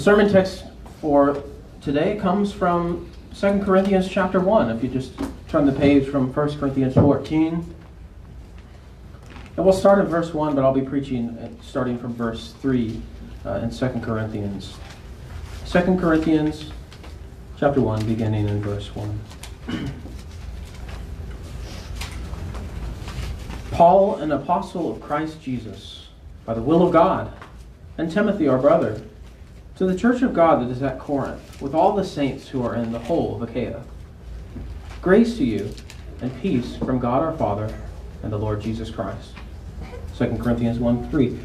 sermon 0.00 0.32
text 0.32 0.64
for 1.02 1.42
today 1.82 2.16
comes 2.16 2.50
from 2.54 3.10
2 3.38 3.60
Corinthians 3.62 4.08
chapter 4.08 4.40
1. 4.40 4.70
If 4.70 4.82
you 4.82 4.88
just 4.88 5.12
turn 5.46 5.66
the 5.66 5.72
page 5.72 6.08
from 6.08 6.32
1 6.32 6.58
Corinthians 6.58 6.94
14. 6.94 7.74
And 9.56 9.64
we'll 9.64 9.74
start 9.74 9.98
at 9.98 10.06
verse 10.06 10.32
1, 10.32 10.54
but 10.54 10.64
I'll 10.64 10.72
be 10.72 10.80
preaching 10.80 11.58
starting 11.62 11.98
from 11.98 12.14
verse 12.14 12.54
3 12.62 13.02
uh, 13.44 13.50
in 13.62 13.70
2 13.70 13.88
Corinthians. 14.00 14.74
2 15.66 15.98
Corinthians 15.98 16.70
chapter 17.58 17.82
1, 17.82 18.06
beginning 18.06 18.48
in 18.48 18.62
verse 18.62 18.88
1. 18.94 19.20
Paul, 23.72 24.16
an 24.16 24.32
apostle 24.32 24.90
of 24.90 25.02
Christ 25.02 25.42
Jesus, 25.42 26.08
by 26.46 26.54
the 26.54 26.62
will 26.62 26.86
of 26.86 26.90
God, 26.90 27.30
and 27.98 28.10
Timothy, 28.10 28.48
our 28.48 28.56
brother 28.56 29.02
to 29.80 29.86
the 29.86 29.96
church 29.96 30.20
of 30.20 30.34
God 30.34 30.60
that 30.60 30.70
is 30.70 30.82
at 30.82 30.98
Corinth, 30.98 31.62
with 31.62 31.74
all 31.74 31.94
the 31.94 32.04
saints 32.04 32.46
who 32.46 32.62
are 32.62 32.74
in 32.74 32.92
the 32.92 32.98
whole 32.98 33.34
of 33.34 33.48
Achaia. 33.48 33.82
Grace 35.00 35.38
to 35.38 35.44
you 35.46 35.72
and 36.20 36.42
peace 36.42 36.76
from 36.76 36.98
God 36.98 37.22
our 37.22 37.34
Father 37.38 37.74
and 38.22 38.30
the 38.30 38.36
Lord 38.36 38.60
Jesus 38.60 38.90
Christ. 38.90 39.32
2 40.18 40.36
Corinthians 40.36 40.78
1 40.78 41.08
3. 41.08 41.38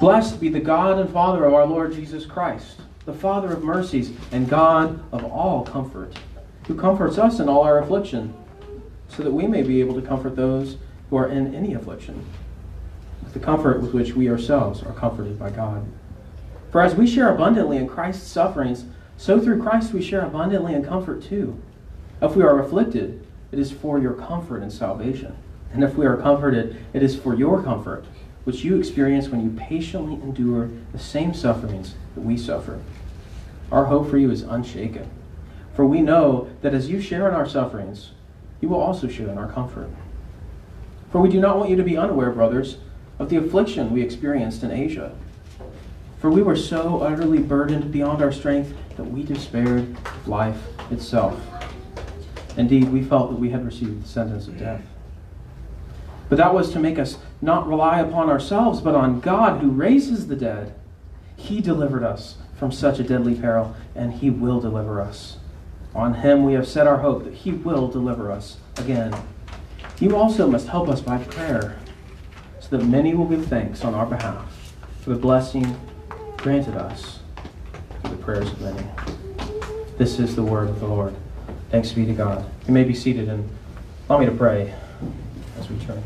Blessed 0.00 0.40
be 0.40 0.48
the 0.48 0.60
God 0.60 0.98
and 0.98 1.12
Father 1.12 1.44
of 1.44 1.52
our 1.52 1.66
Lord 1.66 1.92
Jesus 1.92 2.24
Christ, 2.24 2.80
the 3.04 3.12
Father 3.12 3.52
of 3.52 3.62
mercies 3.62 4.12
and 4.32 4.48
God 4.48 5.04
of 5.12 5.22
all 5.22 5.62
comfort, 5.62 6.18
who 6.66 6.74
comforts 6.74 7.18
us 7.18 7.38
in 7.38 7.50
all 7.50 7.64
our 7.64 7.80
affliction, 7.80 8.32
so 9.08 9.22
that 9.22 9.30
we 9.30 9.46
may 9.46 9.62
be 9.62 9.80
able 9.80 10.00
to 10.00 10.06
comfort 10.06 10.36
those 10.36 10.78
who 11.10 11.18
are 11.18 11.28
in 11.28 11.54
any 11.54 11.74
affliction, 11.74 12.24
with 13.22 13.34
the 13.34 13.40
comfort 13.40 13.82
with 13.82 13.92
which 13.92 14.14
we 14.14 14.30
ourselves 14.30 14.82
are 14.82 14.94
comforted 14.94 15.38
by 15.38 15.50
God. 15.50 15.86
For 16.74 16.82
as 16.82 16.96
we 16.96 17.06
share 17.06 17.32
abundantly 17.32 17.76
in 17.76 17.86
Christ's 17.86 18.26
sufferings, 18.26 18.84
so 19.16 19.38
through 19.38 19.62
Christ 19.62 19.92
we 19.92 20.02
share 20.02 20.22
abundantly 20.22 20.74
in 20.74 20.84
comfort 20.84 21.22
too. 21.22 21.62
If 22.20 22.34
we 22.34 22.42
are 22.42 22.58
afflicted, 22.58 23.24
it 23.52 23.60
is 23.60 23.70
for 23.70 24.00
your 24.00 24.14
comfort 24.14 24.60
and 24.60 24.72
salvation. 24.72 25.36
And 25.72 25.84
if 25.84 25.94
we 25.94 26.04
are 26.04 26.16
comforted, 26.16 26.84
it 26.92 27.00
is 27.00 27.14
for 27.14 27.32
your 27.32 27.62
comfort, 27.62 28.06
which 28.42 28.64
you 28.64 28.76
experience 28.76 29.28
when 29.28 29.40
you 29.40 29.50
patiently 29.50 30.14
endure 30.14 30.68
the 30.90 30.98
same 30.98 31.32
sufferings 31.32 31.94
that 32.16 32.22
we 32.22 32.36
suffer. 32.36 32.80
Our 33.70 33.84
hope 33.84 34.10
for 34.10 34.18
you 34.18 34.32
is 34.32 34.42
unshaken. 34.42 35.08
For 35.74 35.86
we 35.86 36.00
know 36.00 36.50
that 36.62 36.74
as 36.74 36.90
you 36.90 37.00
share 37.00 37.28
in 37.28 37.36
our 37.36 37.48
sufferings, 37.48 38.10
you 38.60 38.68
will 38.68 38.80
also 38.80 39.06
share 39.06 39.28
in 39.28 39.38
our 39.38 39.52
comfort. 39.52 39.90
For 41.12 41.20
we 41.20 41.28
do 41.28 41.38
not 41.38 41.56
want 41.56 41.70
you 41.70 41.76
to 41.76 41.84
be 41.84 41.96
unaware, 41.96 42.32
brothers, 42.32 42.78
of 43.20 43.28
the 43.28 43.36
affliction 43.36 43.92
we 43.92 44.02
experienced 44.02 44.64
in 44.64 44.72
Asia 44.72 45.14
for 46.24 46.30
we 46.30 46.42
were 46.42 46.56
so 46.56 47.02
utterly 47.02 47.38
burdened 47.38 47.92
beyond 47.92 48.22
our 48.22 48.32
strength 48.32 48.72
that 48.96 49.04
we 49.04 49.22
despaired 49.22 49.80
of 50.06 50.26
life 50.26 50.56
itself. 50.90 51.38
Indeed, 52.56 52.90
we 52.90 53.04
felt 53.04 53.28
that 53.28 53.38
we 53.38 53.50
had 53.50 53.62
received 53.62 54.02
the 54.02 54.08
sentence 54.08 54.48
of 54.48 54.58
death. 54.58 54.80
But 56.30 56.38
that 56.38 56.54
was 56.54 56.72
to 56.72 56.80
make 56.80 56.98
us 56.98 57.18
not 57.42 57.68
rely 57.68 58.00
upon 58.00 58.30
ourselves, 58.30 58.80
but 58.80 58.94
on 58.94 59.20
God 59.20 59.60
who 59.60 59.68
raises 59.68 60.26
the 60.26 60.34
dead. 60.34 60.74
He 61.36 61.60
delivered 61.60 62.02
us 62.02 62.38
from 62.56 62.72
such 62.72 62.98
a 62.98 63.04
deadly 63.04 63.34
peril, 63.34 63.76
and 63.94 64.14
He 64.14 64.30
will 64.30 64.62
deliver 64.62 65.02
us. 65.02 65.36
On 65.94 66.14
Him 66.14 66.42
we 66.42 66.54
have 66.54 66.66
set 66.66 66.86
our 66.86 67.00
hope 67.00 67.24
that 67.24 67.34
He 67.34 67.52
will 67.52 67.86
deliver 67.86 68.32
us 68.32 68.56
again. 68.78 69.14
You 70.00 70.16
also 70.16 70.46
must 70.46 70.68
help 70.68 70.88
us 70.88 71.02
by 71.02 71.18
prayer, 71.18 71.76
so 72.60 72.78
that 72.78 72.86
many 72.86 73.12
will 73.12 73.28
give 73.28 73.44
thanks 73.44 73.84
on 73.84 73.92
our 73.92 74.06
behalf 74.06 74.74
for 75.02 75.10
the 75.10 75.16
blessing 75.16 75.78
granted 76.44 76.76
us 76.76 77.20
through 78.02 78.10
the 78.10 78.22
prayers 78.22 78.50
of 78.50 78.60
many. 78.60 78.86
This 79.96 80.18
is 80.18 80.36
the 80.36 80.42
word 80.42 80.68
of 80.68 80.78
the 80.78 80.86
Lord. 80.86 81.14
Thanks 81.70 81.90
be 81.92 82.04
to 82.04 82.12
God. 82.12 82.44
You 82.66 82.74
may 82.74 82.84
be 82.84 82.92
seated 82.92 83.30
and 83.30 83.48
allow 84.10 84.18
me 84.18 84.26
to 84.26 84.32
pray 84.32 84.74
as 85.58 85.70
we 85.70 85.78
turn. 85.78 86.02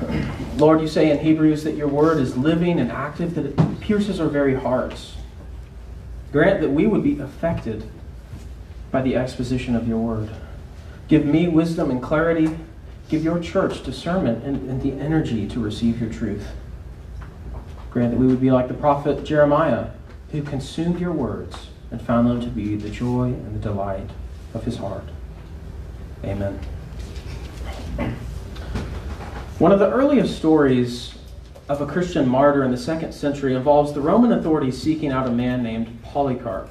Lord, 0.56 0.80
you 0.80 0.88
say 0.88 1.10
in 1.10 1.18
Hebrews 1.18 1.64
that 1.64 1.74
your 1.76 1.86
word 1.86 2.16
is 2.16 2.38
living 2.38 2.80
and 2.80 2.90
active, 2.90 3.34
that 3.34 3.44
it 3.44 3.80
pierces 3.80 4.20
our 4.20 4.28
very 4.28 4.54
hearts. 4.54 5.16
Grant 6.32 6.62
that 6.62 6.70
we 6.70 6.86
would 6.86 7.02
be 7.02 7.18
affected 7.18 7.86
by 8.90 9.02
the 9.02 9.16
exposition 9.16 9.76
of 9.76 9.86
your 9.86 9.98
word. 9.98 10.30
Give 11.08 11.26
me 11.26 11.46
wisdom 11.46 11.90
and 11.90 12.02
clarity. 12.02 12.58
Give 13.10 13.22
your 13.22 13.38
church 13.38 13.82
discernment 13.82 14.44
and, 14.44 14.66
and 14.70 14.80
the 14.80 14.92
energy 14.92 15.46
to 15.48 15.60
receive 15.60 16.00
your 16.00 16.10
truth. 16.10 16.46
Grant 17.98 18.12
that 18.12 18.20
we 18.20 18.28
would 18.28 18.40
be 18.40 18.52
like 18.52 18.68
the 18.68 18.74
prophet 18.74 19.24
Jeremiah, 19.24 19.88
who 20.30 20.40
consumed 20.40 21.00
your 21.00 21.10
words 21.10 21.70
and 21.90 22.00
found 22.00 22.28
them 22.28 22.40
to 22.40 22.46
be 22.46 22.76
the 22.76 22.90
joy 22.90 23.24
and 23.24 23.56
the 23.56 23.58
delight 23.58 24.08
of 24.54 24.62
his 24.62 24.76
heart. 24.76 25.02
Amen. 26.22 26.60
One 29.58 29.72
of 29.72 29.80
the 29.80 29.90
earliest 29.90 30.36
stories 30.36 31.16
of 31.68 31.80
a 31.80 31.86
Christian 31.86 32.28
martyr 32.28 32.62
in 32.62 32.70
the 32.70 32.76
second 32.76 33.14
century 33.14 33.56
involves 33.56 33.92
the 33.92 34.00
Roman 34.00 34.30
authorities 34.30 34.80
seeking 34.80 35.10
out 35.10 35.26
a 35.26 35.32
man 35.32 35.64
named 35.64 36.00
Polycarp. 36.04 36.70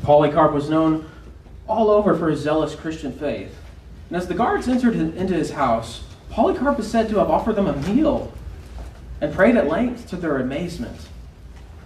Polycarp 0.00 0.54
was 0.54 0.70
known 0.70 1.10
all 1.68 1.90
over 1.90 2.16
for 2.16 2.30
his 2.30 2.40
zealous 2.40 2.74
Christian 2.74 3.12
faith. 3.12 3.54
And 4.08 4.16
as 4.16 4.28
the 4.28 4.34
guards 4.34 4.66
entered 4.66 4.94
into 4.94 5.34
his 5.34 5.50
house, 5.50 6.04
Polycarp 6.30 6.78
is 6.78 6.90
said 6.90 7.10
to 7.10 7.18
have 7.18 7.28
offered 7.28 7.56
them 7.56 7.66
a 7.66 7.76
meal 7.82 8.32
and 9.20 9.34
prayed 9.34 9.56
at 9.56 9.68
length 9.68 10.08
to 10.08 10.16
their 10.16 10.38
amazement. 10.38 11.08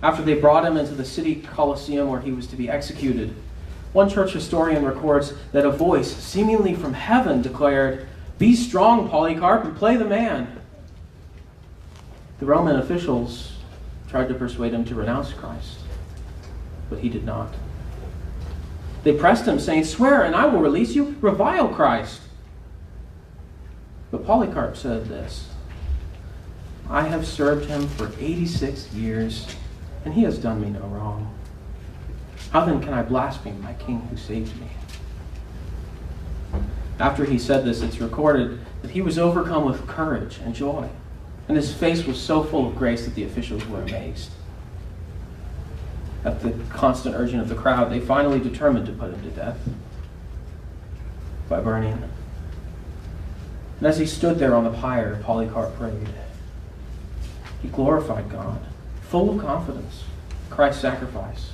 After 0.03 0.23
they 0.23 0.35
brought 0.35 0.65
him 0.65 0.77
into 0.77 0.95
the 0.95 1.05
city 1.05 1.37
Colosseum 1.37 2.09
where 2.09 2.21
he 2.21 2.33
was 2.33 2.47
to 2.49 2.57
be 2.57 2.69
executed, 2.69 3.35
one 3.93 4.09
church 4.09 4.33
historian 4.33 4.85
records 4.85 5.33
that 5.53 5.65
a 5.65 5.71
voice, 5.71 6.15
seemingly 6.15 6.75
from 6.75 6.95
heaven, 6.95 7.43
declared, 7.43 8.07
Be 8.39 8.55
strong, 8.55 9.09
Polycarp, 9.09 9.65
and 9.65 9.77
play 9.77 9.97
the 9.97 10.05
man. 10.05 10.61
The 12.41 12.47
Roman 12.47 12.77
officials 12.77 13.53
tried 14.09 14.29
to 14.29 14.35
persuade 14.35 14.75
him 14.75 14.85
to 14.87 14.95
renounce 14.95 15.33
Christ, 15.33 15.79
but 16.91 16.99
he 16.99 17.09
did 17.09 17.25
not. 17.25 17.55
They 19.05 19.13
pressed 19.13 19.47
him, 19.47 19.61
saying, 19.61 19.85
Swear, 19.85 20.23
and 20.23 20.35
I 20.35 20.47
will 20.47 20.61
release 20.61 20.95
you. 20.95 21.17
Revile 21.21 21.69
Christ. 21.69 22.21
But 24.11 24.27
Polycarp 24.27 24.77
said 24.77 25.07
this 25.07 25.49
I 26.89 27.03
have 27.03 27.27
served 27.27 27.67
him 27.67 27.89
for 27.89 28.11
86 28.21 28.93
years, 28.93 29.47
and 30.05 30.15
he 30.15 30.23
has 30.25 30.39
done 30.39 30.61
me 30.61 30.71
no 30.71 30.81
wrong. 30.81 31.33
How 32.51 32.65
then 32.65 32.81
can 32.81 32.93
I 32.93 33.03
blaspheme 33.03 33.61
my 33.63 33.73
king 33.75 34.01
who 34.11 34.17
saved 34.17 34.59
me? 34.61 34.69
After 36.99 37.25
he 37.25 37.39
said 37.39 37.65
this, 37.65 37.81
it's 37.81 38.01
recorded 38.01 38.61
that 38.83 38.93
he 38.93 39.03
was 39.03 39.19
overcome 39.19 39.65
with 39.65 39.87
courage 39.87 40.39
and 40.45 40.55
joy, 40.55 40.89
and 41.49 41.57
his 41.57 41.75
face 41.75 42.07
was 42.07 42.21
so 42.21 42.45
full 42.45 42.69
of 42.69 42.77
grace 42.77 43.05
that 43.05 43.15
the 43.15 43.25
officials 43.25 43.67
were 43.67 43.83
amazed. 43.83 44.31
At 46.25 46.41
the 46.43 46.55
constant 46.71 47.17
urging 47.17 47.41
of 47.41 47.49
the 47.49 47.55
crowd, 47.55 47.91
they 47.91 48.01
finally 48.01 48.39
determined 48.39 48.87
to 48.87 48.93
put 48.93 49.13
him 49.13 49.23
to 49.23 49.31
death 49.31 49.59
by 51.49 51.61
burning. 51.61 52.03
And 53.79 53.87
as 53.87 53.99
he 53.99 54.07
stood 54.07 54.39
there 54.39 54.55
on 54.55 54.65
the 54.65 54.71
pyre, 54.71 55.21
Polycarp 55.25 55.77
prayed. 55.77 56.09
He 57.65 57.71
glorified 57.71 58.29
God, 58.29 58.61
full 59.01 59.31
of 59.31 59.41
confidence, 59.41 60.05
Christ's 60.51 60.83
sacrifice, 60.83 61.53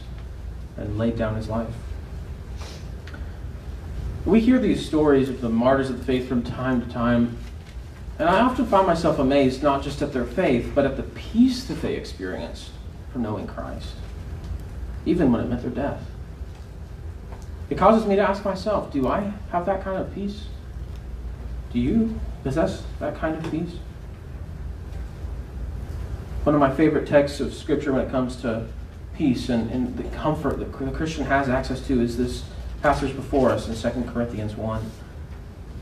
and 0.76 0.98
laid 0.98 1.16
down 1.16 1.36
his 1.36 1.46
life. 1.46 1.72
We 4.26 4.40
hear 4.40 4.58
these 4.58 4.84
stories 4.84 5.28
of 5.28 5.40
the 5.40 5.48
martyrs 5.48 5.88
of 5.88 6.00
the 6.00 6.04
faith 6.04 6.28
from 6.28 6.42
time 6.42 6.82
to 6.82 6.92
time, 6.92 7.38
and 8.18 8.28
I 8.28 8.40
often 8.40 8.66
find 8.66 8.88
myself 8.88 9.20
amazed 9.20 9.62
not 9.62 9.84
just 9.84 10.02
at 10.02 10.12
their 10.12 10.24
faith, 10.24 10.72
but 10.74 10.84
at 10.84 10.96
the 10.96 11.04
peace 11.04 11.62
that 11.66 11.80
they 11.80 11.94
experienced 11.94 12.70
from 13.12 13.22
knowing 13.22 13.46
Christ, 13.46 13.94
even 15.06 15.30
when 15.30 15.40
it 15.42 15.48
meant 15.48 15.62
their 15.62 15.70
death. 15.70 16.02
It 17.70 17.78
causes 17.78 18.04
me 18.04 18.16
to 18.16 18.22
ask 18.22 18.44
myself 18.44 18.92
do 18.92 19.06
I 19.06 19.32
have 19.52 19.64
that 19.66 19.84
kind 19.84 19.96
of 19.96 20.12
peace? 20.12 20.46
Do 21.72 21.78
you 21.78 22.18
possess 22.42 22.82
that 22.98 23.14
kind 23.14 23.36
of 23.36 23.48
peace? 23.48 23.76
One 26.44 26.54
of 26.54 26.60
my 26.60 26.74
favorite 26.74 27.06
texts 27.06 27.40
of 27.40 27.52
Scripture 27.52 27.92
when 27.92 28.06
it 28.06 28.10
comes 28.10 28.36
to 28.36 28.66
peace 29.14 29.50
and, 29.50 29.70
and 29.70 29.96
the 29.96 30.04
comfort 30.16 30.58
that 30.58 30.72
the 30.72 30.90
Christian 30.90 31.24
has 31.26 31.48
access 31.48 31.86
to 31.86 32.00
is 32.00 32.16
this 32.16 32.44
passage 32.80 33.14
before 33.14 33.50
us 33.50 33.68
in 33.68 33.92
2 33.92 34.10
Corinthians 34.10 34.56
1. 34.56 34.90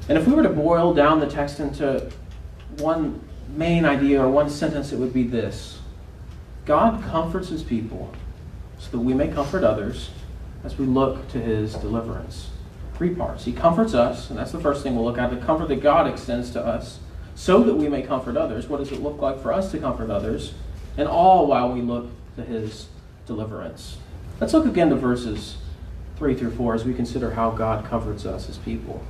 And 0.08 0.18
if 0.18 0.26
we 0.26 0.34
were 0.34 0.42
to 0.42 0.48
boil 0.48 0.92
down 0.92 1.20
the 1.20 1.28
text 1.28 1.60
into 1.60 2.10
one 2.78 3.20
main 3.54 3.84
idea 3.84 4.20
or 4.20 4.28
one 4.28 4.50
sentence, 4.50 4.92
it 4.92 4.98
would 4.98 5.12
be 5.12 5.22
this 5.22 5.78
God 6.64 7.02
comforts 7.04 7.48
his 7.48 7.62
people 7.62 8.12
so 8.78 8.90
that 8.90 8.98
we 8.98 9.14
may 9.14 9.28
comfort 9.28 9.62
others 9.62 10.10
as 10.64 10.76
we 10.76 10.86
look 10.86 11.28
to 11.28 11.40
his 11.40 11.74
deliverance. 11.74 12.50
Three 12.94 13.14
parts. 13.14 13.44
He 13.44 13.52
comforts 13.52 13.94
us, 13.94 14.28
and 14.28 14.38
that's 14.38 14.50
the 14.50 14.60
first 14.60 14.82
thing 14.82 14.96
we'll 14.96 15.04
look 15.04 15.18
at 15.18 15.30
the 15.30 15.36
comfort 15.36 15.68
that 15.68 15.80
God 15.80 16.08
extends 16.08 16.50
to 16.50 16.64
us 16.64 16.98
so 17.38 17.62
that 17.62 17.74
we 17.74 17.88
may 17.88 18.02
comfort 18.02 18.36
others. 18.36 18.66
What 18.66 18.78
does 18.78 18.90
it 18.90 19.00
look 19.00 19.20
like 19.20 19.40
for 19.40 19.52
us 19.52 19.70
to 19.70 19.78
comfort 19.78 20.10
others? 20.10 20.54
And 20.96 21.06
all 21.06 21.46
while 21.46 21.72
we 21.72 21.80
look 21.80 22.10
to 22.34 22.42
his 22.42 22.88
deliverance. 23.26 23.96
Let's 24.40 24.52
look 24.52 24.66
again 24.66 24.90
to 24.90 24.96
verses 24.96 25.56
3 26.16 26.34
through 26.34 26.50
4 26.50 26.74
as 26.74 26.84
we 26.84 26.92
consider 26.92 27.30
how 27.30 27.52
God 27.52 27.84
comforts 27.84 28.26
us 28.26 28.48
as 28.48 28.58
people. 28.58 29.04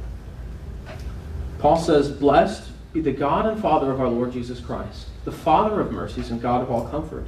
Paul 1.59 1.79
says, 1.79 2.11
Blessed 2.11 2.71
be 2.93 3.01
the 3.01 3.13
God 3.13 3.47
and 3.47 3.63
Father 3.63 3.91
of 3.91 3.99
our 3.99 4.11
Lord 4.11 4.35
Jesus 4.35 4.61
Christ, 4.61 5.07
the 5.25 5.33
Father 5.33 5.81
of 5.81 5.91
mercies 5.91 6.31
and 6.31 6.39
God 6.39 6.61
of 6.61 6.71
all 6.71 6.87
comfort, 6.87 7.27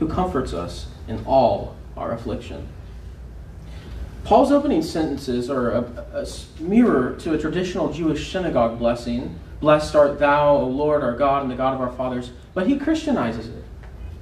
who 0.00 0.08
comforts 0.08 0.52
us 0.52 0.88
in 1.06 1.24
all 1.26 1.76
our 1.96 2.10
affliction. 2.10 2.66
Paul's 4.24 4.50
opening 4.50 4.82
sentences 4.82 5.48
are 5.48 5.70
a, 5.70 5.80
a, 6.12 6.26
mirror 6.60 7.14
to 7.20 7.34
a 7.34 7.38
traditional 7.38 7.92
Jewish 7.92 8.32
synagogue 8.32 8.80
blessing 8.80 9.38
Blessed 9.60 9.94
art 9.94 10.18
thou, 10.18 10.56
O 10.56 10.66
Lord, 10.66 11.02
our 11.02 11.16
God, 11.16 11.42
and 11.42 11.50
the 11.50 11.54
God 11.54 11.74
of 11.74 11.80
our 11.80 11.92
fathers. 11.92 12.32
But 12.54 12.66
he 12.66 12.78
Christianizes 12.78 13.48
it 13.48 13.64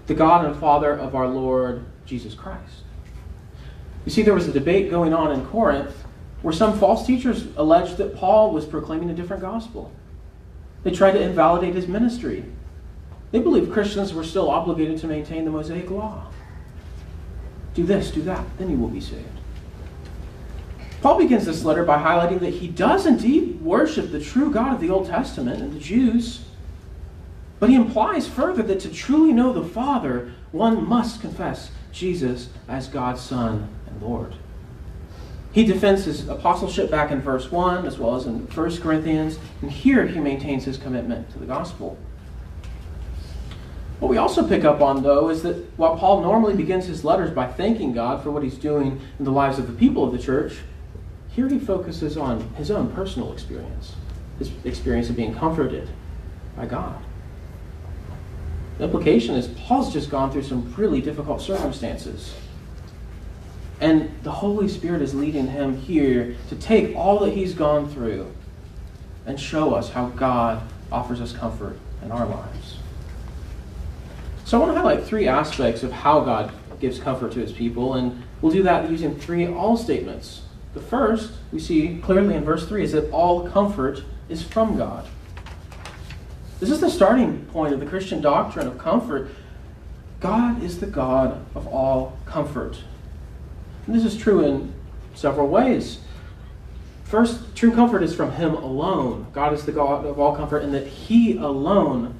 the 0.06 0.14
God 0.14 0.46
and 0.46 0.56
Father 0.56 0.92
of 0.92 1.14
our 1.14 1.28
Lord 1.28 1.84
Jesus 2.06 2.34
Christ. 2.34 2.82
You 4.06 4.10
see, 4.10 4.22
there 4.22 4.34
was 4.34 4.48
a 4.48 4.52
debate 4.52 4.90
going 4.90 5.12
on 5.12 5.32
in 5.32 5.44
Corinth 5.46 5.94
where 6.40 6.54
some 6.54 6.78
false 6.78 7.06
teachers 7.06 7.46
alleged 7.56 7.98
that 7.98 8.16
Paul 8.16 8.52
was 8.52 8.64
proclaiming 8.64 9.10
a 9.10 9.14
different 9.14 9.42
gospel. 9.42 9.92
They 10.82 10.92
tried 10.92 11.12
to 11.12 11.20
invalidate 11.20 11.74
his 11.74 11.86
ministry. 11.86 12.44
They 13.32 13.40
believed 13.40 13.70
Christians 13.70 14.14
were 14.14 14.24
still 14.24 14.48
obligated 14.48 14.98
to 15.00 15.06
maintain 15.06 15.44
the 15.44 15.50
Mosaic 15.50 15.90
law. 15.90 16.26
Do 17.74 17.84
this, 17.84 18.10
do 18.10 18.22
that, 18.22 18.46
then 18.56 18.70
you 18.70 18.78
will 18.78 18.88
be 18.88 19.00
saved. 19.00 19.37
Paul 21.00 21.18
begins 21.18 21.46
this 21.46 21.64
letter 21.64 21.84
by 21.84 21.98
highlighting 21.98 22.40
that 22.40 22.54
he 22.54 22.68
does 22.68 23.06
indeed 23.06 23.60
worship 23.60 24.10
the 24.10 24.20
true 24.20 24.50
God 24.50 24.74
of 24.74 24.80
the 24.80 24.90
Old 24.90 25.06
Testament 25.06 25.62
and 25.62 25.72
the 25.72 25.78
Jews. 25.78 26.40
But 27.60 27.70
he 27.70 27.76
implies 27.76 28.26
further 28.26 28.62
that 28.64 28.80
to 28.80 28.88
truly 28.88 29.32
know 29.32 29.52
the 29.52 29.64
Father, 29.68 30.32
one 30.50 30.88
must 30.88 31.20
confess 31.20 31.70
Jesus 31.92 32.48
as 32.68 32.88
God's 32.88 33.20
Son 33.20 33.68
and 33.86 34.02
Lord. 34.02 34.34
He 35.52 35.64
defends 35.64 36.04
his 36.04 36.28
apostleship 36.28 36.90
back 36.90 37.10
in 37.10 37.20
verse 37.20 37.50
1 37.50 37.86
as 37.86 37.98
well 37.98 38.16
as 38.16 38.26
in 38.26 38.46
1 38.46 38.76
Corinthians, 38.78 39.38
and 39.62 39.70
here 39.70 40.06
he 40.06 40.20
maintains 40.20 40.64
his 40.64 40.76
commitment 40.76 41.30
to 41.30 41.38
the 41.38 41.46
gospel. 41.46 41.96
What 43.98 44.08
we 44.08 44.18
also 44.18 44.46
pick 44.46 44.64
up 44.64 44.80
on, 44.80 45.02
though, 45.02 45.28
is 45.28 45.42
that 45.42 45.56
while 45.76 45.96
Paul 45.96 46.20
normally 46.20 46.54
begins 46.54 46.86
his 46.86 47.04
letters 47.04 47.30
by 47.30 47.46
thanking 47.46 47.92
God 47.92 48.22
for 48.22 48.30
what 48.30 48.44
he's 48.44 48.56
doing 48.56 49.00
in 49.18 49.24
the 49.24 49.32
lives 49.32 49.58
of 49.58 49.66
the 49.66 49.72
people 49.72 50.04
of 50.04 50.12
the 50.12 50.18
church, 50.18 50.58
here 51.38 51.48
he 51.48 51.60
focuses 51.60 52.16
on 52.16 52.40
his 52.56 52.68
own 52.68 52.90
personal 52.90 53.32
experience, 53.32 53.94
his 54.40 54.50
experience 54.64 55.08
of 55.08 55.14
being 55.14 55.32
comforted 55.32 55.88
by 56.56 56.66
God. 56.66 57.00
The 58.78 58.84
implication 58.86 59.36
is 59.36 59.46
Paul's 59.46 59.92
just 59.92 60.10
gone 60.10 60.32
through 60.32 60.42
some 60.42 60.74
really 60.76 61.00
difficult 61.00 61.40
circumstances. 61.40 62.34
And 63.80 64.10
the 64.24 64.32
Holy 64.32 64.66
Spirit 64.66 65.00
is 65.00 65.14
leading 65.14 65.46
him 65.46 65.76
here 65.76 66.34
to 66.48 66.56
take 66.56 66.96
all 66.96 67.20
that 67.20 67.34
he's 67.34 67.54
gone 67.54 67.88
through 67.88 68.34
and 69.24 69.38
show 69.38 69.74
us 69.74 69.90
how 69.90 70.08
God 70.08 70.60
offers 70.90 71.20
us 71.20 71.32
comfort 71.32 71.78
in 72.02 72.10
our 72.10 72.26
lives. 72.26 72.78
So 74.44 74.56
I 74.56 74.60
want 74.64 74.74
to 74.74 74.80
highlight 74.80 75.04
three 75.04 75.28
aspects 75.28 75.84
of 75.84 75.92
how 75.92 76.18
God 76.18 76.52
gives 76.80 76.98
comfort 76.98 77.30
to 77.34 77.38
his 77.38 77.52
people, 77.52 77.94
and 77.94 78.24
we'll 78.42 78.50
do 78.50 78.64
that 78.64 78.90
using 78.90 79.16
three 79.16 79.46
all 79.46 79.76
statements. 79.76 80.42
The 80.74 80.80
first, 80.80 81.32
we 81.52 81.58
see 81.58 81.98
clearly 82.02 82.34
in 82.34 82.44
verse 82.44 82.66
3, 82.66 82.82
is 82.82 82.92
that 82.92 83.10
all 83.10 83.48
comfort 83.48 84.02
is 84.28 84.42
from 84.42 84.76
God. 84.76 85.06
This 86.60 86.70
is 86.70 86.80
the 86.80 86.90
starting 86.90 87.46
point 87.46 87.72
of 87.72 87.80
the 87.80 87.86
Christian 87.86 88.20
doctrine 88.20 88.66
of 88.66 88.78
comfort. 88.78 89.30
God 90.20 90.62
is 90.62 90.80
the 90.80 90.86
God 90.86 91.44
of 91.54 91.66
all 91.68 92.18
comfort. 92.26 92.78
And 93.86 93.94
this 93.94 94.04
is 94.04 94.16
true 94.20 94.44
in 94.44 94.74
several 95.14 95.48
ways. 95.48 96.00
First, 97.04 97.56
true 97.56 97.72
comfort 97.72 98.02
is 98.02 98.14
from 98.14 98.32
Him 98.32 98.54
alone. 98.54 99.28
God 99.32 99.54
is 99.54 99.64
the 99.64 99.72
God 99.72 100.04
of 100.04 100.18
all 100.18 100.36
comfort, 100.36 100.62
and 100.62 100.74
that 100.74 100.86
He 100.86 101.38
alone 101.38 102.14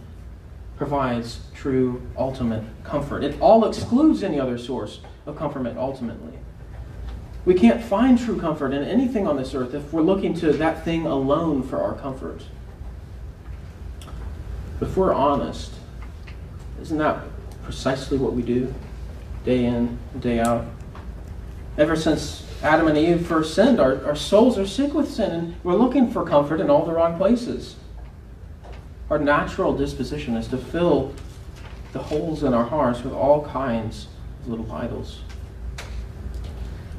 provides 0.79 1.41
true 1.55 2.01
ultimate 2.17 2.65
comfort. 2.85 3.25
It 3.25 3.39
all 3.41 3.67
excludes 3.67 4.23
any 4.23 4.41
other 4.41 4.57
source 4.57 5.01
of 5.27 5.37
comfort 5.37 5.77
ultimately. 5.77 6.38
We 7.45 7.55
can't 7.55 7.83
find 7.83 8.19
true 8.19 8.39
comfort 8.39 8.73
in 8.73 8.85
anything 8.85 9.27
on 9.27 9.37
this 9.37 9.55
earth 9.55 9.75
if 9.75 9.93
we're 9.93 10.03
looking 10.03 10.35
to 10.35 10.53
that 10.53 10.85
thing 10.85 11.07
alone 11.07 11.63
for 11.63 11.81
our 11.83 11.95
comfort. 11.95 12.43
If 14.81 14.97
we're 14.97 15.15
honest, 15.15 15.73
isn't 16.83 16.99
that 16.99 17.25
precisely 17.63 18.19
what 18.19 18.35
we 18.35 18.43
do 18.43 18.73
day 19.45 19.65
in, 19.65 19.99
day 20.21 20.41
out? 20.41 20.67
Ever 21.77 21.97
since 21.97 22.45
Adam 22.63 22.89
and 22.89 22.99
Eve 22.99 23.27
first 23.27 23.55
sinned, 23.55 23.81
our, 23.81 24.05
our 24.05 24.17
souls 24.17 24.59
are 24.59 24.67
sick 24.67 24.93
with 24.95 25.11
sin, 25.11 25.31
and 25.31 25.55
we're 25.63 25.77
looking 25.77 26.11
for 26.11 26.25
comfort 26.25 26.61
in 26.61 26.71
all 26.71 26.85
the 26.85 26.93
wrong 26.93 27.17
places. 27.17 27.77
Our 29.11 29.19
natural 29.19 29.77
disposition 29.77 30.37
is 30.37 30.49
to 30.49 30.59
fill 30.59 31.15
the 31.93 32.01
holes 32.01 32.43
in 32.43 32.53
our 32.53 32.65
hearts 32.65 33.03
with 33.03 33.13
all 33.13 33.47
kinds 33.47 34.09
of 34.43 34.49
little 34.49 34.71
idols. 34.73 35.21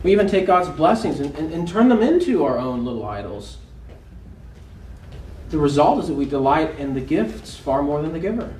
We 0.04 0.12
even 0.12 0.28
take 0.28 0.46
God's 0.46 0.69
blessings 0.69 1.19
and, 1.19 1.36
and, 1.36 1.54
and 1.54 1.68
turn 1.68 1.90
them 1.90 2.01
into 2.01 2.46
our 2.46 2.57
own 2.57 2.86
little 2.86 3.06
idols. 3.06 3.57
The 5.50 5.57
result 5.57 6.00
is 6.00 6.07
that 6.07 6.13
we 6.13 6.25
delight 6.25 6.78
in 6.80 6.94
the 6.94 7.01
gifts 7.01 7.56
far 7.56 7.81
more 7.81 8.01
than 8.01 8.13
the 8.13 8.19
giver. 8.19 8.54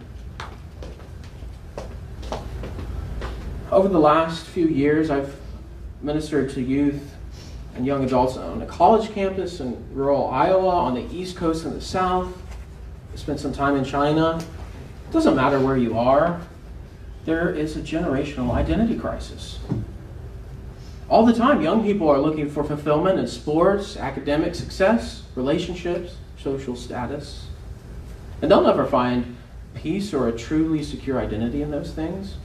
Over 3.72 3.88
the 3.88 4.00
last 4.00 4.46
few 4.48 4.68
years, 4.68 5.12
I've 5.12 5.36
ministered 6.02 6.50
to 6.52 6.62
youth 6.62 7.16
and 7.76 7.86
young 7.86 8.04
adults 8.04 8.36
on 8.36 8.62
a 8.62 8.66
college 8.66 9.12
campus 9.12 9.60
in 9.60 9.78
rural 9.94 10.28
Iowa, 10.28 10.70
on 10.70 10.96
the 10.96 11.06
East 11.16 11.38
Coast 11.38 11.66
and 11.66 11.76
the 11.76 11.82
South. 11.82 12.36
I 13.14 13.16
spent 13.16 13.40
some 13.40 13.54
time 13.54 13.76
in 13.76 13.86
China. 13.86 14.44
It 15.10 15.14
doesn't 15.14 15.36
matter 15.36 15.60
where 15.60 15.78
you 15.78 15.98
are, 15.98 16.42
there 17.26 17.50
is 17.54 17.78
a 17.78 17.82
generational 17.82 18.52
identity 18.52 18.98
crisis. 18.98 19.60
All 21.10 21.26
the 21.26 21.34
time, 21.34 21.62
young 21.62 21.84
people 21.84 22.08
are 22.08 22.20
looking 22.20 22.50
for 22.50 22.64
fulfillment 22.64 23.18
in 23.20 23.28
sports, 23.28 23.98
academic 23.98 24.54
success, 24.54 25.24
relationships, 25.36 26.16
social 26.38 26.76
status. 26.76 27.48
And 28.44 28.52
they'll 28.52 28.62
never 28.62 28.86
find 28.86 29.36
peace 29.74 30.14
or 30.14 30.28
a 30.28 30.32
truly 30.32 30.84
secure 30.84 31.20
identity 31.20 31.64
in 31.64 31.72
those 31.72 31.92
things. 31.92 32.36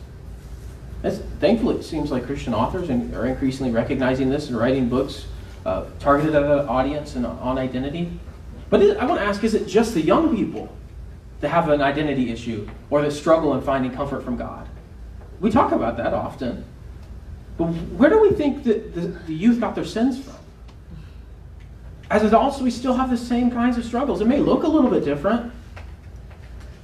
Thankfully, 1.02 1.76
it 1.76 1.82
seems 1.82 2.10
like 2.10 2.24
Christian 2.24 2.54
authors 2.54 2.88
are 2.88 3.26
increasingly 3.26 3.70
recognizing 3.70 4.30
this 4.30 4.48
and 4.48 4.56
writing 4.56 4.88
books 4.88 5.26
uh, 5.66 5.84
targeted 5.98 6.34
at 6.34 6.42
an 6.42 6.66
audience 6.66 7.16
and 7.16 7.26
on 7.26 7.58
identity. 7.58 8.18
But 8.70 8.80
is, 8.80 8.96
I 8.96 9.04
want 9.04 9.20
to 9.20 9.26
ask 9.26 9.44
is 9.44 9.54
it 9.54 9.66
just 9.66 9.92
the 9.92 10.00
young 10.00 10.34
people 10.34 10.74
that 11.40 11.50
have 11.50 11.68
an 11.68 11.82
identity 11.82 12.30
issue 12.30 12.66
or 12.88 13.02
that 13.02 13.10
struggle 13.10 13.54
in 13.54 13.60
finding 13.60 13.92
comfort 13.92 14.24
from 14.24 14.38
God? 14.38 14.66
We 15.40 15.50
talk 15.50 15.72
about 15.72 15.98
that 15.98 16.14
often. 16.14 16.64
But 17.56 17.66
where 17.66 18.10
do 18.10 18.20
we 18.20 18.30
think 18.30 18.64
that 18.64 18.94
the, 18.94 19.00
the 19.00 19.34
youth 19.34 19.60
got 19.60 19.74
their 19.74 19.84
sins 19.84 20.22
from? 20.22 20.34
As 22.10 22.22
adults, 22.22 22.60
we 22.60 22.70
still 22.70 22.94
have 22.94 23.10
the 23.10 23.16
same 23.16 23.50
kinds 23.50 23.78
of 23.78 23.84
struggles. 23.84 24.20
It 24.20 24.26
may 24.26 24.38
look 24.38 24.64
a 24.64 24.68
little 24.68 24.90
bit 24.90 25.04
different. 25.04 25.52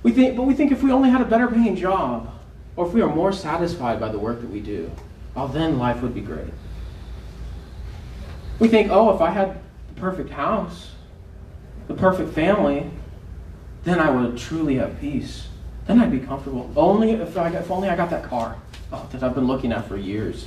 We 0.02 0.12
think, 0.12 0.36
but 0.36 0.44
we 0.44 0.54
think 0.54 0.72
if 0.72 0.82
we 0.82 0.92
only 0.92 1.10
had 1.10 1.20
a 1.20 1.24
better 1.24 1.48
paying 1.48 1.76
job, 1.76 2.32
or 2.76 2.86
if 2.86 2.92
we 2.92 3.02
are 3.02 3.14
more 3.14 3.32
satisfied 3.32 4.00
by 4.00 4.08
the 4.08 4.18
work 4.18 4.40
that 4.40 4.50
we 4.50 4.60
do, 4.60 4.90
well, 5.34 5.48
then 5.48 5.78
life 5.78 6.02
would 6.02 6.14
be 6.14 6.20
great. 6.20 6.52
We 8.58 8.68
think, 8.68 8.90
oh, 8.90 9.14
if 9.14 9.20
I 9.20 9.30
had 9.30 9.60
the 9.94 10.00
perfect 10.00 10.30
house, 10.30 10.92
the 11.88 11.94
perfect 11.94 12.32
family, 12.32 12.90
then 13.84 13.98
I 13.98 14.10
would 14.10 14.38
truly 14.38 14.76
have 14.76 15.00
peace. 15.00 15.48
Then 15.86 16.00
I'd 16.00 16.10
be 16.10 16.20
comfortable. 16.20 16.70
Only 16.76 17.12
if, 17.12 17.36
I, 17.36 17.48
if 17.48 17.70
only 17.70 17.88
I 17.88 17.96
got 17.96 18.10
that 18.10 18.24
car 18.24 18.56
oh, 18.92 19.08
that 19.12 19.22
I've 19.22 19.34
been 19.34 19.46
looking 19.46 19.72
at 19.72 19.86
for 19.86 19.96
years. 19.96 20.46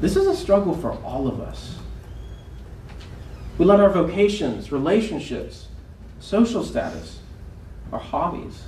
This 0.00 0.16
is 0.16 0.26
a 0.26 0.36
struggle 0.36 0.74
for 0.76 0.92
all 1.02 1.26
of 1.26 1.40
us. 1.40 1.78
We 3.58 3.64
let 3.64 3.80
our 3.80 3.90
vocations, 3.90 4.70
relationships, 4.70 5.68
social 6.20 6.62
status, 6.62 7.20
our 7.92 7.98
hobbies, 7.98 8.64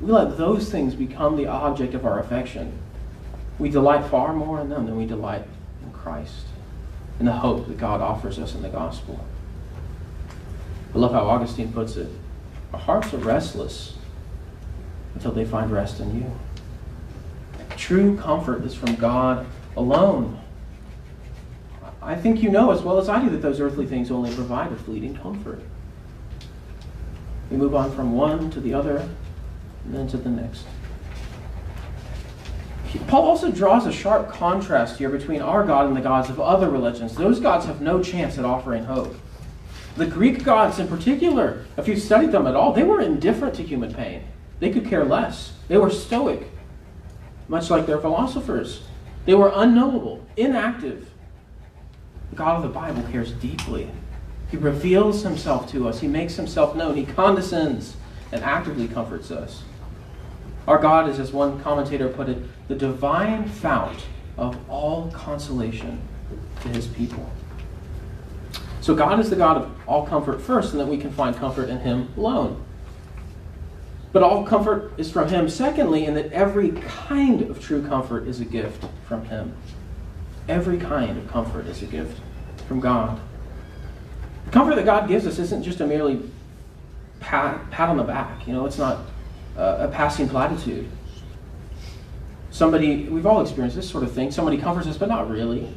we 0.00 0.10
let 0.10 0.36
those 0.36 0.70
things 0.70 0.94
become 0.94 1.36
the 1.36 1.46
object 1.46 1.94
of 1.94 2.06
our 2.06 2.18
affection. 2.18 2.72
We 3.58 3.68
delight 3.68 4.10
far 4.10 4.32
more 4.32 4.60
in 4.60 4.68
them 4.68 4.86
than 4.86 4.96
we 4.96 5.06
delight 5.06 5.44
in 5.82 5.92
Christ, 5.92 6.46
in 7.20 7.26
the 7.26 7.32
hope 7.32 7.68
that 7.68 7.78
God 7.78 8.00
offers 8.00 8.38
us 8.38 8.54
in 8.54 8.62
the 8.62 8.68
gospel. 8.68 9.24
I 10.94 10.98
love 10.98 11.12
how 11.12 11.26
Augustine 11.26 11.72
puts 11.72 11.96
it. 11.96 12.08
Our 12.72 12.80
hearts 12.80 13.12
are 13.12 13.18
restless 13.18 13.96
until 15.14 15.32
they 15.32 15.44
find 15.44 15.70
rest 15.70 16.00
in 16.00 16.16
you. 16.16 16.30
True 17.76 18.16
comfort 18.16 18.64
is 18.64 18.74
from 18.74 18.94
God 18.94 19.46
alone. 19.76 20.40
I 22.02 22.14
think 22.14 22.42
you 22.42 22.50
know 22.50 22.70
as 22.70 22.82
well 22.82 22.98
as 22.98 23.08
I 23.08 23.20
do 23.22 23.30
that 23.30 23.42
those 23.42 23.60
earthly 23.60 23.86
things 23.86 24.10
only 24.10 24.34
provide 24.34 24.72
a 24.72 24.76
fleeting 24.76 25.16
comfort. 25.16 25.62
We 27.50 27.56
move 27.56 27.74
on 27.74 27.94
from 27.94 28.12
one 28.12 28.50
to 28.50 28.60
the 28.60 28.74
other 28.74 29.08
and 29.84 29.94
then 29.94 30.06
to 30.08 30.16
the 30.16 30.28
next. 30.28 30.66
Paul 33.08 33.26
also 33.26 33.50
draws 33.50 33.86
a 33.86 33.92
sharp 33.92 34.30
contrast 34.30 34.98
here 34.98 35.08
between 35.08 35.42
our 35.42 35.64
God 35.64 35.86
and 35.86 35.96
the 35.96 36.00
gods 36.00 36.30
of 36.30 36.40
other 36.40 36.70
religions. 36.70 37.16
Those 37.16 37.40
gods 37.40 37.66
have 37.66 37.80
no 37.80 38.02
chance 38.02 38.38
at 38.38 38.44
offering 38.44 38.84
hope. 38.84 39.16
The 39.96 40.06
Greek 40.06 40.44
gods, 40.44 40.78
in 40.78 40.88
particular, 40.88 41.64
if 41.76 41.88
you 41.88 41.96
studied 41.96 42.32
them 42.32 42.46
at 42.46 42.54
all, 42.54 42.72
they 42.72 42.82
were 42.82 43.00
indifferent 43.00 43.54
to 43.56 43.62
human 43.62 43.92
pain. 43.94 44.24
They 44.60 44.70
could 44.70 44.86
care 44.86 45.04
less. 45.04 45.52
They 45.68 45.76
were 45.76 45.90
stoic, 45.90 46.50
much 47.48 47.70
like 47.70 47.86
their 47.86 47.98
philosophers. 47.98 48.82
They 49.24 49.34
were 49.34 49.52
unknowable, 49.54 50.24
inactive. 50.36 51.10
The 52.30 52.36
God 52.36 52.56
of 52.56 52.62
the 52.62 52.68
Bible 52.68 53.02
cares 53.10 53.32
deeply. 53.32 53.90
He 54.50 54.56
reveals 54.56 55.22
himself 55.22 55.70
to 55.72 55.88
us, 55.88 56.00
he 56.00 56.08
makes 56.08 56.36
himself 56.36 56.76
known, 56.76 56.96
he 56.96 57.06
condescends 57.06 57.96
and 58.30 58.42
actively 58.42 58.88
comforts 58.88 59.30
us. 59.30 59.62
Our 60.66 60.78
God 60.78 61.08
is, 61.08 61.18
as 61.18 61.32
one 61.32 61.60
commentator 61.60 62.08
put 62.08 62.28
it, 62.28 62.38
the 62.68 62.74
divine 62.74 63.48
fount 63.48 64.06
of 64.36 64.58
all 64.68 65.10
consolation 65.10 66.00
to 66.62 66.68
his 66.68 66.86
people. 66.86 67.30
So 68.80 68.94
God 68.94 69.20
is 69.20 69.30
the 69.30 69.36
God 69.36 69.56
of 69.56 69.70
all 69.86 70.06
comfort 70.06 70.40
first, 70.40 70.72
and 70.72 70.80
that 70.80 70.86
we 70.86 70.98
can 70.98 71.10
find 71.10 71.34
comfort 71.36 71.68
in 71.68 71.80
him 71.80 72.12
alone. 72.16 72.62
But 74.14 74.22
all 74.22 74.46
comfort 74.46 74.92
is 74.96 75.10
from 75.10 75.28
him, 75.28 75.48
secondly, 75.48 76.04
in 76.04 76.14
that 76.14 76.30
every 76.30 76.70
kind 76.70 77.42
of 77.42 77.60
true 77.60 77.84
comfort 77.84 78.28
is 78.28 78.38
a 78.38 78.44
gift 78.44 78.84
from 79.08 79.24
him. 79.24 79.52
Every 80.48 80.78
kind 80.78 81.18
of 81.18 81.26
comfort 81.26 81.66
is 81.66 81.82
a 81.82 81.86
gift 81.86 82.20
from 82.68 82.78
God. 82.78 83.20
The 84.44 84.52
comfort 84.52 84.76
that 84.76 84.84
God 84.84 85.08
gives 85.08 85.26
us 85.26 85.40
isn't 85.40 85.64
just 85.64 85.80
a 85.80 85.86
merely 85.86 86.22
pat, 87.18 87.68
pat 87.72 87.88
on 87.88 87.96
the 87.96 88.04
back. 88.04 88.46
You 88.46 88.52
know, 88.52 88.66
it's 88.66 88.78
not 88.78 89.00
a 89.56 89.88
passing 89.88 90.28
platitude. 90.28 90.88
Somebody, 92.52 93.08
we've 93.08 93.26
all 93.26 93.40
experienced 93.40 93.74
this 93.74 93.90
sort 93.90 94.04
of 94.04 94.12
thing. 94.12 94.30
Somebody 94.30 94.58
comforts 94.58 94.86
us, 94.86 94.96
but 94.96 95.08
not 95.08 95.28
really. 95.28 95.76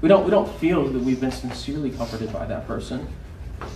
We 0.00 0.08
don't, 0.08 0.24
we 0.24 0.30
don't 0.32 0.52
feel 0.56 0.88
that 0.88 1.02
we've 1.04 1.20
been 1.20 1.30
sincerely 1.30 1.92
comforted 1.92 2.32
by 2.32 2.46
that 2.46 2.66
person. 2.66 3.06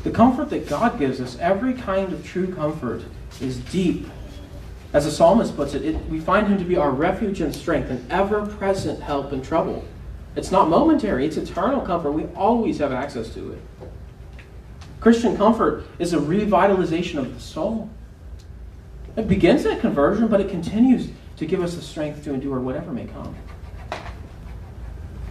The 0.02 0.10
comfort 0.10 0.50
that 0.50 0.68
God 0.68 0.98
gives 0.98 1.20
us, 1.20 1.38
every 1.38 1.74
kind 1.74 2.12
of 2.12 2.26
true 2.26 2.52
comfort, 2.52 3.04
is 3.40 3.58
deep. 3.58 4.06
As 4.92 5.04
the 5.04 5.10
psalmist 5.10 5.54
puts 5.54 5.74
it, 5.74 5.84
it 5.84 6.06
we 6.06 6.18
find 6.18 6.46
him 6.46 6.58
to 6.58 6.64
be 6.64 6.76
our 6.76 6.90
refuge 6.90 7.40
and 7.40 7.54
strength, 7.54 7.90
an 7.90 8.06
ever 8.10 8.46
present 8.46 9.02
help 9.02 9.32
in 9.32 9.42
trouble. 9.42 9.84
It's 10.34 10.50
not 10.50 10.68
momentary, 10.68 11.26
it's 11.26 11.36
eternal 11.36 11.80
comfort. 11.80 12.12
We 12.12 12.24
always 12.34 12.78
have 12.78 12.92
access 12.92 13.32
to 13.34 13.52
it. 13.52 13.60
Christian 15.00 15.36
comfort 15.36 15.84
is 15.98 16.12
a 16.12 16.18
revitalization 16.18 17.18
of 17.18 17.34
the 17.34 17.40
soul. 17.40 17.90
It 19.16 19.28
begins 19.28 19.66
at 19.66 19.80
conversion, 19.80 20.28
but 20.28 20.40
it 20.40 20.48
continues 20.48 21.08
to 21.36 21.46
give 21.46 21.62
us 21.62 21.74
the 21.74 21.82
strength 21.82 22.24
to 22.24 22.34
endure 22.34 22.60
whatever 22.60 22.92
may 22.92 23.06
come. 23.06 23.36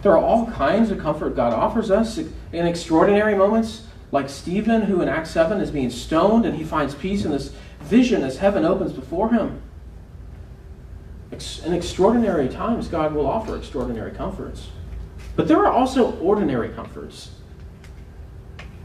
There 0.02 0.12
are 0.12 0.18
all 0.18 0.46
kinds 0.46 0.90
of 0.90 0.98
comfort 0.98 1.34
God 1.34 1.52
offers 1.52 1.90
us 1.90 2.18
in 2.18 2.66
extraordinary 2.66 3.34
moments, 3.34 3.84
like 4.12 4.28
Stephen, 4.28 4.82
who 4.82 5.02
in 5.02 5.08
Acts 5.08 5.30
7 5.30 5.60
is 5.60 5.70
being 5.70 5.90
stoned 5.90 6.46
and 6.46 6.56
he 6.56 6.64
finds 6.64 6.94
peace 6.94 7.24
in 7.24 7.32
this 7.32 7.52
vision 7.88 8.22
as 8.22 8.38
heaven 8.38 8.64
opens 8.64 8.92
before 8.92 9.30
him. 9.30 9.62
In 11.30 11.72
extraordinary 11.72 12.48
times, 12.48 12.88
God 12.88 13.14
will 13.14 13.26
offer 13.26 13.56
extraordinary 13.56 14.12
comforts. 14.12 14.68
But 15.36 15.48
there 15.48 15.58
are 15.58 15.72
also 15.72 16.16
ordinary 16.18 16.70
comforts. 16.70 17.30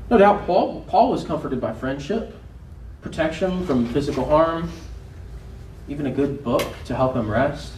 No 0.10 0.18
doubt, 0.18 0.46
Paul, 0.46 0.84
Paul 0.88 1.12
was 1.12 1.24
comforted 1.24 1.60
by 1.60 1.74
friendship, 1.74 2.36
protection 3.02 3.66
from 3.66 3.88
physical 3.88 4.26
harm, 4.26 4.72
even 5.88 6.06
a 6.06 6.12
good 6.12 6.44
book 6.44 6.64
to 6.86 6.96
help 6.96 7.16
him 7.16 7.30
rest. 7.30 7.74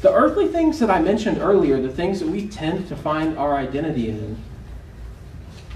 The 0.00 0.12
earthly 0.12 0.48
things 0.48 0.78
that 0.80 0.90
I 0.90 1.00
mentioned 1.00 1.38
earlier, 1.38 1.80
the 1.80 1.88
things 1.88 2.20
that 2.20 2.28
we 2.28 2.48
tend 2.48 2.88
to 2.88 2.96
find 2.96 3.38
our 3.38 3.56
identity 3.56 4.10
in, 4.10 4.36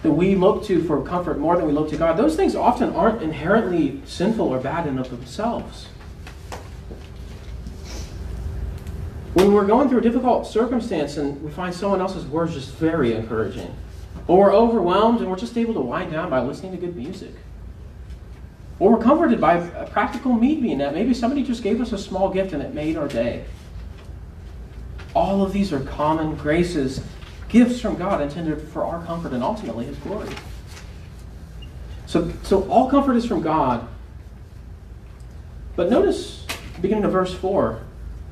that 0.02 0.12
we 0.12 0.36
look 0.36 0.64
to 0.64 0.82
for 0.84 1.02
comfort 1.02 1.38
more 1.38 1.56
than 1.56 1.66
we 1.66 1.72
look 1.72 1.90
to 1.90 1.96
God, 1.96 2.16
those 2.16 2.36
things 2.36 2.54
often 2.54 2.94
aren't 2.94 3.22
inherently 3.22 4.00
sinful 4.04 4.48
or 4.48 4.58
bad 4.60 4.86
in 4.86 4.98
of 4.98 5.10
themselves. 5.10 5.86
When 9.34 9.52
we're 9.52 9.66
going 9.66 9.88
through 9.88 9.98
a 9.98 10.02
difficult 10.02 10.46
circumstance 10.46 11.16
and 11.16 11.42
we 11.42 11.50
find 11.50 11.74
someone 11.74 12.00
else's 12.00 12.24
words 12.26 12.54
just 12.54 12.74
very 12.74 13.14
encouraging, 13.14 13.74
or 14.26 14.38
we're 14.38 14.54
overwhelmed 14.54 15.20
and 15.20 15.30
we're 15.30 15.36
just 15.36 15.56
able 15.56 15.74
to 15.74 15.80
wind 15.80 16.12
down 16.12 16.30
by 16.30 16.40
listening 16.40 16.72
to 16.72 16.78
good 16.78 16.96
music, 16.96 17.34
or 18.78 18.92
we're 18.92 19.02
comforted 19.02 19.40
by 19.40 19.54
a 19.54 19.88
practical 19.88 20.34
need 20.34 20.62
being 20.62 20.78
met. 20.78 20.94
Maybe 20.94 21.12
somebody 21.12 21.42
just 21.42 21.62
gave 21.62 21.80
us 21.80 21.92
a 21.92 21.98
small 21.98 22.30
gift 22.30 22.52
and 22.52 22.62
it 22.62 22.72
made 22.72 22.96
our 22.96 23.08
day. 23.08 23.44
All 25.14 25.42
of 25.42 25.52
these 25.52 25.72
are 25.72 25.80
common 25.80 26.36
graces, 26.36 27.00
gifts 27.48 27.80
from 27.80 27.96
God 27.96 28.20
intended 28.20 28.60
for 28.68 28.84
our 28.84 29.04
comfort 29.04 29.32
and 29.32 29.42
ultimately 29.42 29.86
His 29.86 29.96
glory. 29.98 30.28
So, 32.06 32.32
so 32.42 32.68
all 32.70 32.90
comfort 32.90 33.16
is 33.16 33.26
from 33.26 33.42
God. 33.42 33.86
But 35.76 35.90
notice, 35.90 36.46
beginning 36.80 37.04
of 37.04 37.12
verse 37.12 37.34
4, 37.34 37.80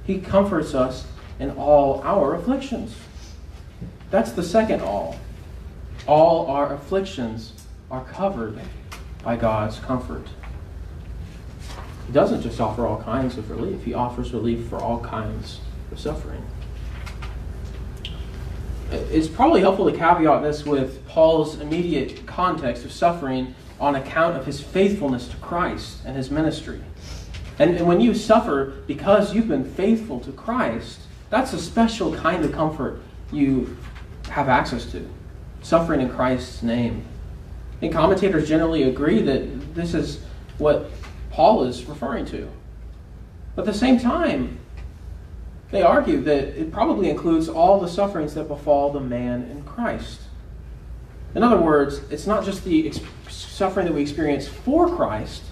He 0.04 0.18
comforts 0.18 0.74
us 0.74 1.06
in 1.38 1.50
all 1.52 2.00
our 2.02 2.34
afflictions. 2.34 2.96
That's 4.10 4.32
the 4.32 4.42
second 4.42 4.80
all. 4.80 5.18
All 6.06 6.46
our 6.46 6.72
afflictions 6.72 7.52
are 7.90 8.04
covered 8.04 8.60
by 9.22 9.36
God's 9.36 9.78
comfort. 9.78 10.26
He 12.06 12.12
doesn't 12.12 12.42
just 12.42 12.60
offer 12.60 12.86
all 12.86 13.02
kinds 13.02 13.36
of 13.36 13.50
relief, 13.50 13.84
He 13.84 13.94
offers 13.94 14.32
relief 14.32 14.68
for 14.68 14.78
all 14.78 15.00
kinds 15.00 15.60
of 15.90 15.98
suffering. 15.98 16.44
It's 18.90 19.26
probably 19.26 19.60
helpful 19.60 19.90
to 19.90 19.96
caveat 19.96 20.42
this 20.42 20.64
with 20.64 21.06
Paul's 21.08 21.60
immediate 21.60 22.24
context 22.26 22.84
of 22.84 22.92
suffering 22.92 23.54
on 23.80 23.96
account 23.96 24.36
of 24.36 24.46
his 24.46 24.60
faithfulness 24.60 25.28
to 25.28 25.36
Christ 25.38 25.98
and 26.04 26.16
his 26.16 26.30
ministry. 26.30 26.80
And, 27.58 27.76
and 27.76 27.86
when 27.86 28.00
you 28.00 28.14
suffer 28.14 28.74
because 28.86 29.34
you've 29.34 29.48
been 29.48 29.64
faithful 29.64 30.20
to 30.20 30.32
Christ, 30.32 31.00
that's 31.30 31.52
a 31.52 31.58
special 31.58 32.14
kind 32.14 32.44
of 32.44 32.52
comfort 32.52 33.00
you 33.32 33.76
have 34.28 34.48
access 34.48 34.90
to. 34.92 35.08
Suffering 35.62 36.00
in 36.00 36.08
Christ's 36.08 36.62
name. 36.62 37.04
And 37.82 37.92
commentators 37.92 38.48
generally 38.48 38.84
agree 38.84 39.20
that 39.22 39.74
this 39.74 39.94
is 39.94 40.20
what 40.58 40.90
Paul 41.30 41.64
is 41.64 41.84
referring 41.84 42.24
to. 42.26 42.48
But 43.54 43.62
at 43.66 43.72
the 43.72 43.78
same 43.78 43.98
time, 43.98 44.58
they 45.70 45.82
argue 45.82 46.20
that 46.22 46.58
it 46.58 46.72
probably 46.72 47.10
includes 47.10 47.48
all 47.48 47.80
the 47.80 47.88
sufferings 47.88 48.34
that 48.34 48.48
befall 48.48 48.92
the 48.92 49.00
man 49.00 49.42
in 49.50 49.62
Christ. 49.64 50.20
In 51.34 51.42
other 51.42 51.58
words, 51.58 52.00
it's 52.10 52.26
not 52.26 52.44
just 52.44 52.64
the 52.64 52.86
ex- 52.86 53.00
suffering 53.28 53.86
that 53.86 53.92
we 53.92 54.00
experience 54.00 54.46
for 54.46 54.88
Christ, 54.94 55.42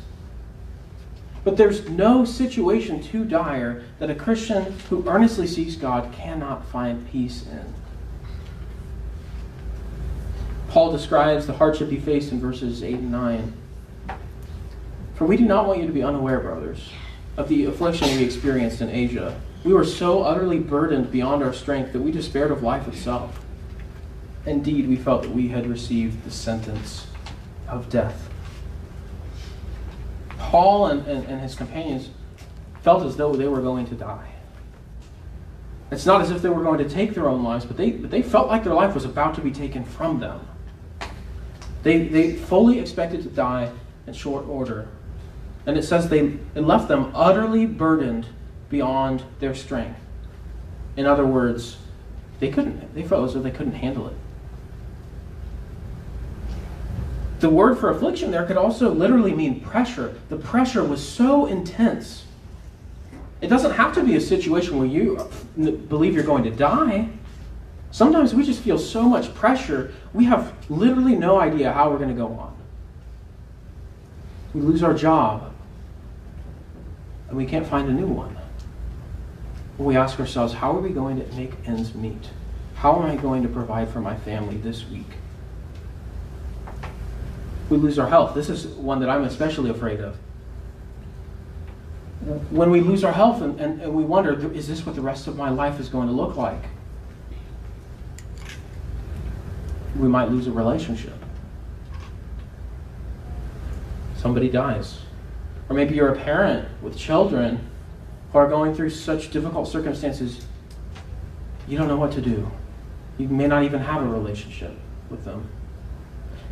but 1.43 1.59
there's 1.59 1.89
no 1.91 2.25
situation 2.25 3.03
too 3.03 3.25
dire 3.25 3.85
that 3.99 4.09
a 4.09 4.15
Christian 4.15 4.79
who 4.89 5.07
earnestly 5.07 5.47
seeks 5.47 5.77
God 5.77 6.11
cannot 6.13 6.67
find 6.69 7.07
peace 7.11 7.45
in. 7.47 7.75
Paul 10.69 10.91
describes 10.91 11.47
the 11.47 11.53
hardship 11.53 11.91
he 11.91 11.99
faced 12.01 12.33
in 12.33 12.41
verses 12.41 12.83
8 12.83 12.95
and 12.95 13.13
9. 13.13 13.53
For 15.15 15.27
we 15.27 15.37
do 15.37 15.45
not 15.45 15.67
want 15.67 15.81
you 15.81 15.87
to 15.87 15.93
be 15.93 16.03
unaware, 16.03 16.41
brothers, 16.41 16.91
of 17.37 17.49
the 17.49 17.67
affliction 17.67 18.09
we 18.17 18.25
experienced 18.25 18.81
in 18.81 18.89
Asia. 18.89 19.39
We 19.65 19.73
were 19.73 19.85
so 19.85 20.23
utterly 20.23 20.59
burdened 20.59 21.11
beyond 21.11 21.43
our 21.43 21.55
strength 21.55 21.95
that 21.95 22.01
we 22.01 22.13
despaired 22.13 22.51
of 22.51 22.63
life 22.63 22.87
itself. 22.87 23.43
Indeed, 24.45 24.87
we 24.87 24.97
felt 24.97 25.23
that 25.23 25.31
we 25.31 25.49
had 25.49 25.67
received 25.67 26.23
the 26.25 26.31
sentence 26.31 27.07
of 27.67 27.89
death. 27.89 28.29
Paul 30.37 30.89
and, 30.89 31.07
and, 31.07 31.27
and 31.27 31.41
his 31.41 31.55
companions 31.55 32.11
felt 32.83 33.05
as 33.05 33.17
though 33.17 33.33
they 33.33 33.49
were 33.49 33.63
going 33.63 33.87
to 33.87 33.95
die. 33.95 34.29
It's 35.91 36.05
not 36.05 36.21
as 36.21 36.31
if 36.31 36.43
they 36.43 36.51
were 36.51 36.63
going 36.63 36.79
to 36.79 36.89
take 36.89 37.15
their 37.15 37.29
own 37.29 37.43
lives, 37.43 37.65
but 37.65 37.79
they, 37.79 37.93
but 37.93 38.11
they 38.11 38.21
felt 38.21 38.49
like 38.49 38.65
their 38.65 38.75
life 38.75 38.95
was 38.95 39.07
about 39.07 39.35
to 39.37 39.41
be 39.41 39.51
taken 39.51 39.85
from 39.85 40.21
them. 40.21 40.47
They, 41.83 42.09
they 42.09 42.33
fully 42.35 42.79
expected 42.79 43.23
to 43.23 43.31
die 43.31 43.73
in 44.07 44.13
short 44.13 44.47
order. 44.47 44.89
And 45.65 45.79
it 45.79 45.85
says 45.85 46.11
they, 46.11 46.39
it 46.55 46.61
left 46.61 46.89
them 46.89 47.11
utterly 47.15 47.65
burdened 47.65 48.27
beyond 48.75 49.23
their 49.39 49.55
strength. 49.55 50.01
In 50.97 51.07
other 51.07 51.25
words, 51.25 51.77
they 52.41 52.51
couldn't, 52.51 52.93
they 52.93 53.05
felt 53.05 53.29
as 53.29 53.35
though 53.35 53.41
they 53.41 53.53
couldn't 53.53 53.75
handle 53.75 54.09
it. 54.09 54.17
The 57.39 57.49
word 57.49 57.79
for 57.79 57.91
affliction 57.91 58.33
there 58.33 58.45
could 58.45 58.57
also 58.57 58.93
literally 58.93 59.33
mean 59.33 59.61
pressure. 59.61 60.17
The 60.29 60.37
pressure 60.37 60.83
was 60.83 61.07
so 61.07 61.47
intense. 61.47 62.25
It 63.41 63.47
doesn't 63.47 63.73
have 63.73 63.95
to 63.95 64.03
be 64.03 64.17
a 64.17 64.21
situation 64.21 64.77
where 64.77 64.89
you 64.89 65.31
believe 65.89 66.15
you're 66.15 66.25
going 66.25 66.43
to 66.43 66.51
die. 66.51 67.11
Sometimes 67.93 68.35
we 68.35 68.45
just 68.45 68.61
feel 68.61 68.79
so 68.79 69.05
much 69.05 69.33
pressure, 69.35 69.93
we 70.13 70.25
have 70.25 70.53
literally 70.69 71.15
no 71.15 71.39
idea 71.39 71.73
how 71.73 71.91
we're 71.91 71.99
going 71.99 72.09
to 72.09 72.15
go 72.15 72.27
on. 72.27 72.57
We 74.53 74.63
lose 74.63 74.83
our 74.83 74.95
job, 74.95 75.53
and 77.29 77.37
we 77.37 77.47
can't 77.47 77.67
find 77.67 77.89
a 77.89 77.93
new 77.93 78.09
one. 78.09 78.37
We 79.79 79.97
ask 79.97 80.21
ourselves, 80.21 80.55
how 80.55 80.77
are 80.77 80.81
we 80.81 80.91
going 80.91 81.25
to 81.25 81.37
make 81.37 81.53
ends 81.67 81.95
meet? 81.95 82.31
How 82.77 82.97
am 82.97 83.11
I 83.11 83.17
going 83.17 83.43
to 83.43 83.49
provide 83.49 83.89
for 83.89 84.01
my 84.01 84.17
family 84.17 84.57
this 84.57 84.89
week? 84.89 85.11
We 87.71 87.77
lose 87.79 87.99
our 87.99 88.09
health. 88.09 88.35
This 88.35 88.49
is 88.49 88.67
one 88.67 89.01
that 89.01 89.09
I'm 89.09 89.25
especially 89.25 89.71
afraid 89.71 90.01
of. 90.01 90.17
When 92.51 92.71
we 92.71 92.81
lose 92.81 93.05
our 93.05 93.13
health 93.13 93.43
and, 93.43 93.61
and, 93.61 93.81
and 93.83 93.95
we 93.95 94.05
wonder, 94.05 94.53
is 94.53 94.69
this 94.69 94.87
what 94.87 94.95
the 94.95 95.01
rest 95.01 95.27
of 95.27 95.37
my 95.37 95.51
life 95.51 95.81
is 95.81 95.89
going 95.89 96.07
to 96.07 96.13
look 96.13 96.37
like? 96.37 96.63
We 99.99 100.09
might 100.09 100.31
lose 100.31 100.47
a 100.47 100.53
relationship. 100.53 101.15
Somebody 104.17 104.49
dies. 104.49 105.01
Or 105.69 105.75
maybe 105.75 105.95
you're 105.95 106.13
a 106.13 106.19
parent 106.19 106.69
with 106.83 106.97
children 106.97 107.61
who 108.35 108.41
are 108.41 108.49
going 108.49 108.75
through 108.75 108.91
such 108.91 109.31
difficult 109.31 109.69
circumstances, 109.69 110.45
you 111.69 111.79
don't 111.79 111.87
know 111.87 111.97
what 111.97 112.11
to 112.11 112.21
do. 112.21 112.51
You 113.17 113.29
may 113.29 113.47
not 113.47 113.63
even 113.63 113.79
have 113.79 114.03
a 114.03 114.09
relationship 114.09 114.77
with 115.09 115.25
them. 115.25 115.49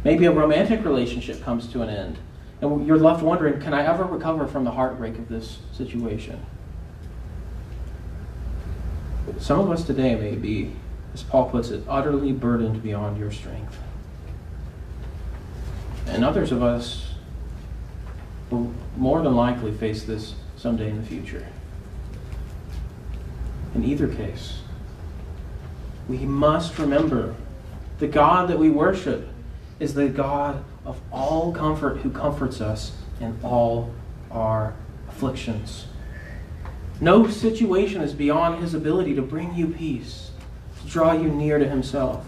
Maybe 0.04 0.26
a 0.26 0.30
romantic 0.30 0.84
relationship 0.84 1.42
comes 1.42 1.66
to 1.72 1.82
an 1.82 1.88
end, 1.88 2.18
and 2.60 2.86
you're 2.86 2.98
left 2.98 3.24
wondering 3.24 3.60
can 3.60 3.74
I 3.74 3.84
ever 3.84 4.04
recover 4.04 4.46
from 4.46 4.62
the 4.62 4.70
heartbreak 4.70 5.18
of 5.18 5.28
this 5.28 5.58
situation? 5.72 6.46
Some 9.40 9.58
of 9.58 9.68
us 9.68 9.84
today 9.84 10.14
may 10.14 10.36
be, 10.36 10.76
as 11.14 11.24
Paul 11.24 11.50
puts 11.50 11.70
it, 11.70 11.82
utterly 11.88 12.30
burdened 12.30 12.80
beyond 12.84 13.18
your 13.18 13.32
strength. 13.32 13.76
And 16.06 16.24
others 16.24 16.52
of 16.52 16.62
us 16.62 17.14
will 18.50 18.72
more 18.96 19.20
than 19.20 19.34
likely 19.34 19.72
face 19.72 20.04
this 20.04 20.36
someday 20.56 20.88
in 20.88 21.00
the 21.00 21.06
future. 21.06 21.44
In 23.74 23.84
either 23.84 24.08
case, 24.08 24.60
we 26.08 26.18
must 26.18 26.78
remember 26.78 27.34
the 27.98 28.06
God 28.06 28.48
that 28.48 28.58
we 28.58 28.68
worship 28.68 29.28
is 29.80 29.94
the 29.94 30.08
God 30.08 30.62
of 30.84 31.00
all 31.10 31.52
comfort 31.52 31.98
who 31.98 32.10
comforts 32.10 32.60
us 32.60 32.92
in 33.20 33.38
all 33.42 33.92
our 34.30 34.74
afflictions. 35.08 35.86
No 37.00 37.28
situation 37.28 38.00
is 38.00 38.12
beyond 38.12 38.62
his 38.62 38.74
ability 38.74 39.14
to 39.14 39.22
bring 39.22 39.54
you 39.54 39.68
peace, 39.68 40.30
to 40.80 40.88
draw 40.88 41.12
you 41.12 41.28
near 41.28 41.58
to 41.58 41.68
himself. 41.68 42.24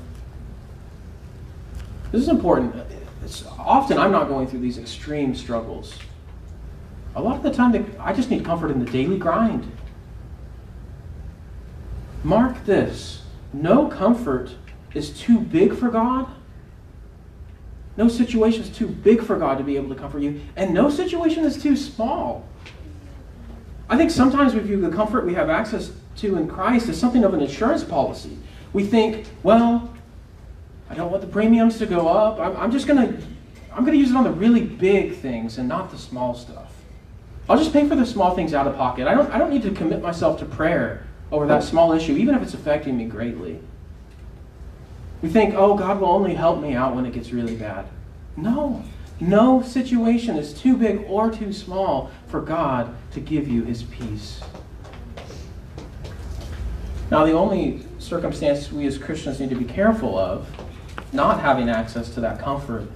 This 2.11 2.23
is 2.23 2.29
important. 2.29 2.75
It's, 3.25 3.45
often 3.59 3.99
I'm 3.99 4.13
not 4.13 4.29
going 4.29 4.47
through 4.47 4.61
these 4.61 4.79
extreme 4.79 5.35
struggles. 5.35 5.95
A 7.17 7.23
lot 7.23 7.37
of 7.37 7.43
the 7.43 7.53
time, 7.53 7.95
I 7.99 8.13
just 8.13 8.31
need 8.31 8.45
comfort 8.45 8.71
in 8.71 8.85
the 8.85 8.91
daily 8.91 9.19
grind. 9.19 9.71
Mark 12.25 12.64
this 12.64 13.23
no 13.52 13.87
comfort 13.87 14.50
is 14.95 15.11
too 15.11 15.38
big 15.38 15.76
for 15.76 15.88
God. 15.88 16.26
No 17.97 18.09
situation 18.09 18.62
is 18.62 18.71
too 18.71 18.88
big 18.88 19.23
for 19.23 19.38
God 19.38 19.59
to 19.59 19.64
be 19.64 19.76
able 19.76 19.90
to 19.90 19.95
comfort 19.95 20.21
you, 20.21 20.40
and 20.57 20.75
no 20.75 20.90
situation 20.90 21.45
is 21.45 21.62
too 21.62 21.76
small. 21.76 22.45
I 23.88 23.97
think 23.97 24.11
sometimes 24.11 24.54
we 24.54 24.61
view 24.61 24.81
the 24.81 24.90
comfort 24.90 25.25
we 25.25 25.35
have 25.35 25.49
access 25.49 25.93
to 26.16 26.37
in 26.37 26.49
Christ 26.49 26.88
as 26.88 26.99
something 26.99 27.23
of 27.23 27.35
an 27.35 27.40
insurance 27.40 27.85
policy. 27.85 28.37
We 28.73 28.85
think, 28.85 29.26
well, 29.45 29.95
I 30.90 30.95
don't 30.95 31.11
want 31.11 31.23
the 31.23 31.28
premiums 31.28 31.78
to 31.78 31.87
go 31.87 32.09
up. 32.09 32.40
I'm, 32.40 32.57
I'm 32.57 32.73
just 32.73 32.88
going 32.88 33.07
to 33.07 33.23
I'm 33.73 33.85
going 33.85 33.93
to 33.93 33.99
use 33.99 34.11
it 34.11 34.16
on 34.16 34.25
the 34.25 34.31
really 34.31 34.62
big 34.62 35.16
things 35.16 35.59
and 35.59 35.69
not 35.69 35.90
the 35.90 35.99
small 35.99 36.35
stuff. 36.35 36.73
I'll 37.49 37.59
just 37.59 37.73
pay 37.73 37.87
for 37.88 37.97
the 37.97 38.07
small 38.07 38.35
things 38.35 38.54
out 38.54 38.66
of 38.66 38.76
pocket. 38.76 39.07
I 39.07 39.14
don't, 39.14 39.31
I 39.31 39.38
don't 39.38 39.50
need 39.50 39.62
to 39.62 39.71
commit 39.73 40.00
myself 40.00 40.38
to 40.38 40.45
prayer 40.47 41.07
over 41.35 41.47
that 41.49 41.64
small 41.64 41.93
issue, 41.93 42.17
even 42.17 42.35
if 42.35 42.43
it's 42.43 42.55
affecting 42.55 42.97
me 42.97 43.07
greatly. 43.07 43.59
We 45.20 45.29
think, 45.29 45.55
oh, 45.55 45.77
God 45.77 46.01
will 46.01 46.11
only 46.11 46.35
help 46.35 46.61
me 46.61 46.75
out 46.75 46.94
when 46.94 47.05
it 47.05 47.12
gets 47.12 47.33
really 47.33 47.57
bad. 47.57 47.87
No. 48.37 48.85
No 49.18 49.61
situation 49.61 50.37
is 50.37 50.55
too 50.55 50.77
big 50.77 51.05
or 51.09 51.31
too 51.31 51.53
small 51.53 52.11
for 52.29 52.40
God 52.40 52.94
to 53.12 53.20
give 53.20 53.49
you 53.49 53.64
his 53.64 53.83
peace. 53.83 54.40
Now, 57.11 57.25
the 57.27 57.33
only 57.33 57.85
circumstance 57.99 58.70
we 58.70 58.87
as 58.87 58.97
Christians 58.97 59.40
need 59.40 59.51
to 59.51 59.57
be 59.57 59.64
careful 59.64 60.16
of, 60.16 60.47
not 61.12 61.40
having 61.40 61.68
access 61.68 62.11
to 62.14 62.20
that 62.20 62.38
comfort, 62.38 62.88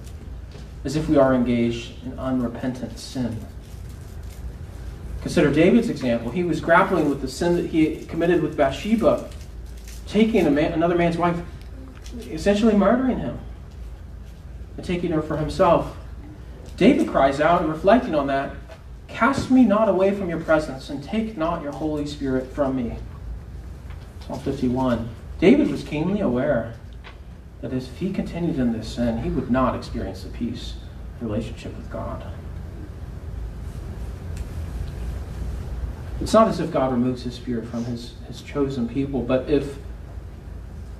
is 0.85 0.95
if 0.95 1.09
we 1.09 1.17
are 1.17 1.33
engaged 1.33 2.03
in 2.05 2.17
unrepentant 2.17 2.97
sin. 2.99 3.37
Consider 5.21 5.51
David's 5.51 5.89
example. 5.89 6.31
He 6.31 6.43
was 6.43 6.61
grappling 6.61 7.09
with 7.09 7.21
the 7.21 7.27
sin 7.27 7.55
that 7.55 7.67
he 7.67 8.05
committed 8.05 8.41
with 8.41 8.55
Bathsheba, 8.55 9.29
taking 10.07 10.53
man, 10.53 10.71
another 10.71 10.95
man's 10.95 11.17
wife, 11.17 11.37
essentially 12.29 12.75
murdering 12.75 13.19
him, 13.19 13.39
and 14.77 14.85
taking 14.85 15.11
her 15.11 15.21
for 15.21 15.37
himself. 15.37 15.95
David 16.77 17.09
cries 17.09 17.41
out, 17.41 17.61
and 17.61 17.69
reflecting 17.69 18.15
on 18.15 18.27
that, 18.27 18.55
Cast 19.09 19.51
me 19.51 19.65
not 19.65 19.89
away 19.89 20.15
from 20.15 20.29
your 20.29 20.39
presence, 20.39 20.89
and 20.89 21.03
take 21.03 21.35
not 21.35 21.61
your 21.63 21.73
Holy 21.73 22.05
Spirit 22.05 22.53
from 22.53 22.75
me. 22.75 22.95
Psalm 24.25 24.39
51. 24.39 25.09
David 25.39 25.69
was 25.69 25.83
keenly 25.83 26.21
aware 26.21 26.75
that 27.61 27.73
if 27.73 27.97
he 27.97 28.13
continued 28.13 28.59
in 28.59 28.71
this 28.71 28.95
sin, 28.95 29.21
he 29.23 29.29
would 29.29 29.51
not 29.51 29.75
experience 29.75 30.23
the 30.23 30.29
peace 30.29 30.75
relationship 31.19 31.75
with 31.75 31.89
God. 31.89 32.23
It's 36.21 36.33
not 36.33 36.47
as 36.47 36.59
if 36.59 36.71
God 36.71 36.91
removes 36.91 37.23
his 37.23 37.35
spirit 37.35 37.67
from 37.67 37.85
his, 37.85 38.13
his 38.27 38.41
chosen 38.41 38.89
people, 38.89 39.21
but 39.21 39.49
if 39.49 39.77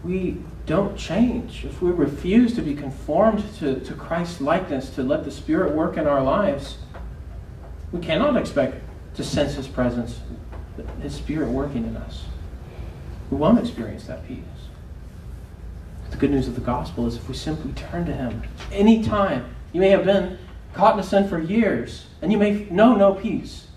we 0.04 0.38
don't 0.66 0.96
change, 0.96 1.66
if 1.66 1.82
we 1.82 1.92
refuse 1.92 2.54
to 2.56 2.62
be 2.62 2.76
conformed 2.76 3.44
to, 3.58 3.80
to 3.80 3.94
Christ's 3.94 4.40
likeness, 4.40 4.92
to 4.92 5.04
let 5.04 5.26
the 5.26 5.32
Spirit 5.32 5.74
work 5.74 5.98
in 5.98 6.08
our 6.08 6.24
lives, 6.24 6.78
we 7.92 8.00
cannot 8.00 8.38
expect 8.38 8.82
to 9.16 9.24
sense 9.24 9.56
his 9.56 9.68
presence, 9.68 10.20
his 11.02 11.14
Spirit 11.16 11.50
working 11.50 11.86
in 11.86 11.98
us. 11.98 12.26
We 13.30 13.38
won't 13.38 13.60
experience 13.60 14.06
that 14.06 14.28
peace. 14.28 14.44
The 16.12 16.18
good 16.18 16.32
news 16.32 16.48
of 16.48 16.56
the 16.56 16.62
gospel 16.62 17.08
is 17.08 17.16
if 17.16 17.28
we 17.28 17.36
simply 17.36 17.74
turn 17.74 18.06
to 18.06 18.14
him 18.14 18.44
any 18.72 19.04
time, 19.04 19.54
you 19.74 19.82
may 19.82 19.90
have 19.90 20.06
been 20.06 20.38
caught 20.74 20.94
in 20.94 21.00
a 21.00 21.04
sin 21.04 21.28
for 21.28 21.40
years, 21.40 22.06
and 22.22 22.32
you 22.32 22.38
may 22.38 22.68
know 22.70 22.96
no 22.96 23.14
peace, 23.14 23.68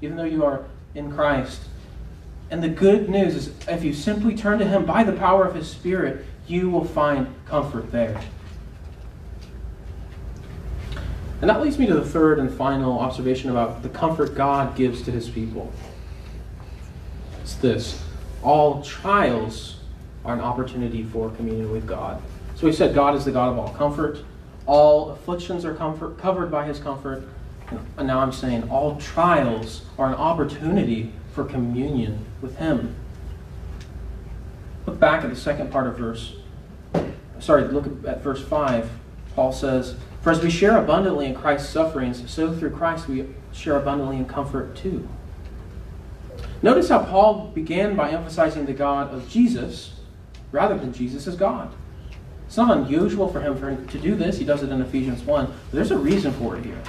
even 0.00 0.16
though 0.16 0.24
you 0.24 0.44
are 0.44 0.64
in 0.94 1.12
Christ. 1.12 1.60
And 2.50 2.62
the 2.62 2.68
good 2.68 3.08
news 3.08 3.34
is 3.34 3.52
if 3.66 3.82
you 3.82 3.94
simply 3.94 4.36
turn 4.36 4.58
to 4.58 4.66
Him 4.66 4.84
by 4.84 5.04
the 5.04 5.12
power 5.12 5.46
of 5.46 5.54
His 5.54 5.70
Spirit, 5.70 6.24
you 6.46 6.68
will 6.68 6.84
find 6.84 7.32
comfort 7.46 7.90
there. 7.90 8.20
And 11.40 11.50
that 11.50 11.60
leads 11.60 11.78
me 11.78 11.86
to 11.86 11.94
the 11.94 12.04
third 12.04 12.38
and 12.38 12.52
final 12.52 12.98
observation 13.00 13.50
about 13.50 13.82
the 13.82 13.88
comfort 13.88 14.34
God 14.36 14.76
gives 14.76 15.02
to 15.02 15.10
His 15.10 15.28
people. 15.28 15.72
It's 17.42 17.54
this 17.56 18.02
all 18.42 18.82
trials 18.82 19.76
are 20.24 20.34
an 20.34 20.40
opportunity 20.40 21.02
for 21.04 21.30
communion 21.30 21.70
with 21.70 21.86
God. 21.86 22.20
So 22.54 22.66
we 22.66 22.72
said 22.72 22.94
God 22.94 23.16
is 23.16 23.24
the 23.24 23.32
God 23.32 23.50
of 23.50 23.58
all 23.58 23.70
comfort. 23.70 24.18
All 24.66 25.10
afflictions 25.10 25.64
are 25.64 25.74
comfort, 25.74 26.18
covered 26.18 26.50
by 26.50 26.64
His 26.66 26.78
comfort. 26.78 27.24
And 27.96 28.06
now 28.06 28.20
I'm 28.20 28.32
saying 28.32 28.68
all 28.70 28.96
trials 29.00 29.82
are 29.98 30.08
an 30.08 30.14
opportunity 30.14 31.12
for 31.32 31.44
communion 31.44 32.24
with 32.40 32.56
Him. 32.56 32.94
Look 34.86 34.98
back 34.98 35.24
at 35.24 35.30
the 35.30 35.36
second 35.36 35.70
part 35.70 35.86
of 35.86 35.96
verse. 35.96 36.36
Sorry, 37.38 37.64
look 37.64 37.86
at 38.06 38.22
verse 38.22 38.42
5. 38.42 38.90
Paul 39.34 39.52
says, 39.52 39.96
For 40.20 40.30
as 40.30 40.40
we 40.40 40.50
share 40.50 40.76
abundantly 40.76 41.26
in 41.26 41.34
Christ's 41.34 41.70
sufferings, 41.70 42.30
so 42.30 42.52
through 42.52 42.70
Christ 42.70 43.08
we 43.08 43.26
share 43.52 43.76
abundantly 43.76 44.16
in 44.16 44.26
comfort 44.26 44.76
too. 44.76 45.08
Notice 46.62 46.88
how 46.88 47.04
Paul 47.04 47.48
began 47.48 47.96
by 47.96 48.10
emphasizing 48.10 48.66
the 48.66 48.72
God 48.72 49.12
of 49.12 49.28
Jesus 49.28 49.94
rather 50.52 50.76
than 50.76 50.92
Jesus 50.92 51.26
as 51.26 51.34
God. 51.34 51.72
It's 52.46 52.56
not 52.56 52.76
unusual 52.76 53.28
for 53.28 53.40
him 53.40 53.86
to 53.88 53.98
do 53.98 54.14
this. 54.14 54.38
He 54.38 54.44
does 54.44 54.62
it 54.62 54.70
in 54.70 54.80
Ephesians 54.82 55.22
1. 55.22 55.46
But 55.46 55.54
there's 55.72 55.90
a 55.90 55.98
reason 55.98 56.32
for 56.32 56.56
it 56.56 56.64
here 56.64 56.80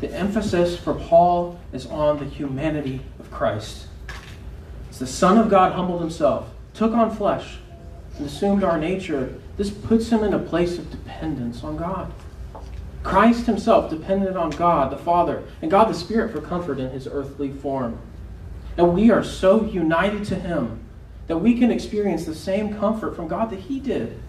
the 0.00 0.12
emphasis 0.12 0.78
for 0.78 0.94
Paul 0.94 1.58
is 1.72 1.86
on 1.86 2.18
the 2.18 2.24
humanity 2.24 3.00
of 3.18 3.30
Christ. 3.30 3.86
As 4.90 4.98
the 4.98 5.06
Son 5.06 5.38
of 5.38 5.50
God 5.50 5.72
humbled 5.72 6.00
himself, 6.00 6.48
took 6.74 6.92
on 6.92 7.14
flesh, 7.14 7.58
and 8.16 8.26
assumed 8.26 8.62
our 8.64 8.78
nature, 8.78 9.34
this 9.56 9.70
puts 9.70 10.08
him 10.10 10.22
in 10.22 10.34
a 10.34 10.38
place 10.38 10.78
of 10.78 10.90
dependence 10.90 11.64
on 11.64 11.76
God. 11.76 12.12
Christ 13.02 13.46
himself 13.46 13.90
depended 13.90 14.36
on 14.36 14.50
God 14.50 14.92
the 14.92 14.98
Father 14.98 15.42
and 15.62 15.70
God 15.70 15.88
the 15.88 15.94
Spirit 15.94 16.32
for 16.32 16.40
comfort 16.40 16.78
in 16.78 16.90
his 16.90 17.06
earthly 17.06 17.50
form. 17.50 17.98
And 18.76 18.94
we 18.94 19.10
are 19.10 19.24
so 19.24 19.64
united 19.64 20.24
to 20.26 20.34
him 20.34 20.80
that 21.26 21.38
we 21.38 21.58
can 21.58 21.70
experience 21.70 22.24
the 22.24 22.34
same 22.34 22.76
comfort 22.76 23.16
from 23.16 23.28
God 23.28 23.50
that 23.50 23.60
he 23.60 23.80
did. 23.80 24.20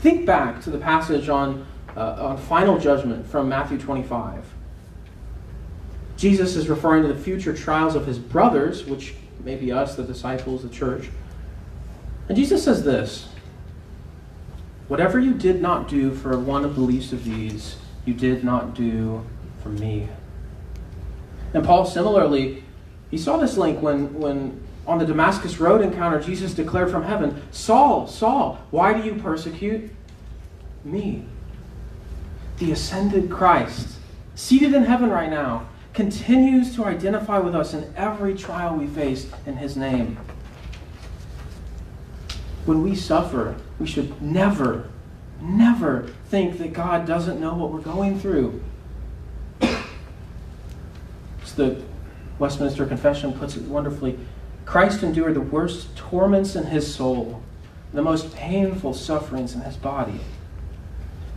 Think 0.00 0.26
back 0.26 0.62
to 0.62 0.70
the 0.70 0.78
passage 0.78 1.28
on 1.28 1.66
uh, 1.96 2.36
final 2.36 2.78
judgment 2.78 3.26
from 3.26 3.48
Matthew 3.48 3.78
25. 3.78 4.44
Jesus 6.16 6.56
is 6.56 6.68
referring 6.68 7.02
to 7.02 7.12
the 7.12 7.18
future 7.18 7.52
trials 7.54 7.94
of 7.94 8.06
his 8.06 8.18
brothers, 8.18 8.84
which 8.84 9.14
may 9.44 9.56
be 9.56 9.72
us, 9.72 9.96
the 9.96 10.04
disciples, 10.04 10.62
the 10.62 10.68
church. 10.68 11.08
And 12.28 12.36
Jesus 12.36 12.62
says 12.62 12.84
this 12.84 13.28
Whatever 14.88 15.18
you 15.18 15.34
did 15.34 15.60
not 15.60 15.88
do 15.88 16.14
for 16.14 16.38
one 16.38 16.64
of 16.64 16.74
the 16.74 16.80
least 16.80 17.12
of 17.12 17.24
these, 17.24 17.76
you 18.04 18.14
did 18.14 18.44
not 18.44 18.74
do 18.74 19.24
for 19.62 19.70
me. 19.70 20.08
And 21.54 21.64
Paul 21.64 21.84
similarly, 21.86 22.62
he 23.10 23.18
saw 23.18 23.36
this 23.36 23.56
link 23.56 23.82
when, 23.82 24.14
when 24.18 24.62
on 24.86 24.98
the 24.98 25.06
Damascus 25.06 25.58
Road 25.60 25.80
encounter, 25.80 26.20
Jesus 26.20 26.54
declared 26.54 26.90
from 26.90 27.04
heaven, 27.04 27.42
Saul, 27.50 28.06
Saul, 28.06 28.58
why 28.70 28.92
do 28.92 29.06
you 29.06 29.14
persecute 29.14 29.90
me? 30.84 31.26
The 32.58 32.72
ascended 32.72 33.30
Christ, 33.30 33.96
seated 34.34 34.74
in 34.74 34.84
heaven 34.84 35.10
right 35.10 35.30
now, 35.30 35.68
continues 35.94 36.74
to 36.76 36.84
identify 36.84 37.38
with 37.38 37.54
us 37.54 37.74
in 37.74 37.92
every 37.96 38.34
trial 38.34 38.76
we 38.76 38.86
face 38.86 39.30
in 39.46 39.56
His 39.56 39.76
name. 39.76 40.18
When 42.64 42.82
we 42.82 42.94
suffer, 42.94 43.56
we 43.78 43.86
should 43.86 44.22
never, 44.22 44.88
never 45.40 46.08
think 46.28 46.58
that 46.58 46.72
God 46.72 47.06
doesn't 47.06 47.40
know 47.40 47.54
what 47.54 47.72
we're 47.72 47.80
going 47.80 48.18
through. 48.18 48.62
As 49.60 51.54
the 51.56 51.82
Westminster 52.38 52.86
Confession 52.86 53.32
puts 53.32 53.56
it 53.56 53.62
wonderfully 53.64 54.18
Christ 54.64 55.02
endured 55.02 55.34
the 55.34 55.40
worst 55.40 55.94
torments 55.96 56.56
in 56.56 56.64
his 56.64 56.94
soul, 56.94 57.42
the 57.92 58.02
most 58.02 58.34
painful 58.34 58.94
sufferings 58.94 59.54
in 59.54 59.60
his 59.62 59.76
body 59.76 60.20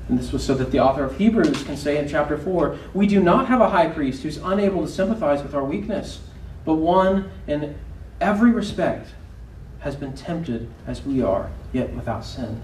and 0.08 0.20
this 0.20 0.32
was 0.32 0.44
so 0.46 0.54
that 0.56 0.72
the 0.72 0.80
author 0.80 1.04
of 1.04 1.18
Hebrews 1.18 1.64
can 1.64 1.76
say 1.76 1.98
in 1.98 2.08
chapter 2.08 2.38
4 2.38 2.78
We 2.94 3.08
do 3.08 3.22
not 3.22 3.48
have 3.48 3.62
a 3.62 3.70
high 3.70 3.88
priest 3.88 4.24
who's 4.24 4.38
unable 4.38 4.86
to 4.86 4.92
sympathize 4.92 5.42
with 5.42 5.56
our 5.56 5.64
weakness, 5.64 6.22
but 6.64 6.76
one 6.76 7.32
in 7.48 7.76
every 8.22 8.52
respect 8.52 9.10
has 9.80 9.96
been 9.96 10.14
tempted 10.14 10.70
as 10.88 11.06
we 11.06 11.22
are, 11.22 11.50
yet 11.74 11.94
without 11.94 12.26
sin. 12.26 12.62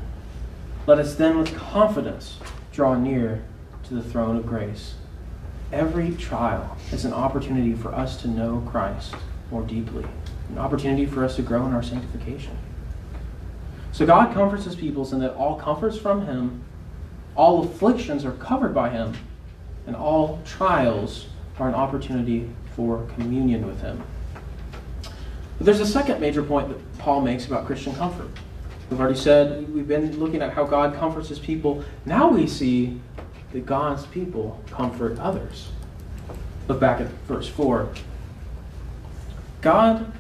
Let 0.88 1.00
us 1.00 1.16
then 1.16 1.38
with 1.38 1.56
confidence 1.56 2.38
draw 2.72 2.96
near 2.96 3.44
to 3.84 3.94
the 3.94 4.04
throne 4.04 4.38
of 4.38 4.46
grace. 4.46 4.96
Every 5.72 6.12
trial 6.16 6.78
is 6.92 7.06
an 7.06 7.14
opportunity 7.14 7.74
for 7.74 7.94
us 7.94 8.18
to 8.22 8.28
know 8.28 8.68
Christ 8.70 9.16
more 9.52 9.64
deeply, 9.64 10.06
an 10.50 10.58
opportunity 10.58 11.06
for 11.06 11.24
us 11.24 11.36
to 11.36 11.42
grow 11.42 11.66
in 11.66 11.74
our 11.74 11.84
sanctification. 11.84 12.58
So 13.92 14.06
God 14.06 14.34
comforts 14.34 14.66
his 14.66 14.76
peoples, 14.76 15.14
and 15.14 15.22
that 15.22 15.36
all 15.36 15.56
comforts 15.56 15.98
from 15.98 16.26
him 16.26 16.64
all 17.36 17.64
afflictions 17.64 18.26
are 18.26 18.34
covered 18.34 18.74
by 18.74 18.90
him, 18.90 19.14
and 19.88 19.96
all 19.96 20.42
trials 20.46 21.28
are 21.60 21.68
an 21.68 21.76
opportunity 21.76 22.50
for 22.76 23.06
communion 23.16 23.66
with 23.66 23.82
him. 23.82 24.04
But 25.58 25.66
there's 25.66 25.80
a 25.80 25.86
second 25.86 26.20
major 26.20 26.44
point 26.44 26.70
that 26.70 26.98
Paul 26.98 27.22
makes 27.22 27.46
about 27.46 27.66
Christian 27.66 27.94
comfort. 27.96 28.30
We've 28.90 29.00
already 29.00 29.18
said, 29.18 29.74
we've 29.74 29.88
been 29.88 30.20
looking 30.20 30.42
at 30.42 30.54
how 30.54 30.66
God 30.66 30.96
comforts 30.96 31.30
his 31.30 31.40
people. 31.40 31.84
Now 32.06 32.30
we 32.30 32.48
see 32.48 33.00
that 33.54 33.66
God's 33.66 34.06
people 34.08 34.62
comfort 34.70 35.20
others. 35.20 35.70
Look 36.68 36.80
back 36.80 37.00
at 37.00 37.08
verse 37.28 37.48
4. 37.48 37.90
God 39.62 40.12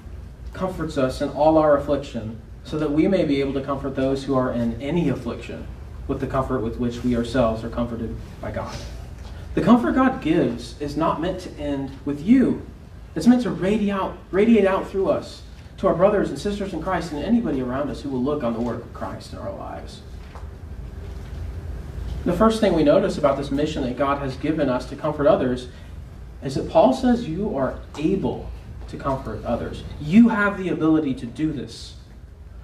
comforts 0.53 0.97
us 0.97 1.21
in 1.21 1.29
all 1.29 1.57
our 1.57 1.77
affliction 1.77 2.39
so 2.63 2.77
that 2.77 2.91
we 2.91 3.07
may 3.07 3.25
be 3.25 3.39
able 3.41 3.53
to 3.53 3.61
comfort 3.61 3.95
those 3.95 4.23
who 4.23 4.35
are 4.35 4.51
in 4.51 4.79
any 4.81 5.09
affliction 5.09 5.65
with 6.11 6.19
the 6.19 6.27
comfort 6.27 6.59
with 6.59 6.77
which 6.77 7.01
we 7.05 7.15
ourselves 7.15 7.63
are 7.63 7.69
comforted 7.69 8.13
by 8.41 8.51
God. 8.51 8.75
The 9.55 9.61
comfort 9.61 9.93
God 9.93 10.21
gives 10.21 10.79
is 10.81 10.97
not 10.97 11.21
meant 11.21 11.39
to 11.39 11.51
end 11.57 11.89
with 12.03 12.21
you. 12.21 12.65
It's 13.15 13.27
meant 13.27 13.43
to 13.43 13.49
radiate 13.49 13.91
out, 13.91 14.17
radiate 14.29 14.65
out 14.65 14.89
through 14.89 15.09
us 15.09 15.43
to 15.77 15.87
our 15.87 15.95
brothers 15.95 16.27
and 16.27 16.37
sisters 16.37 16.73
in 16.73 16.83
Christ 16.83 17.13
and 17.13 17.23
anybody 17.23 17.61
around 17.61 17.89
us 17.89 18.01
who 18.01 18.09
will 18.09 18.21
look 18.21 18.43
on 18.43 18.51
the 18.51 18.59
work 18.59 18.83
of 18.83 18.93
Christ 18.93 19.31
in 19.31 19.39
our 19.39 19.53
lives. 19.55 20.01
The 22.25 22.33
first 22.33 22.59
thing 22.59 22.73
we 22.73 22.83
notice 22.83 23.17
about 23.17 23.37
this 23.37 23.49
mission 23.49 23.83
that 23.83 23.97
God 23.97 24.17
has 24.17 24.35
given 24.35 24.67
us 24.67 24.89
to 24.89 24.97
comfort 24.97 25.27
others 25.27 25.69
is 26.43 26.55
that 26.55 26.69
Paul 26.69 26.91
says 26.91 27.25
you 27.25 27.55
are 27.55 27.79
able 27.97 28.51
to 28.89 28.97
comfort 28.97 29.45
others. 29.45 29.85
You 30.01 30.27
have 30.27 30.57
the 30.57 30.67
ability 30.67 31.13
to 31.13 31.25
do 31.25 31.53
this. 31.53 31.95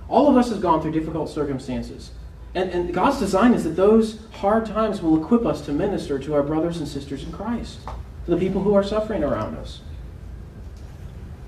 All 0.09 0.27
of 0.27 0.35
us 0.35 0.49
have 0.49 0.59
gone 0.59 0.81
through 0.81 0.91
difficult 0.91 1.29
circumstances. 1.29 2.11
And, 2.55 2.69
and 2.71 2.93
God's 2.93 3.19
design 3.19 3.53
is 3.53 3.63
that 3.65 3.75
those 3.75 4.19
hard 4.31 4.65
times 4.65 5.01
will 5.01 5.21
equip 5.21 5.45
us 5.45 5.61
to 5.61 5.71
minister 5.71 6.17
to 6.19 6.33
our 6.33 6.43
brothers 6.43 6.77
and 6.77 6.87
sisters 6.87 7.23
in 7.23 7.31
Christ, 7.31 7.79
to 7.85 8.31
the 8.31 8.37
people 8.37 8.61
who 8.61 8.73
are 8.73 8.83
suffering 8.83 9.23
around 9.23 9.55
us. 9.57 9.81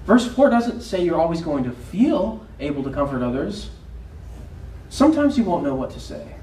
Verse 0.05 0.27
4 0.27 0.49
doesn't 0.49 0.81
say 0.81 1.03
you're 1.03 1.19
always 1.19 1.41
going 1.41 1.63
to 1.63 1.71
feel 1.71 2.45
able 2.59 2.83
to 2.83 2.89
comfort 2.89 3.23
others. 3.23 3.69
Sometimes 4.89 5.37
you 5.37 5.43
won't 5.43 5.63
know 5.63 5.75
what 5.75 5.91
to 5.91 5.99
say. 5.99 6.35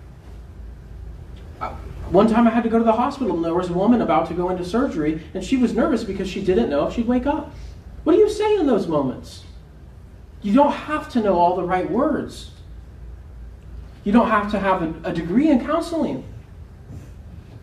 Uh, 1.60 1.70
one 2.10 2.28
time 2.28 2.46
I 2.46 2.50
had 2.50 2.62
to 2.62 2.68
go 2.68 2.78
to 2.78 2.84
the 2.84 2.92
hospital 2.92 3.34
and 3.34 3.44
there 3.44 3.54
was 3.54 3.68
a 3.68 3.72
woman 3.72 4.02
about 4.02 4.28
to 4.28 4.34
go 4.34 4.50
into 4.50 4.64
surgery 4.64 5.22
and 5.34 5.42
she 5.42 5.56
was 5.56 5.74
nervous 5.74 6.04
because 6.04 6.28
she 6.28 6.44
didn't 6.44 6.70
know 6.70 6.86
if 6.86 6.94
she'd 6.94 7.08
wake 7.08 7.26
up. 7.26 7.52
What 8.04 8.12
do 8.12 8.18
you 8.18 8.30
say 8.30 8.56
in 8.56 8.66
those 8.66 8.86
moments? 8.86 9.42
You 10.42 10.54
don't 10.54 10.72
have 10.72 11.08
to 11.10 11.20
know 11.20 11.36
all 11.36 11.56
the 11.56 11.64
right 11.64 11.90
words. 11.90 12.50
You 14.06 14.12
don't 14.12 14.30
have 14.30 14.52
to 14.52 14.60
have 14.60 14.82
a, 14.82 15.10
a 15.10 15.12
degree 15.12 15.50
in 15.50 15.66
counseling. 15.66 16.22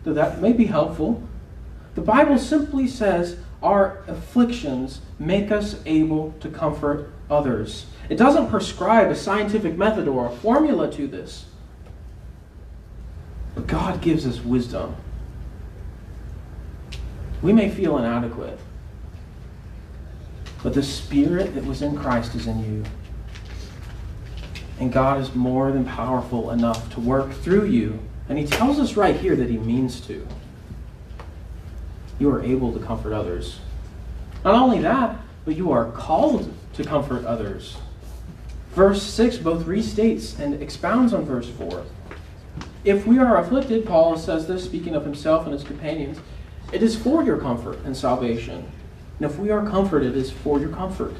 Though 0.02 0.12
that 0.12 0.42
may 0.42 0.52
be 0.52 0.66
helpful. 0.66 1.22
The 1.94 2.02
Bible 2.02 2.36
simply 2.36 2.86
says 2.86 3.38
our 3.62 4.04
afflictions 4.06 5.00
make 5.18 5.50
us 5.50 5.80
able 5.86 6.34
to 6.40 6.50
comfort 6.50 7.10
others. 7.30 7.86
It 8.10 8.16
doesn't 8.16 8.50
prescribe 8.50 9.10
a 9.10 9.16
scientific 9.16 9.78
method 9.78 10.06
or 10.06 10.26
a 10.26 10.30
formula 10.30 10.92
to 10.92 11.06
this. 11.06 11.46
But 13.54 13.66
God 13.66 14.02
gives 14.02 14.26
us 14.26 14.44
wisdom. 14.44 14.96
We 17.40 17.54
may 17.54 17.70
feel 17.70 17.96
inadequate, 17.96 18.58
but 20.62 20.74
the 20.74 20.82
Spirit 20.82 21.54
that 21.54 21.64
was 21.64 21.80
in 21.80 21.96
Christ 21.96 22.34
is 22.34 22.46
in 22.46 22.62
you. 22.62 22.84
And 24.78 24.92
God 24.92 25.20
is 25.20 25.34
more 25.34 25.70
than 25.70 25.84
powerful 25.84 26.50
enough 26.50 26.92
to 26.94 27.00
work 27.00 27.32
through 27.32 27.66
you. 27.66 28.00
And 28.28 28.38
He 28.38 28.46
tells 28.46 28.78
us 28.78 28.96
right 28.96 29.16
here 29.16 29.36
that 29.36 29.48
He 29.48 29.58
means 29.58 30.00
to. 30.02 30.26
You 32.18 32.30
are 32.30 32.42
able 32.42 32.72
to 32.72 32.80
comfort 32.80 33.12
others. 33.12 33.58
Not 34.44 34.54
only 34.54 34.80
that, 34.80 35.16
but 35.44 35.56
you 35.56 35.72
are 35.72 35.90
called 35.92 36.52
to 36.74 36.84
comfort 36.84 37.24
others. 37.24 37.76
Verse 38.70 39.02
6 39.02 39.38
both 39.38 39.64
restates 39.64 40.38
and 40.38 40.60
expounds 40.60 41.12
on 41.12 41.24
verse 41.24 41.48
4. 41.48 41.84
If 42.84 43.06
we 43.06 43.18
are 43.18 43.38
afflicted, 43.38 43.86
Paul 43.86 44.18
says 44.18 44.46
this, 44.46 44.64
speaking 44.64 44.94
of 44.94 45.04
himself 45.04 45.44
and 45.44 45.52
his 45.52 45.64
companions, 45.64 46.18
it 46.72 46.82
is 46.82 46.96
for 46.96 47.22
your 47.22 47.38
comfort 47.38 47.78
and 47.84 47.96
salvation. 47.96 48.70
And 49.18 49.30
if 49.30 49.38
we 49.38 49.50
are 49.50 49.64
comforted, 49.64 50.16
it 50.16 50.18
is 50.18 50.30
for 50.30 50.58
your 50.58 50.70
comfort 50.70 51.14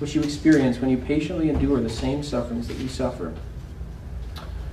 which 0.00 0.14
you 0.14 0.22
experience 0.22 0.80
when 0.80 0.90
you 0.90 0.96
patiently 0.96 1.48
endure 1.48 1.80
the 1.80 1.88
same 1.88 2.22
sufferings 2.22 2.66
that 2.66 2.78
you 2.78 2.88
suffer. 2.88 3.32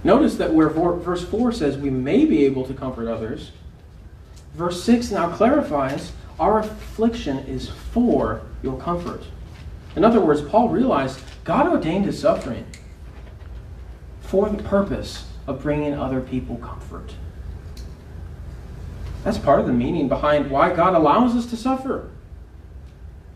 Notice 0.04 0.36
that 0.38 0.54
where 0.54 0.70
verse 0.70 1.24
4 1.26 1.52
says 1.52 1.78
we 1.78 1.90
may 1.90 2.26
be 2.26 2.46
able 2.46 2.66
to 2.66 2.74
comfort 2.74 3.08
others, 3.10 3.52
verse 4.56 4.84
6 4.84 5.12
now 5.12 5.30
clarifies 5.30 6.14
our 6.40 6.60
affliction 6.60 7.40
is 7.40 7.70
for 7.70 8.42
your 8.64 8.80
comfort. 8.80 9.24
In 9.96 10.04
other 10.04 10.22
words, 10.22 10.42
Paul 10.42 10.70
realized 10.70 11.20
God 11.44 11.68
ordained 11.68 12.06
his 12.06 12.20
suffering 12.20 12.66
for 14.22 14.50
the 14.50 14.62
purpose 14.64 15.26
of 15.48 15.62
bringing 15.62 15.94
other 15.94 16.22
people 16.22 16.58
comfort. 16.58 17.16
That's 19.24 19.38
part 19.38 19.60
of 19.60 19.66
the 19.66 19.74
meaning 19.74 20.08
behind 20.08 20.52
why 20.52 20.74
God 20.74 20.94
allows 20.94 21.36
us 21.36 21.48
to 21.48 21.58
suffer. 21.58 22.10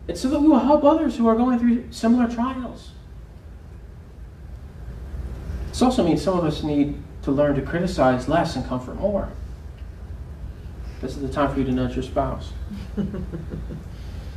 It's 0.08 0.20
so 0.20 0.28
that 0.28 0.40
we 0.40 0.48
will 0.48 0.58
help 0.58 0.84
others 0.84 1.16
who 1.16 1.28
are 1.28 1.36
going 1.36 1.58
through 1.58 1.92
similar 1.92 2.28
trials. 2.28 2.90
This 5.68 5.80
also 5.80 6.04
means 6.04 6.20
some 6.20 6.38
of 6.38 6.44
us 6.44 6.62
need 6.62 7.00
to 7.22 7.30
learn 7.30 7.54
to 7.54 7.62
criticize 7.62 8.28
less 8.28 8.56
and 8.56 8.66
comfort 8.66 8.96
more. 8.96 9.28
This 11.00 11.16
is 11.16 11.22
the 11.22 11.28
time 11.28 11.52
for 11.52 11.58
you 11.58 11.64
to 11.64 11.72
nudge 11.72 11.94
your 11.94 12.02
spouse. 12.02 12.52
and, 12.96 13.22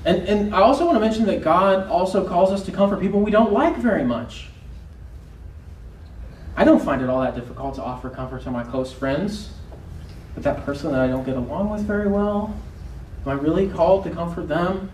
and 0.05 0.55
I 0.55 0.61
also 0.61 0.85
want 0.85 0.95
to 0.95 0.99
mention 0.99 1.25
that 1.25 1.43
God 1.43 1.87
also 1.87 2.27
calls 2.27 2.51
us 2.51 2.63
to 2.65 2.71
comfort 2.71 2.99
people 2.99 3.21
we 3.21 3.31
don't 3.31 3.51
like 3.51 3.77
very 3.77 4.03
much. 4.03 4.47
I 6.55 6.63
don't 6.63 6.81
find 6.81 7.01
it 7.01 7.09
all 7.09 7.21
that 7.21 7.35
difficult 7.35 7.75
to 7.75 7.83
offer 7.83 8.09
comfort 8.09 8.43
to 8.43 8.51
my 8.51 8.63
close 8.63 8.93
friends, 8.93 9.49
but 10.33 10.43
that 10.43 10.63
person 10.63 10.91
that 10.93 11.01
I 11.01 11.07
don't 11.07 11.25
get 11.25 11.35
along 11.35 11.69
with 11.69 11.81
very 11.81 12.07
well, 12.07 12.55
am 13.25 13.29
I 13.29 13.33
really 13.33 13.67
called 13.67 14.05
to 14.05 14.09
comfort 14.09 14.47
them? 14.47 14.89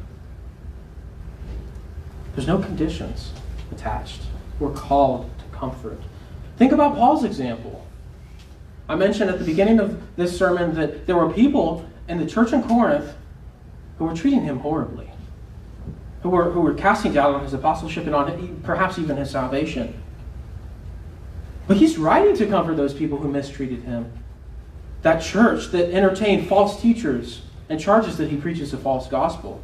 There's 2.36 2.48
no 2.48 2.60
conditions 2.60 3.32
attached. 3.72 4.22
We're 4.60 4.72
called 4.72 5.30
to 5.39 5.58
comfort. 5.58 6.00
Think 6.58 6.72
about 6.72 6.96
Paul's 6.96 7.24
example. 7.24 7.86
I 8.88 8.96
mentioned 8.96 9.30
at 9.30 9.39
the 9.39 9.46
beginning 9.46 9.80
of 9.80 10.15
this 10.15 10.38
sermon 10.38 10.76
that 10.76 11.08
there 11.08 11.15
were 11.15 11.32
people 11.32 11.89
in 12.08 12.17
the 12.17 12.26
church 12.26 12.54
in 12.54 12.63
Corinth 12.63 13.13
who 13.98 14.06
were 14.06 14.13
treating 14.13 14.44
him 14.44 14.60
horribly, 14.60 15.10
who 16.24 16.30
were, 16.30 16.52
who 16.52 16.62
were 16.62 16.74
casting 16.74 17.13
doubt 17.13 17.36
on 17.36 17.44
his 17.44 17.54
apostleship 17.54 18.06
and 18.06 18.15
on 18.15 18.62
perhaps 18.63 19.00
even 19.00 19.17
his 19.17 19.30
salvation. 19.30 20.02
But 21.67 21.78
he's 21.78 21.98
writing 21.98 22.36
to 22.38 22.48
comfort 22.48 22.76
those 22.76 22.94
people 22.94 23.17
who 23.17 23.30
mistreated 23.30 23.84
him. 23.84 24.12
That 25.04 25.22
church 25.22 25.67
that 25.67 25.94
entertained 25.94 26.48
false 26.48 26.82
teachers 26.82 27.44
and 27.70 27.80
charges 27.80 28.17
that 28.17 28.30
he 28.30 28.38
preaches 28.38 28.74
a 28.74 28.78
false 28.78 29.08
gospel. 29.08 29.62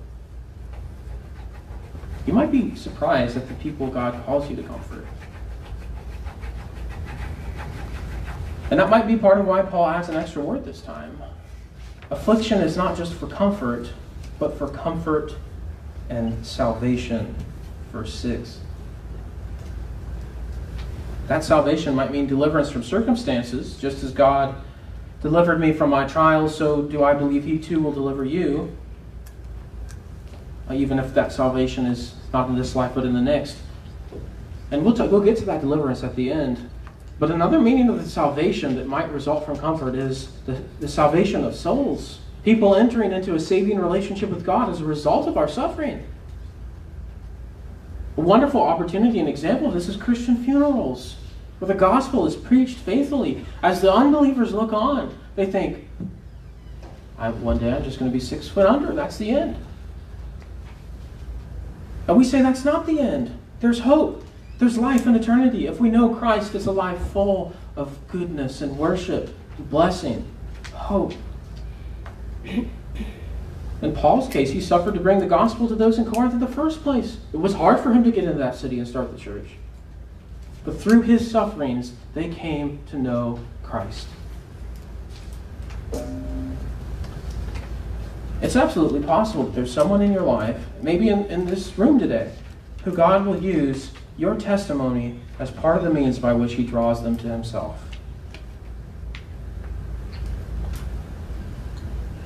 You 2.28 2.34
might 2.34 2.52
be 2.52 2.76
surprised 2.76 3.38
at 3.38 3.48
the 3.48 3.54
people 3.56 3.88
God 3.88 4.24
calls 4.26 4.50
you 4.50 4.58
to 4.58 4.64
comfort. 4.64 5.08
And 8.70 8.82
that 8.82 8.90
might 8.90 9.08
be 9.08 9.16
part 9.16 9.40
of 9.40 9.48
why 9.48 9.62
Paul 9.62 9.88
adds 9.88 10.10
an 10.10 10.18
extra 10.18 10.42
word 10.42 10.66
this 10.66 10.82
time. 10.82 11.18
Affliction 12.12 12.60
is 12.60 12.76
not 12.76 12.98
just 12.98 13.14
for 13.14 13.28
comfort, 13.28 13.94
but 14.40 14.58
for 14.58 14.68
comfort 14.68 15.36
and 16.10 16.46
salvation. 16.46 17.34
Verse 17.94 18.14
6. 18.14 18.60
That 21.28 21.46
salvation 21.46 21.96
might 21.96 22.12
mean 22.12 22.28
deliverance 22.28 22.70
from 22.70 22.84
circumstances, 22.84 23.78
just 23.78 24.04
as 24.04 24.12
God 24.12 24.56
delivered 25.22 25.62
me 25.62 25.72
from 25.72 25.90
my 25.90 26.06
trials, 26.06 26.56
so 26.56 26.82
do 26.82 27.06
I 27.06 27.14
believe 27.14 27.46
He 27.46 27.58
too 27.58 27.80
will 27.82 27.94
deliver 27.94 28.26
you, 28.26 28.76
even 30.70 31.00
if 31.00 31.14
that 31.14 31.32
salvation 31.32 31.86
is 31.86 32.14
not 32.34 32.50
in 32.50 32.56
this 32.56 32.76
life 32.76 32.94
but 32.96 33.06
in 33.06 33.14
the 33.14 33.22
next. 33.22 33.58
And 34.72 34.84
we'll, 34.84 34.94
t- 34.94 35.08
we'll 35.08 35.22
get 35.22 35.38
to 35.38 35.46
that 35.46 35.62
deliverance 35.62 36.04
at 36.04 36.16
the 36.16 36.32
end. 36.32 36.70
But 37.20 37.32
another 37.32 37.60
meaning 37.60 37.90
of 37.90 38.04
the 38.04 38.10
salvation 38.10 38.76
that 38.76 38.88
might 38.88 39.12
result 39.12 39.46
from 39.46 39.58
comfort 39.58 39.96
is 39.96 40.30
the, 40.46 40.62
the 40.80 40.88
salvation 40.88 41.44
of 41.44 41.56
souls. 41.56 42.20
People 42.44 42.76
entering 42.76 43.12
into 43.12 43.34
a 43.34 43.40
saving 43.40 43.80
relationship 43.80 44.30
with 44.30 44.46
God 44.46 44.70
as 44.70 44.82
a 44.82 44.86
result 44.86 45.28
of 45.28 45.38
our 45.38 45.48
suffering. 45.48 46.06
A 48.18 48.22
wonderful 48.22 48.62
opportunity 48.62 49.20
and 49.20 49.28
example 49.28 49.68
of 49.68 49.74
this 49.74 49.88
is 49.88 49.96
Christian 49.96 50.44
funerals, 50.44 51.16
where 51.60 51.68
the 51.68 51.74
gospel 51.74 52.26
is 52.28 52.36
preached 52.36 52.78
faithfully. 52.78 53.46
As 53.64 53.82
the 53.82 53.92
unbelievers 53.94 54.54
look 54.54 54.74
on, 54.74 55.18
they 55.36 55.46
think, 55.46 55.88
one 57.18 57.58
day 57.58 57.74
I'm 57.74 57.84
just 57.84 58.00
going 58.00 58.12
to 58.12 58.14
be 58.16 58.24
six 58.24 58.48
foot 58.48 58.66
under. 58.66 58.94
That's 58.94 59.18
the 59.18 59.32
end. 59.32 59.56
And 62.08 62.18
we 62.18 62.24
say 62.24 62.42
that's 62.42 62.64
not 62.64 62.86
the 62.86 63.00
end. 63.00 63.38
There's 63.60 63.80
hope. 63.80 64.24
There's 64.60 64.78
life 64.78 65.06
in 65.06 65.16
eternity 65.16 65.68
if 65.68 65.80
we 65.80 65.90
know 65.90 66.16
Christ 66.16 66.56
is 66.56 66.66
a 66.66 66.72
life 66.72 67.00
full 67.12 67.54
of 67.76 67.96
goodness 68.08 68.62
and 68.62 68.78
worship, 68.78 69.36
blessing, 69.60 70.26
hope. 70.74 71.14
In 72.44 73.94
Paul's 73.94 74.28
case, 74.28 74.52
he 74.52 74.62
suffered 74.62 74.96
to 74.96 75.00
bring 75.00 75.20
the 75.20 75.28
gospel 75.28 75.68
to 75.68 75.76
those 75.76 76.00
in 76.00 76.06
Corinth 76.06 76.34
in 76.34 76.40
the 76.40 76.48
first 76.48 76.82
place. 76.82 77.18
It 77.32 77.38
was 77.38 77.54
hard 77.54 77.80
for 77.80 77.92
him 77.92 78.04
to 78.04 78.12
get 78.12 78.24
into 78.24 78.40
that 78.40 78.56
city 78.56 78.80
and 78.80 78.88
start 78.88 79.12
the 79.12 79.20
church. 79.20 79.50
But 80.66 80.82
through 80.82 81.04
his 81.04 81.30
sufferings, 81.30 81.94
they 82.16 82.30
came 82.30 82.80
to 82.90 82.98
know 82.98 83.40
Christ. 83.62 84.08
It's 88.42 88.56
absolutely 88.56 89.02
possible 89.02 89.46
that 89.46 89.56
there's 89.56 89.74
someone 89.74 90.02
in 90.02 90.14
your 90.14 90.24
life, 90.24 90.58
maybe 90.82 91.10
in, 91.10 91.26
in 91.26 91.46
this 91.46 91.78
room 91.78 91.98
today, 91.98 92.32
who 92.84 92.94
God 92.94 93.26
will 93.26 93.42
use 93.42 93.92
your 94.18 94.36
testimony 94.36 95.20
as 95.40 95.50
part 95.50 95.78
of 95.78 95.84
the 95.84 95.90
means 95.90 96.20
by 96.20 96.34
which 96.34 96.54
he 96.54 96.64
draws 96.64 97.04
them 97.04 97.18
to 97.18 97.28
himself. 97.28 97.84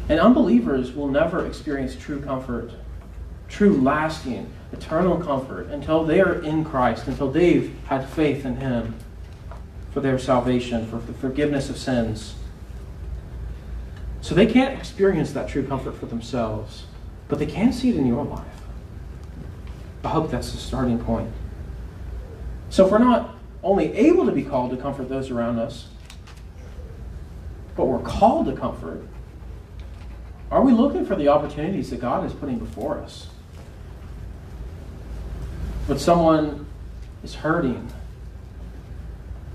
And 0.10 0.20
unbelievers 0.20 0.92
will 0.92 1.08
never 1.08 1.46
experience 1.46 1.96
true 1.96 2.22
comfort, 2.22 2.72
true 3.48 3.80
lasting, 3.82 4.52
eternal 4.74 5.18
comfort 5.18 5.68
until 5.68 6.04
they 6.04 6.20
are 6.20 6.42
in 6.42 6.66
Christ, 6.66 7.08
until 7.08 7.32
they've 7.32 7.74
had 7.86 8.10
faith 8.10 8.46
in 8.46 8.58
him 8.58 8.96
for 9.92 10.02
their 10.02 10.20
salvation, 10.20 10.86
for 10.88 10.98
the 10.98 11.14
forgiveness 11.14 11.70
of 11.70 11.78
sins. 11.78 12.36
So 14.22 14.36
they 14.36 14.46
can't 14.46 14.78
experience 14.78 15.34
that 15.34 15.50
true 15.50 15.66
comfort 15.66 15.96
for 15.96 16.06
themselves, 16.06 16.86
but 17.28 17.40
they 17.40 17.48
can 17.48 17.74
see 17.74 17.90
it 17.90 17.96
in 17.96 18.06
your 18.06 18.24
life. 18.24 18.46
I 20.04 20.10
hope 20.10 20.32
that's 20.32 20.52
the 20.52 20.58
starting 20.58 21.00
point. 21.00 21.32
So 22.70 22.86
if 22.86 22.92
we're 22.92 23.00
not 23.00 23.36
only 23.64 23.94
able 23.94 24.26
to 24.26 24.32
be 24.32 24.44
called 24.44 24.72
to 24.72 24.78
comfort 24.78 25.10
those 25.10 25.30
around 25.30 25.60
us, 25.60 25.88
but 27.76 27.86
we're 27.86 28.00
called 28.00 28.46
to 28.48 28.54
comfort, 28.54 29.04
are 30.52 30.62
we 30.62 30.72
looking 30.72 31.06
for 31.06 31.16
the 31.16 31.28
opportunities 31.30 31.90
that 31.90 32.02
God 32.02 32.26
is 32.26 32.34
putting 32.34 32.60
before 32.60 33.00
us? 33.00 33.28
When 35.88 35.98
someone 35.98 36.68
is 37.24 37.36
hurting, 37.36 37.92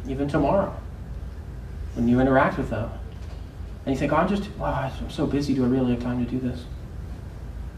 even 0.08 0.28
tomorrow, 0.28 0.74
when 1.94 2.08
you 2.08 2.20
interact 2.20 2.58
with 2.58 2.70
them, 2.70 2.90
and 3.86 3.94
you 3.94 3.98
think, 3.98 4.12
oh, 4.12 4.16
I'm 4.16 4.28
just, 4.28 4.50
wow, 4.58 4.90
I'm 5.00 5.10
so 5.10 5.26
busy, 5.26 5.54
do 5.54 5.64
I 5.64 5.68
really 5.68 5.92
have 5.92 6.02
time 6.02 6.24
to 6.24 6.28
do 6.28 6.40
this? 6.40 6.64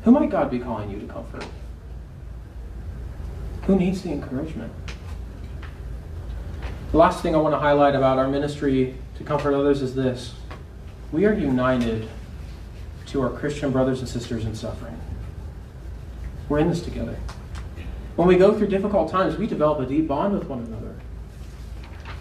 Who 0.05 0.11
might 0.11 0.31
God 0.31 0.51
be 0.51 0.59
calling 0.59 0.90
you 0.90 0.99
to 1.01 1.07
comfort? 1.07 1.44
Who 3.66 3.77
needs 3.77 4.01
the 4.01 4.11
encouragement? 4.12 4.73
The 6.92 6.97
last 6.97 7.23
thing 7.23 7.35
I 7.35 7.38
want 7.38 7.55
to 7.55 7.59
highlight 7.59 7.94
about 7.94 8.16
our 8.16 8.27
ministry 8.27 8.97
to 9.18 9.25
comfort 9.25 9.55
others 9.55 9.83
is 9.83 9.94
this 9.94 10.35
we 11.12 11.27
are 11.27 11.35
united 11.35 12.09
to 13.07 13.21
our 13.21 13.31
Christian 13.31 13.71
brothers 13.71 14.01
and 14.01 14.09
sisters 14.09 14.47
in 14.47 14.55
suffering. 14.55 14.99
We're 16.49 16.61
in 16.61 16.68
this 16.68 16.81
together. 16.81 17.18
When 18.16 18.29
we 18.29 18.37
go 18.37 18.57
through 18.57 18.68
difficult 18.68 19.11
times, 19.11 19.37
we 19.37 19.47
develop 19.47 19.81
a 19.81 19.87
deep 19.87 20.09
bond 20.09 20.38
with 20.38 20.49
one 20.49 20.61
another. 20.61 20.94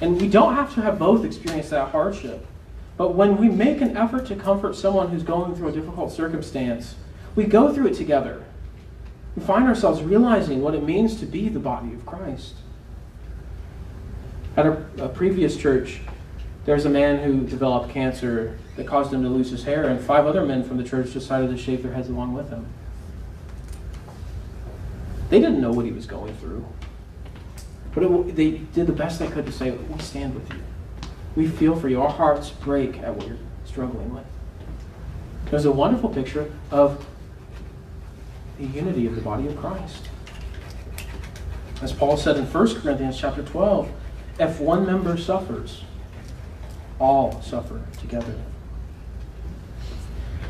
And 0.01 0.19
we 0.21 0.27
don't 0.27 0.55
have 0.55 0.73
to 0.75 0.81
have 0.81 0.99
both 0.99 1.23
experience 1.23 1.69
that 1.69 1.89
hardship. 1.89 2.45
But 2.97 3.13
when 3.13 3.37
we 3.37 3.47
make 3.47 3.79
an 3.81 3.95
effort 3.95 4.25
to 4.27 4.35
comfort 4.35 4.75
someone 4.75 5.09
who's 5.09 5.23
going 5.23 5.55
through 5.55 5.69
a 5.69 5.71
difficult 5.71 6.11
circumstance, 6.11 6.95
we 7.35 7.45
go 7.45 7.71
through 7.71 7.87
it 7.87 7.93
together. 7.93 8.43
We 9.35 9.43
find 9.43 9.65
ourselves 9.65 10.01
realizing 10.01 10.63
what 10.63 10.73
it 10.73 10.83
means 10.83 11.19
to 11.19 11.27
be 11.27 11.47
the 11.47 11.59
body 11.59 11.93
of 11.93 12.05
Christ. 12.07 12.55
At 14.55 14.65
a, 14.65 14.83
a 14.97 15.09
previous 15.09 15.55
church, 15.55 16.01
there 16.65 16.73
was 16.73 16.85
a 16.85 16.89
man 16.89 17.19
who 17.19 17.45
developed 17.45 17.91
cancer 17.91 18.57
that 18.75 18.87
caused 18.87 19.13
him 19.13 19.21
to 19.21 19.29
lose 19.29 19.51
his 19.51 19.63
hair, 19.63 19.87
and 19.87 20.01
five 20.01 20.25
other 20.25 20.43
men 20.43 20.63
from 20.63 20.77
the 20.77 20.83
church 20.83 21.13
decided 21.13 21.51
to 21.51 21.57
shave 21.57 21.83
their 21.83 21.93
heads 21.93 22.09
along 22.09 22.33
with 22.33 22.49
him. 22.49 22.65
They 25.29 25.39
didn't 25.39 25.61
know 25.61 25.71
what 25.71 25.85
he 25.85 25.91
was 25.91 26.07
going 26.07 26.35
through, 26.37 26.65
but 27.93 28.03
it, 28.03 28.35
they 28.35 28.51
did 28.51 28.87
the 28.87 28.93
best 28.93 29.19
they 29.19 29.27
could 29.27 29.45
to 29.45 29.51
say, 29.51 29.71
We 29.71 29.99
stand 29.99 30.33
with 30.33 30.51
you. 30.51 30.59
We 31.37 31.47
feel 31.47 31.75
for 31.75 31.87
you. 31.87 32.01
Our 32.01 32.09
hearts 32.09 32.49
break 32.49 32.97
at 33.03 33.15
what 33.15 33.27
you're 33.27 33.37
struggling 33.63 34.11
with. 34.11 34.25
There's 35.51 35.65
a 35.65 35.71
wonderful 35.71 36.09
picture 36.09 36.51
of 36.71 37.05
the 38.57 38.65
unity 38.65 39.05
of 39.05 39.15
the 39.15 39.21
body 39.21 39.45
of 39.45 39.55
Christ. 39.55 40.09
As 41.83 41.93
Paul 41.93 42.17
said 42.17 42.37
in 42.37 42.45
1 42.45 42.81
Corinthians 42.81 43.19
chapter 43.19 43.43
12, 43.43 43.87
if 44.39 44.59
one 44.59 44.83
member 44.83 45.15
suffers, 45.15 45.83
all 46.97 47.39
suffer 47.43 47.83
together. 47.99 48.33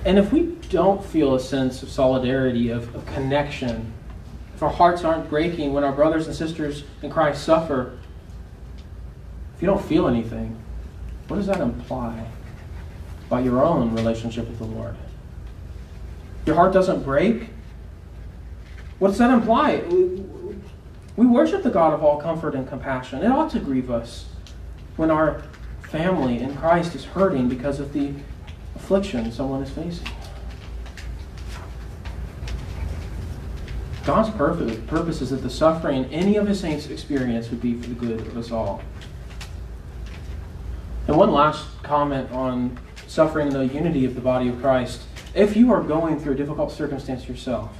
And 0.05 0.17
if 0.17 0.31
we 0.31 0.55
don't 0.69 1.03
feel 1.03 1.35
a 1.35 1.39
sense 1.41 1.83
of 1.83 1.89
solidarity, 1.89 2.69
of, 2.69 2.95
of 2.95 3.05
connection, 3.07 3.91
if 4.55 4.63
our 4.63 4.69
hearts 4.69 5.03
aren't 5.03 5.29
breaking 5.29 5.73
when 5.73 5.83
our 5.83 5.91
brothers 5.91 6.27
and 6.27 6.35
sisters 6.35 6.85
in 7.01 7.09
Christ 7.09 7.43
suffer, 7.43 7.99
if 9.53 9.61
you 9.61 9.65
don't 9.65 9.83
feel 9.83 10.07
anything, 10.07 10.57
what 11.27 11.37
does 11.37 11.47
that 11.47 11.59
imply 11.59 12.25
about 13.27 13.43
your 13.43 13.63
own 13.63 13.93
relationship 13.93 14.47
with 14.47 14.57
the 14.59 14.65
Lord? 14.65 14.95
Your 16.45 16.55
heart 16.55 16.71
doesn't 16.73 17.03
break? 17.03 17.49
What 18.99 19.09
does 19.09 19.17
that 19.17 19.31
imply? 19.31 19.83
We 21.17 21.25
worship 21.25 21.63
the 21.63 21.69
God 21.69 21.93
of 21.93 22.03
all 22.03 22.17
comfort 22.17 22.55
and 22.55 22.67
compassion. 22.67 23.21
It 23.23 23.27
ought 23.27 23.49
to 23.51 23.59
grieve 23.59 23.91
us 23.91 24.27
when 24.95 25.11
our 25.11 25.43
family 25.81 26.39
in 26.39 26.55
Christ 26.55 26.95
is 26.95 27.05
hurting 27.05 27.49
because 27.49 27.79
of 27.79 27.91
the 27.93 28.13
affliction 28.75 29.31
someone 29.31 29.61
is 29.61 29.69
facing. 29.69 30.07
God's 34.05 34.29
purpose 34.29 35.21
is 35.21 35.31
that 35.31 35.43
the 35.43 35.49
suffering 35.49 36.05
any 36.05 36.37
of 36.37 36.47
his 36.47 36.61
saints 36.61 36.87
experience 36.87 37.49
would 37.49 37.61
be 37.61 37.73
for 37.73 37.89
the 37.89 37.95
good 37.95 38.21
of 38.21 38.37
us 38.37 38.51
all. 38.51 38.81
And 41.07 41.15
one 41.15 41.31
last 41.31 41.65
comment 41.83 42.29
on 42.31 42.77
suffering 43.07 43.49
the 43.49 43.65
unity 43.65 44.05
of 44.05 44.13
the 44.13 44.21
body 44.21 44.49
of 44.49 44.59
Christ. 44.59 45.03
If 45.33 45.55
you 45.55 45.71
are 45.71 45.81
going 45.81 46.19
through 46.19 46.33
a 46.33 46.35
difficult 46.35 46.71
circumstance 46.71 47.27
yourself, 47.29 47.71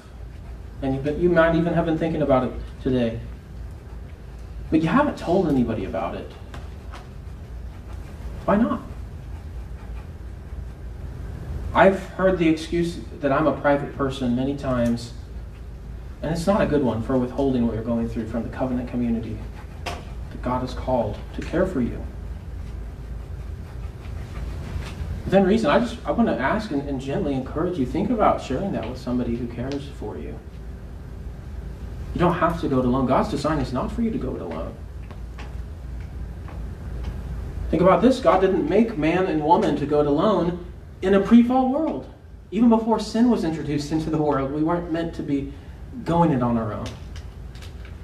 and 0.81 1.05
you 1.21 1.29
might 1.29 1.55
even 1.55 1.73
have 1.73 1.85
been 1.85 1.97
thinking 1.97 2.21
about 2.21 2.45
it 2.45 2.53
today. 2.81 3.19
But 4.69 4.81
you 4.81 4.87
haven't 4.87 5.17
told 5.17 5.49
anybody 5.49 5.85
about 5.85 6.15
it. 6.15 6.31
Why 8.45 8.57
not? 8.57 8.81
I've 11.73 11.99
heard 12.09 12.37
the 12.37 12.47
excuse 12.47 12.99
that 13.19 13.31
I'm 13.31 13.47
a 13.47 13.59
private 13.59 13.97
person 13.97 14.35
many 14.35 14.55
times, 14.55 15.13
and 16.21 16.31
it's 16.31 16.47
not 16.47 16.61
a 16.61 16.65
good 16.65 16.83
one 16.83 17.01
for 17.01 17.17
withholding 17.17 17.65
what 17.67 17.75
you're 17.75 17.83
going 17.83 18.07
through 18.07 18.27
from 18.27 18.43
the 18.43 18.49
covenant 18.49 18.89
community 18.89 19.37
that 19.83 20.41
God 20.41 20.61
has 20.61 20.73
called 20.73 21.17
to 21.35 21.41
care 21.41 21.67
for 21.67 21.81
you. 21.81 22.06
Within 25.27 25.43
reason, 25.43 25.69
I 25.69 25.79
just 25.79 25.97
I 26.05 26.11
want 26.11 26.29
to 26.29 26.39
ask 26.39 26.71
and, 26.71 26.87
and 26.87 27.01
gently 27.01 27.33
encourage 27.33 27.77
you, 27.77 27.85
think 27.85 28.11
about 28.11 28.41
sharing 28.41 28.71
that 28.71 28.89
with 28.89 28.97
somebody 28.97 29.35
who 29.35 29.45
cares 29.45 29.85
for 29.99 30.17
you. 30.17 30.39
You 32.13 32.19
don't 32.19 32.35
have 32.35 32.61
to 32.61 32.69
go 32.69 32.79
it 32.79 32.85
alone. 32.85 33.07
God's 33.07 33.27
design 33.27 33.59
is 33.59 33.73
not 33.73 33.91
for 33.91 34.01
you 34.03 34.09
to 34.09 34.17
go 34.17 34.37
it 34.37 34.41
alone. 34.41 34.73
Think 37.69 37.81
about 37.81 38.01
this 38.01 38.21
God 38.21 38.39
didn't 38.39 38.69
make 38.69 38.97
man 38.97 39.25
and 39.25 39.43
woman 39.43 39.75
to 39.75 39.85
go 39.85 39.99
it 39.99 40.07
alone 40.07 40.65
in 41.01 41.13
a 41.13 41.19
pre 41.19 41.43
fall 41.43 41.73
world. 41.73 42.09
Even 42.51 42.69
before 42.69 42.97
sin 42.97 43.29
was 43.29 43.43
introduced 43.43 43.91
into 43.91 44.09
the 44.09 44.17
world, 44.17 44.53
we 44.53 44.63
weren't 44.63 44.93
meant 44.93 45.13
to 45.15 45.23
be 45.23 45.51
going 46.05 46.31
it 46.31 46.41
on 46.41 46.57
our 46.57 46.71
own. 46.71 46.87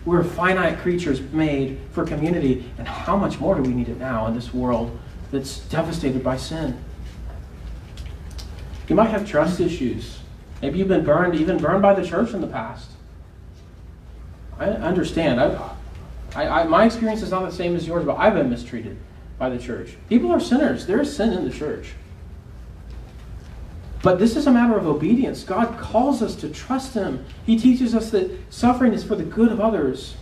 We're 0.03 0.25
finite 0.25 0.79
creatures 0.79 1.21
made 1.31 1.79
for 1.93 2.05
community, 2.05 2.69
and 2.77 2.85
how 2.85 3.15
much 3.15 3.39
more 3.39 3.55
do 3.55 3.61
we 3.61 3.73
need 3.73 3.87
it 3.87 3.97
now 3.97 4.27
in 4.27 4.35
this 4.35 4.53
world 4.53 4.99
that's 5.31 5.59
devastated 5.69 6.21
by 6.21 6.35
sin? 6.35 6.77
You 8.93 8.97
might 8.97 9.09
have 9.09 9.27
trust 9.27 9.59
issues. 9.59 10.19
Maybe 10.61 10.77
you've 10.77 10.87
been 10.87 11.03
burned, 11.03 11.33
even 11.33 11.57
burned 11.57 11.81
by 11.81 11.95
the 11.95 12.07
church 12.07 12.31
in 12.35 12.41
the 12.41 12.47
past. 12.47 12.91
I 14.59 14.65
understand. 14.65 15.41
I, 15.41 15.75
I, 16.35 16.47
I, 16.47 16.63
my 16.65 16.85
experience 16.85 17.23
is 17.23 17.31
not 17.31 17.41
the 17.41 17.51
same 17.51 17.75
as 17.75 17.87
yours, 17.87 18.05
but 18.05 18.17
I've 18.17 18.35
been 18.35 18.51
mistreated 18.51 18.99
by 19.39 19.49
the 19.49 19.57
church. 19.57 19.97
People 20.09 20.31
are 20.31 20.39
sinners. 20.39 20.85
There 20.85 21.01
is 21.01 21.11
sin 21.11 21.33
in 21.33 21.43
the 21.43 21.49
church. 21.49 21.93
But 24.03 24.19
this 24.19 24.35
is 24.35 24.45
a 24.45 24.51
matter 24.51 24.77
of 24.77 24.85
obedience. 24.85 25.43
God 25.43 25.79
calls 25.79 26.21
us 26.21 26.35
to 26.35 26.49
trust 26.49 26.93
Him. 26.93 27.25
He 27.47 27.57
teaches 27.57 27.95
us 27.95 28.11
that 28.11 28.53
suffering 28.53 28.93
is 28.93 29.03
for 29.03 29.15
the 29.15 29.23
good 29.23 29.51
of 29.51 29.59
others. 29.59 30.17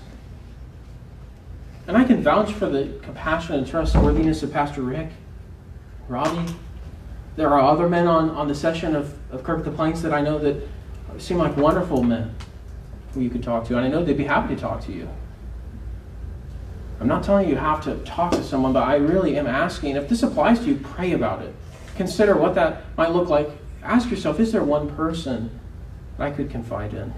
And 1.88 1.97
I 1.97 2.05
can 2.05 2.23
vouch 2.23 2.53
for 2.53 2.69
the 2.69 2.97
compassion 3.01 3.55
and 3.55 3.67
trustworthiness 3.67 4.43
of 4.43 4.53
Pastor 4.53 4.81
Rick, 4.81 5.10
Robbie. 6.07 6.55
There 7.36 7.50
are 7.50 7.62
other 7.62 7.88
men 7.88 8.08
on, 8.08 8.30
on 8.32 8.48
the 8.48 8.56
session 8.56 8.96
of, 8.96 9.17
of 9.32 9.44
Kirk 9.44 9.63
the 9.63 9.72
Plains 9.72 10.02
that 10.02 10.13
I 10.13 10.22
know 10.22 10.38
that 10.39 10.67
seem 11.17 11.38
like 11.38 11.56
wonderful 11.56 12.04
men 12.04 12.36
who 13.13 13.22
you 13.22 13.30
could 13.30 13.44
talk 13.44 13.65
to. 13.67 13.78
And 13.78 13.86
I 13.86 13.89
know 13.89 14.04
they'd 14.04 14.17
be 14.17 14.24
happy 14.24 14.56
to 14.56 14.62
talk 14.62 14.82
to 14.86 14.91
you. 14.91 15.08
I'm 17.00 17.08
not 17.08 17.24
telling 17.24 17.48
you 17.48 17.56
you 17.56 17.60
have 17.60 17.84
to 17.86 17.98
talk 18.04 18.32
to 18.34 18.44
someone, 18.44 18.74
but 18.74 18.84
I 18.84 18.96
really 18.96 19.38
am 19.38 19.48
asking 19.48 19.96
if 19.96 20.08
this 20.08 20.24
applies 20.24 20.60
to 20.60 20.65
you, 20.65 20.76
pray 20.76 21.13
about 21.13 21.41
it. 21.41 21.54
Consider 21.96 22.38
what 22.38 22.56
that 22.56 22.84
might 22.98 23.12
look 23.12 23.28
like. 23.28 23.50
Ask 23.84 24.12
yourself 24.12 24.39
is 24.39 24.52
there 24.52 24.63
one 24.63 24.96
person 24.96 25.60
that 26.17 26.28
I 26.28 26.32
could 26.32 26.50
confide 26.50 26.94
in? 26.94 27.13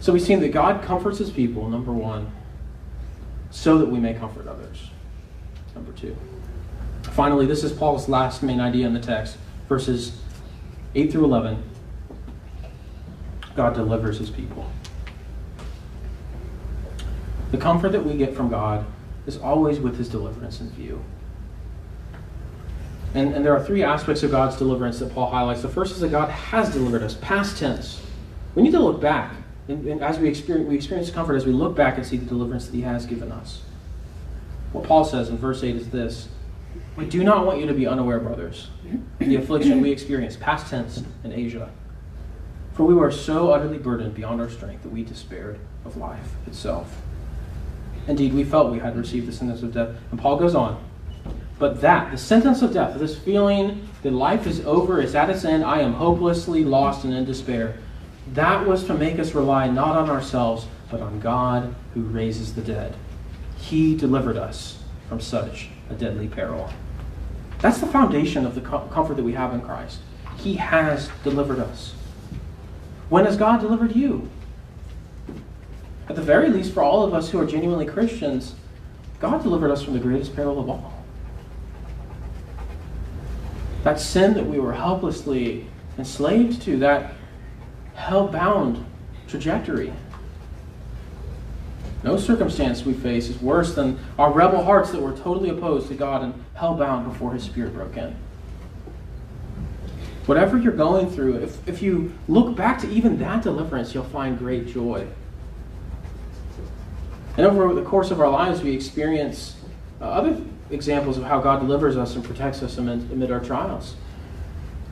So 0.00 0.12
we've 0.12 0.22
seen 0.22 0.40
that 0.40 0.48
God 0.48 0.82
comforts 0.82 1.18
his 1.18 1.30
people, 1.30 1.68
number 1.68 1.92
one, 1.92 2.32
so 3.50 3.78
that 3.78 3.86
we 3.86 4.00
may 4.00 4.14
comfort 4.14 4.48
others. 4.48 4.90
Number 5.74 5.92
two. 5.92 6.16
Finally, 7.02 7.46
this 7.46 7.64
is 7.64 7.72
Paul's 7.72 8.08
last 8.08 8.42
main 8.42 8.60
idea 8.60 8.86
in 8.86 8.94
the 8.94 9.00
text, 9.00 9.36
verses 9.68 10.18
8 10.94 11.12
through 11.12 11.24
11. 11.24 11.62
God 13.56 13.74
delivers 13.74 14.18
his 14.18 14.30
people. 14.30 14.70
The 17.50 17.58
comfort 17.58 17.90
that 17.92 18.04
we 18.04 18.16
get 18.16 18.34
from 18.34 18.48
God 18.48 18.86
is 19.26 19.38
always 19.38 19.80
with 19.80 19.96
his 19.96 20.08
deliverance 20.08 20.60
in 20.60 20.70
view. 20.70 21.02
And, 23.14 23.34
and 23.34 23.44
there 23.44 23.56
are 23.56 23.64
three 23.64 23.82
aspects 23.82 24.22
of 24.22 24.30
God's 24.30 24.56
deliverance 24.56 25.00
that 25.00 25.12
Paul 25.12 25.30
highlights. 25.30 25.62
The 25.62 25.68
first 25.68 25.92
is 25.92 26.00
that 26.00 26.10
God 26.10 26.30
has 26.30 26.72
delivered 26.72 27.02
us, 27.02 27.14
past 27.14 27.58
tense. 27.58 28.00
We 28.54 28.62
need 28.62 28.72
to 28.72 28.80
look 28.80 29.00
back. 29.00 29.34
And, 29.68 29.84
and 29.86 30.02
as 30.02 30.18
we 30.18 30.28
experience, 30.28 30.68
we 30.68 30.76
experience 30.76 31.10
comfort 31.10 31.34
as 31.34 31.44
we 31.44 31.52
look 31.52 31.74
back 31.74 31.96
and 31.96 32.06
see 32.06 32.16
the 32.16 32.26
deliverance 32.26 32.66
that 32.66 32.74
he 32.74 32.82
has 32.82 33.06
given 33.06 33.32
us. 33.32 33.62
What 34.72 34.84
Paul 34.84 35.04
says 35.04 35.28
in 35.28 35.38
verse 35.38 35.64
8 35.64 35.74
is 35.74 35.90
this 35.90 36.28
We 36.96 37.06
do 37.06 37.24
not 37.24 37.46
want 37.46 37.60
you 37.60 37.66
to 37.66 37.74
be 37.74 37.86
unaware, 37.86 38.20
brothers, 38.20 38.68
the 39.18 39.36
affliction 39.36 39.80
we 39.80 39.90
experienced, 39.90 40.40
past 40.40 40.68
tense, 40.68 41.02
in 41.24 41.32
Asia. 41.32 41.70
For 42.74 42.84
we 42.84 42.94
were 42.94 43.10
so 43.10 43.52
utterly 43.52 43.78
burdened 43.78 44.14
beyond 44.14 44.40
our 44.40 44.50
strength 44.50 44.82
that 44.82 44.92
we 44.92 45.02
despaired 45.02 45.58
of 45.84 45.96
life 45.96 46.34
itself. 46.46 47.00
Indeed, 48.06 48.34
we 48.34 48.44
felt 48.44 48.72
we 48.72 48.78
had 48.78 48.96
received 48.96 49.26
the 49.26 49.32
sentence 49.32 49.62
of 49.62 49.72
death. 49.72 49.96
And 50.10 50.20
Paul 50.20 50.36
goes 50.36 50.54
on. 50.54 50.82
But 51.58 51.80
that, 51.82 52.10
the 52.10 52.18
sentence 52.18 52.62
of 52.62 52.72
death, 52.72 52.98
this 52.98 53.18
feeling 53.18 53.88
that 54.02 54.12
life 54.12 54.46
is 54.46 54.60
over, 54.64 55.00
is 55.00 55.14
at 55.14 55.28
its 55.28 55.44
end, 55.44 55.64
I 55.64 55.80
am 55.80 55.92
hopelessly 55.92 56.64
lost 56.64 57.04
and 57.04 57.12
in 57.12 57.24
despair, 57.24 57.76
that 58.32 58.66
was 58.66 58.84
to 58.84 58.94
make 58.94 59.18
us 59.18 59.34
rely 59.34 59.68
not 59.68 59.96
on 59.96 60.08
ourselves, 60.08 60.66
but 60.90 61.00
on 61.00 61.20
God 61.20 61.74
who 61.94 62.02
raises 62.02 62.54
the 62.54 62.62
dead. 62.62 62.96
He 63.58 63.96
delivered 63.96 64.36
us 64.36 64.82
from 65.08 65.20
such 65.20 65.68
a 65.90 65.94
deadly 65.94 66.28
peril. 66.28 66.70
That's 67.58 67.78
the 67.78 67.86
foundation 67.86 68.46
of 68.46 68.54
the 68.54 68.60
comfort 68.62 69.16
that 69.16 69.22
we 69.22 69.34
have 69.34 69.52
in 69.52 69.60
Christ. 69.60 70.00
He 70.38 70.54
has 70.54 71.10
delivered 71.22 71.58
us. 71.58 71.92
When 73.10 73.26
has 73.26 73.36
God 73.36 73.60
delivered 73.60 73.94
you? 73.94 74.30
At 76.08 76.16
the 76.16 76.22
very 76.22 76.48
least, 76.48 76.72
for 76.72 76.82
all 76.82 77.04
of 77.04 77.12
us 77.12 77.30
who 77.30 77.38
are 77.38 77.46
genuinely 77.46 77.86
Christians, 77.86 78.54
God 79.20 79.42
delivered 79.42 79.70
us 79.70 79.82
from 79.82 79.92
the 79.92 80.00
greatest 80.00 80.34
peril 80.34 80.58
of 80.58 80.68
all. 80.68 81.04
That 83.84 84.00
sin 84.00 84.34
that 84.34 84.46
we 84.46 84.58
were 84.58 84.72
helplessly 84.72 85.66
enslaved 85.98 86.62
to, 86.62 86.78
that 86.78 87.14
hell 87.94 88.28
bound 88.28 88.84
trajectory. 89.28 89.92
No 92.02 92.16
circumstance 92.16 92.84
we 92.84 92.94
face 92.94 93.28
is 93.28 93.40
worse 93.40 93.74
than 93.74 93.98
our 94.18 94.32
rebel 94.32 94.64
hearts 94.64 94.90
that 94.90 95.02
were 95.02 95.16
totally 95.16 95.50
opposed 95.50 95.88
to 95.88 95.94
God 95.94 96.22
and 96.22 96.34
hell 96.54 96.74
bound 96.74 97.10
before 97.10 97.34
His 97.34 97.42
Spirit 97.42 97.74
broke 97.74 97.96
in. 97.96 98.16
Whatever 100.26 100.56
you're 100.56 100.72
going 100.72 101.10
through, 101.10 101.36
if, 101.36 101.68
if 101.68 101.82
you 101.82 102.12
look 102.28 102.56
back 102.56 102.78
to 102.80 102.88
even 102.90 103.18
that 103.18 103.42
deliverance, 103.42 103.94
you'll 103.94 104.04
find 104.04 104.38
great 104.38 104.66
joy. 104.66 105.06
And 107.36 107.46
over 107.46 107.74
the 107.74 107.82
course 107.82 108.10
of 108.10 108.20
our 108.20 108.30
lives, 108.30 108.62
we 108.62 108.72
experience 108.72 109.56
uh, 110.00 110.04
other 110.04 110.40
examples 110.70 111.18
of 111.18 111.24
how 111.24 111.40
God 111.40 111.60
delivers 111.60 111.96
us 111.96 112.14
and 112.14 112.24
protects 112.24 112.62
us 112.62 112.78
amid, 112.78 113.10
amid 113.10 113.30
our 113.30 113.40
trials. 113.40 113.96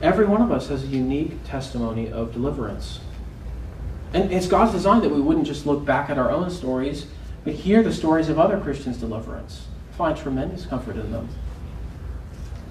Every 0.02 0.26
one 0.26 0.42
of 0.42 0.52
us 0.52 0.68
has 0.68 0.84
a 0.84 0.86
unique 0.86 1.42
testimony 1.44 2.10
of 2.10 2.32
deliverance. 2.32 3.00
And 4.12 4.32
it's 4.32 4.46
God's 4.46 4.72
design 4.72 5.02
that 5.02 5.10
we 5.10 5.20
wouldn't 5.20 5.46
just 5.46 5.66
look 5.66 5.84
back 5.84 6.08
at 6.10 6.18
our 6.18 6.30
own 6.30 6.50
stories, 6.50 7.06
but 7.44 7.54
hear 7.54 7.82
the 7.82 7.92
stories 7.92 8.28
of 8.28 8.38
other 8.38 8.58
Christians' 8.58 8.96
deliverance. 8.98 9.66
Find 9.92 10.16
tremendous 10.16 10.66
comfort 10.66 10.96
in 10.96 11.12
them. 11.12 11.28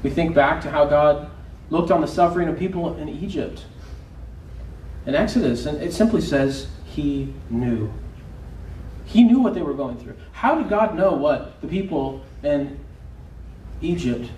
We 0.04 0.10
think 0.10 0.34
back 0.34 0.62
to 0.62 0.72
how 0.72 0.86
God 0.86 1.30
looked 1.70 1.92
on 1.92 2.02
the 2.02 2.08
suffering 2.08 2.48
of 2.48 2.58
people 2.58 2.96
in 2.98 3.10
Egypt 3.10 3.66
in 5.08 5.16
Exodus, 5.16 5.66
and 5.66 5.82
it 5.82 5.94
simply 5.94 6.22
says, 6.22 6.68
He 6.86 7.34
knew. 7.50 7.92
He 9.06 9.24
knew 9.24 9.40
what 9.40 9.54
they 9.54 9.62
were 9.62 9.74
going 9.74 9.98
through. 9.98 10.16
How 10.34 10.56
did 10.56 10.70
God 10.70 10.96
know 10.96 11.14
what 11.14 11.60
the 11.62 11.68
people 11.68 12.26
in 12.44 12.78
Egypt 13.82 14.30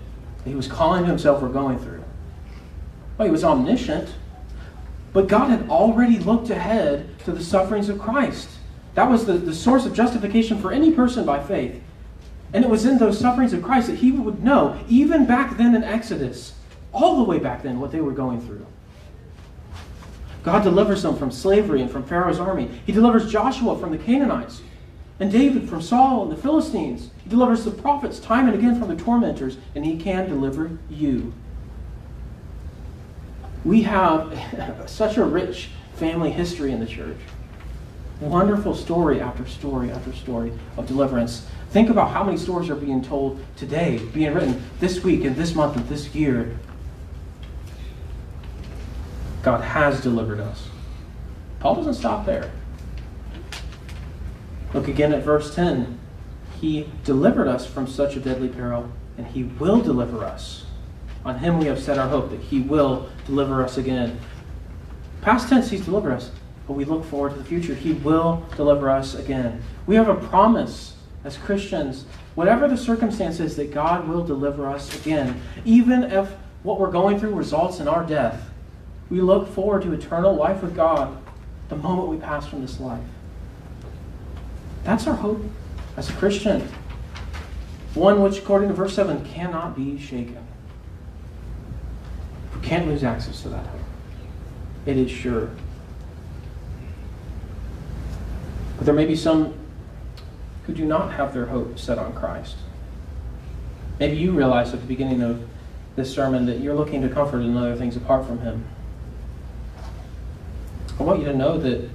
he 0.44 0.54
was 0.54 0.68
calling 0.68 1.04
himself 1.04 1.42
were 1.42 1.48
going 1.48 1.78
through? 1.78 2.04
Well, 3.18 3.26
he 3.26 3.32
was 3.32 3.42
omniscient, 3.42 4.14
but 5.12 5.28
God 5.28 5.50
had 5.50 5.68
already 5.68 6.18
looked 6.18 6.50
ahead 6.50 7.18
to 7.24 7.32
the 7.32 7.42
sufferings 7.42 7.88
of 7.88 7.98
Christ. 7.98 8.48
That 8.94 9.10
was 9.10 9.26
the, 9.26 9.34
the 9.34 9.54
source 9.54 9.86
of 9.86 9.94
justification 9.94 10.60
for 10.60 10.72
any 10.72 10.92
person 10.92 11.24
by 11.24 11.42
faith. 11.42 11.80
And 12.52 12.64
it 12.64 12.70
was 12.70 12.84
in 12.84 12.98
those 12.98 13.18
sufferings 13.18 13.52
of 13.52 13.62
Christ 13.62 13.88
that 13.88 13.96
he 13.96 14.10
would 14.10 14.42
know, 14.42 14.78
even 14.88 15.26
back 15.26 15.56
then 15.56 15.74
in 15.74 15.84
Exodus, 15.84 16.54
all 16.92 17.16
the 17.16 17.24
way 17.24 17.38
back 17.38 17.62
then, 17.62 17.80
what 17.80 17.92
they 17.92 18.00
were 18.00 18.12
going 18.12 18.40
through. 18.40 18.66
God 20.42 20.64
delivers 20.64 21.02
them 21.02 21.16
from 21.16 21.30
slavery 21.30 21.82
and 21.82 21.90
from 21.90 22.02
Pharaoh's 22.02 22.40
army. 22.40 22.68
He 22.86 22.92
delivers 22.92 23.30
Joshua 23.30 23.78
from 23.78 23.92
the 23.92 23.98
Canaanites 23.98 24.62
and 25.20 25.30
David 25.30 25.68
from 25.68 25.82
Saul 25.82 26.22
and 26.22 26.32
the 26.32 26.40
Philistines. 26.40 27.10
He 27.22 27.28
delivers 27.28 27.64
the 27.64 27.70
prophets 27.70 28.18
time 28.18 28.46
and 28.46 28.56
again 28.56 28.78
from 28.78 28.88
the 28.88 28.96
tormentors, 28.96 29.58
and 29.74 29.84
he 29.84 29.98
can 29.98 30.28
deliver 30.28 30.78
you. 30.88 31.32
We 33.64 33.82
have 33.82 34.84
such 34.86 35.16
a 35.16 35.24
rich 35.24 35.70
family 35.94 36.30
history 36.30 36.72
in 36.72 36.80
the 36.80 36.86
church. 36.86 37.18
Wonderful 38.20 38.74
story 38.74 39.20
after 39.20 39.46
story 39.46 39.90
after 39.90 40.12
story 40.12 40.52
of 40.76 40.86
deliverance. 40.86 41.46
Think 41.70 41.88
about 41.88 42.10
how 42.10 42.24
many 42.24 42.36
stories 42.36 42.68
are 42.68 42.74
being 42.74 43.02
told 43.02 43.42
today, 43.56 43.98
being 44.12 44.34
written 44.34 44.62
this 44.80 45.02
week 45.02 45.24
and 45.24 45.36
this 45.36 45.54
month 45.54 45.76
and 45.76 45.88
this 45.88 46.14
year 46.14 46.58
God 49.42 49.62
has 49.62 50.00
delivered 50.00 50.40
us. 50.40 50.68
Paul 51.60 51.76
doesn't 51.76 51.94
stop 51.94 52.26
there. 52.26 52.50
Look 54.74 54.88
again 54.88 55.12
at 55.12 55.22
verse 55.22 55.54
10. 55.54 55.98
He 56.60 56.90
delivered 57.04 57.48
us 57.48 57.66
from 57.66 57.86
such 57.86 58.16
a 58.16 58.20
deadly 58.20 58.48
peril, 58.48 58.90
and 59.16 59.26
he 59.26 59.44
will 59.44 59.80
deliver 59.80 60.24
us. 60.24 60.64
On 61.24 61.38
him 61.38 61.58
we 61.58 61.66
have 61.66 61.80
set 61.80 61.98
our 61.98 62.08
hope 62.08 62.30
that 62.30 62.40
he 62.40 62.60
will 62.60 63.08
deliver 63.26 63.62
us 63.62 63.76
again. 63.76 64.18
Past 65.20 65.48
tense, 65.48 65.68
he's 65.68 65.84
delivered 65.84 66.12
us, 66.12 66.30
but 66.66 66.72
we 66.72 66.84
look 66.84 67.04
forward 67.04 67.32
to 67.32 67.38
the 67.38 67.44
future. 67.44 67.74
He 67.74 67.92
will 67.92 68.46
deliver 68.56 68.88
us 68.90 69.14
again. 69.14 69.62
We 69.86 69.96
have 69.96 70.08
a 70.08 70.14
promise 70.14 70.96
as 71.24 71.36
Christians, 71.36 72.06
whatever 72.34 72.68
the 72.68 72.76
circumstances, 72.76 73.56
that 73.56 73.72
God 73.72 74.08
will 74.08 74.24
deliver 74.24 74.66
us 74.66 74.98
again. 74.98 75.40
Even 75.66 76.04
if 76.04 76.30
what 76.62 76.80
we're 76.80 76.90
going 76.90 77.20
through 77.20 77.34
results 77.34 77.80
in 77.80 77.88
our 77.88 78.04
death, 78.04 78.48
we 79.10 79.20
look 79.20 79.48
forward 79.48 79.82
to 79.82 79.92
eternal 79.92 80.34
life 80.34 80.62
with 80.62 80.74
God 80.74 81.16
the 81.68 81.76
moment 81.76 82.08
we 82.08 82.16
pass 82.16 82.46
from 82.46 82.62
this 82.62 82.80
life. 82.80 83.04
That's 84.84 85.06
our 85.06 85.14
hope 85.14 85.42
as 85.96 86.08
a 86.08 86.12
Christian. 86.14 86.66
One 87.94 88.22
which, 88.22 88.38
according 88.38 88.68
to 88.68 88.74
verse 88.74 88.94
7, 88.94 89.24
cannot 89.26 89.76
be 89.76 89.98
shaken. 89.98 90.46
Can't 92.62 92.86
lose 92.86 93.04
access 93.04 93.42
to 93.42 93.48
that 93.50 93.66
hope. 93.66 93.80
It 94.86 94.96
is 94.96 95.10
sure. 95.10 95.50
But 98.76 98.86
there 98.86 98.94
may 98.94 99.06
be 99.06 99.16
some 99.16 99.54
who 100.64 100.72
do 100.72 100.84
not 100.84 101.12
have 101.12 101.34
their 101.34 101.46
hope 101.46 101.78
set 101.78 101.98
on 101.98 102.14
Christ. 102.14 102.56
Maybe 103.98 104.16
you 104.16 104.32
realize 104.32 104.72
at 104.72 104.80
the 104.80 104.86
beginning 104.86 105.22
of 105.22 105.46
this 105.96 106.12
sermon 106.12 106.46
that 106.46 106.60
you're 106.60 106.74
looking 106.74 107.02
to 107.02 107.08
comfort 107.08 107.40
in 107.40 107.56
other 107.56 107.76
things 107.76 107.96
apart 107.96 108.26
from 108.26 108.40
Him. 108.40 108.64
I 110.98 111.02
want 111.02 111.20
you 111.20 111.26
to 111.26 111.36
know 111.36 111.58
that 111.58 111.90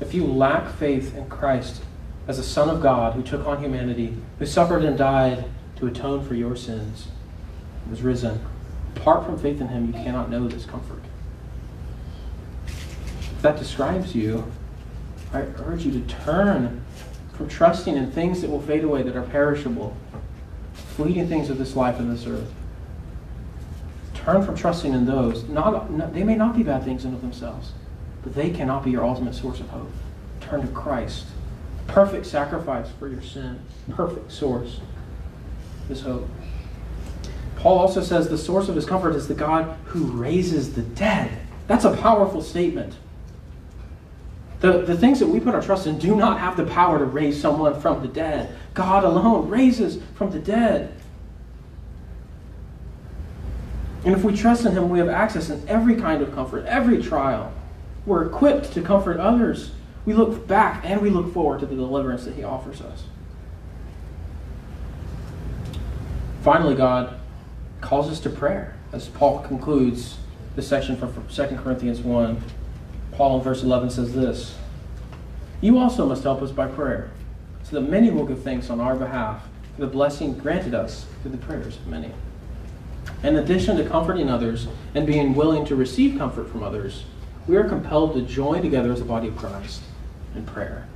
if 0.00 0.14
you 0.14 0.26
lack 0.26 0.74
faith 0.76 1.16
in 1.16 1.28
Christ 1.28 1.82
as 2.26 2.38
a 2.38 2.42
Son 2.42 2.70
of 2.70 2.82
God 2.82 3.14
who 3.14 3.22
took 3.22 3.46
on 3.46 3.62
humanity, 3.62 4.16
who 4.38 4.46
suffered 4.46 4.84
and 4.84 4.96
died 4.96 5.44
to 5.76 5.86
atone 5.86 6.26
for 6.26 6.34
your 6.34 6.56
sins, 6.56 7.08
was 7.90 8.02
risen, 8.02 8.40
apart 8.96 9.24
from 9.24 9.38
faith 9.38 9.60
in 9.60 9.68
Him, 9.68 9.86
you 9.86 9.92
cannot 9.92 10.30
know 10.30 10.48
this 10.48 10.64
comfort. 10.64 11.02
If 12.66 13.42
that 13.42 13.58
describes 13.58 14.14
you, 14.14 14.50
I 15.32 15.40
urge 15.58 15.84
you 15.84 15.92
to 15.92 16.00
turn 16.14 16.82
from 17.34 17.48
trusting 17.48 17.96
in 17.96 18.10
things 18.10 18.40
that 18.40 18.50
will 18.50 18.62
fade 18.62 18.84
away, 18.84 19.02
that 19.02 19.16
are 19.16 19.22
perishable, 19.22 19.96
fleeting 20.72 21.28
things 21.28 21.50
of 21.50 21.58
this 21.58 21.74
life 21.74 21.98
and 21.98 22.10
this 22.10 22.26
earth. 22.26 22.52
Turn 24.14 24.44
from 24.44 24.56
trusting 24.56 24.92
in 24.94 25.04
those. 25.04 25.44
Not, 25.48 25.90
not, 25.90 26.14
they 26.14 26.24
may 26.24 26.36
not 26.36 26.56
be 26.56 26.62
bad 26.62 26.84
things 26.84 27.04
in 27.04 27.12
of 27.12 27.20
themselves, 27.20 27.72
but 28.22 28.34
they 28.34 28.50
cannot 28.50 28.84
be 28.84 28.92
your 28.92 29.04
ultimate 29.04 29.34
source 29.34 29.60
of 29.60 29.68
hope. 29.68 29.90
Turn 30.40 30.62
to 30.62 30.68
Christ. 30.68 31.26
Perfect 31.86 32.24
sacrifice 32.24 32.88
for 32.98 33.08
your 33.08 33.20
sin. 33.20 33.60
Perfect 33.90 34.32
source. 34.32 34.80
This 35.88 36.00
hope. 36.00 36.28
Paul 37.64 37.78
also 37.78 38.02
says 38.02 38.28
the 38.28 38.36
source 38.36 38.68
of 38.68 38.76
his 38.76 38.84
comfort 38.84 39.16
is 39.16 39.26
the 39.26 39.32
God 39.32 39.74
who 39.86 40.04
raises 40.04 40.74
the 40.74 40.82
dead. 40.82 41.30
That's 41.66 41.86
a 41.86 41.96
powerful 41.96 42.42
statement. 42.42 42.94
The, 44.60 44.82
the 44.82 44.94
things 44.94 45.18
that 45.20 45.28
we 45.28 45.40
put 45.40 45.54
our 45.54 45.62
trust 45.62 45.86
in 45.86 45.98
do 45.98 46.14
not 46.14 46.38
have 46.38 46.58
the 46.58 46.66
power 46.66 46.98
to 46.98 47.06
raise 47.06 47.40
someone 47.40 47.80
from 47.80 48.02
the 48.02 48.08
dead. 48.08 48.54
God 48.74 49.02
alone 49.02 49.48
raises 49.48 49.98
from 50.14 50.30
the 50.30 50.40
dead. 50.40 50.92
And 54.04 54.14
if 54.14 54.24
we 54.24 54.36
trust 54.36 54.66
in 54.66 54.72
Him, 54.72 54.90
we 54.90 54.98
have 54.98 55.08
access 55.08 55.48
in 55.48 55.66
every 55.66 55.96
kind 55.96 56.20
of 56.20 56.34
comfort, 56.34 56.66
every 56.66 57.02
trial. 57.02 57.50
We're 58.04 58.26
equipped 58.26 58.74
to 58.74 58.82
comfort 58.82 59.18
others. 59.18 59.70
We 60.04 60.12
look 60.12 60.46
back 60.46 60.82
and 60.84 61.00
we 61.00 61.08
look 61.08 61.32
forward 61.32 61.60
to 61.60 61.66
the 61.66 61.76
deliverance 61.76 62.26
that 62.26 62.34
He 62.34 62.44
offers 62.44 62.82
us. 62.82 63.04
Finally, 66.42 66.74
God 66.74 67.20
calls 67.84 68.10
us 68.10 68.18
to 68.20 68.30
prayer, 68.30 68.74
as 68.92 69.08
Paul 69.08 69.40
concludes 69.40 70.16
the 70.56 70.62
section 70.62 70.96
from 70.96 71.12
2 71.28 71.56
Corinthians 71.56 72.00
1. 72.00 72.42
Paul 73.12 73.36
in 73.36 73.44
verse 73.44 73.62
11 73.62 73.90
says 73.90 74.14
this 74.14 74.56
You 75.60 75.78
also 75.78 76.06
must 76.06 76.22
help 76.22 76.40
us 76.40 76.50
by 76.50 76.66
prayer, 76.66 77.10
so 77.62 77.76
that 77.76 77.88
many 77.88 78.10
will 78.10 78.24
give 78.24 78.42
thanks 78.42 78.70
on 78.70 78.80
our 78.80 78.96
behalf 78.96 79.46
for 79.74 79.82
the 79.82 79.86
blessing 79.86 80.38
granted 80.38 80.74
us 80.74 81.06
through 81.20 81.32
the 81.32 81.36
prayers 81.36 81.76
of 81.76 81.86
many. 81.86 82.10
In 83.22 83.36
addition 83.36 83.76
to 83.76 83.88
comforting 83.88 84.30
others 84.30 84.66
and 84.94 85.06
being 85.06 85.34
willing 85.34 85.66
to 85.66 85.76
receive 85.76 86.18
comfort 86.18 86.48
from 86.48 86.62
others, 86.62 87.04
we 87.46 87.56
are 87.56 87.68
compelled 87.68 88.14
to 88.14 88.22
join 88.22 88.62
together 88.62 88.92
as 88.92 89.02
a 89.02 89.04
body 89.04 89.28
of 89.28 89.36
Christ 89.36 89.82
in 90.34 90.46
prayer. 90.46 90.88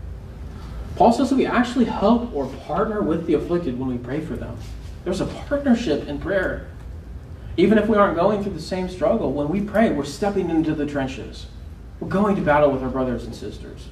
Paul 0.97 1.13
says 1.13 1.29
that 1.29 1.37
we 1.37 1.47
actually 1.47 1.85
help 1.85 2.35
or 2.35 2.47
partner 2.47 3.03
with 3.03 3.27
the 3.27 3.35
afflicted 3.35 3.79
when 3.79 3.89
we 3.89 3.99
pray 3.99 4.21
for 4.21 4.37
them. 4.37 4.57
There's 5.05 5.21
a 5.21 5.27
partnership 5.27 6.09
in 6.09 6.19
prayer. 6.19 6.69
Even 7.59 7.77
if 7.77 7.89
we 7.89 7.97
aren't 7.97 8.15
going 8.15 8.41
through 8.41 8.53
the 8.53 8.63
same 8.63 8.89
struggle, 8.89 9.33
when 9.33 9.49
we 9.49 9.61
pray, 9.61 9.91
we're 9.91 10.05
stepping 10.05 10.49
into 10.49 10.77
the 10.77 10.87
trenches. 10.87 11.47
We're 11.99 12.09
going 12.09 12.37
to 12.37 12.43
battle 12.43 12.71
with 12.71 12.85
our 12.85 12.89
brothers 12.89 13.25
and 13.25 13.35
sisters. 13.35 13.89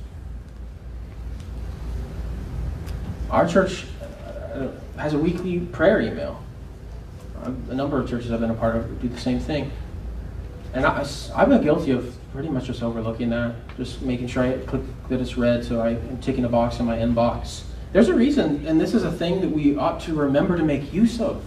Our 3.28 3.48
church 3.48 3.86
uh, 4.54 4.68
has 4.96 5.14
a 5.14 5.18
weekly 5.18 5.58
prayer 5.58 6.00
email. 6.00 6.40
A 7.42 7.74
number 7.74 8.00
of 8.00 8.08
churches 8.08 8.30
I've 8.30 8.38
been 8.38 8.50
a 8.50 8.54
part 8.54 8.76
of 8.76 9.02
do 9.02 9.08
the 9.08 9.20
same 9.20 9.40
thing. 9.40 9.72
And 10.72 10.86
I, 10.86 11.04
have 11.36 11.48
been 11.48 11.62
guilty 11.62 11.90
of 11.90 12.16
pretty 12.32 12.48
much 12.48 12.66
just 12.66 12.84
overlooking 12.84 13.30
that, 13.30 13.56
just 13.76 14.00
making 14.00 14.28
sure 14.28 14.44
I 14.44 14.58
click 14.58 14.82
that 15.08 15.20
it's 15.20 15.36
read 15.36 15.64
so 15.64 15.80
I 15.80 15.90
am 15.90 16.18
ticking 16.20 16.44
a 16.44 16.48
box 16.48 16.78
in 16.78 16.86
my 16.86 16.98
inbox. 16.98 17.64
There's 17.92 18.08
a 18.08 18.14
reason, 18.14 18.64
and 18.64 18.80
this 18.80 18.94
is 18.94 19.02
a 19.02 19.10
thing 19.10 19.40
that 19.40 19.48
we 19.48 19.76
ought 19.76 20.00
to 20.02 20.14
remember 20.14 20.56
to 20.56 20.62
make 20.62 20.92
use 20.92 21.20
of. 21.20 21.42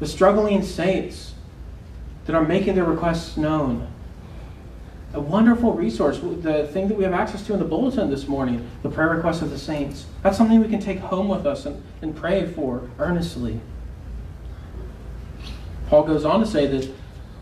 The 0.00 0.06
struggling 0.06 0.62
saints 0.62 1.34
that 2.26 2.36
are 2.36 2.44
making 2.44 2.74
their 2.74 2.84
requests 2.84 3.36
known 3.36 3.88
a 5.14 5.20
wonderful 5.20 5.72
resource. 5.72 6.20
The 6.20 6.68
thing 6.68 6.88
that 6.88 6.96
we 6.96 7.04
have 7.04 7.14
access 7.14 7.44
to 7.46 7.54
in 7.54 7.58
the 7.58 7.64
bulletin 7.64 8.10
this 8.10 8.28
morning, 8.28 8.68
the 8.82 8.90
prayer 8.90 9.08
requests 9.10 9.42
of 9.42 9.50
the 9.50 9.58
saints. 9.58 10.06
That's 10.22 10.36
something 10.36 10.60
we 10.60 10.68
can 10.68 10.80
take 10.80 10.98
home 10.98 11.28
with 11.28 11.46
us 11.46 11.66
and, 11.66 11.82
and 12.02 12.14
pray 12.14 12.46
for 12.52 12.88
earnestly. 12.98 13.60
Paul 15.88 16.04
goes 16.04 16.24
on 16.24 16.40
to 16.40 16.46
say 16.46 16.66
that 16.66 16.90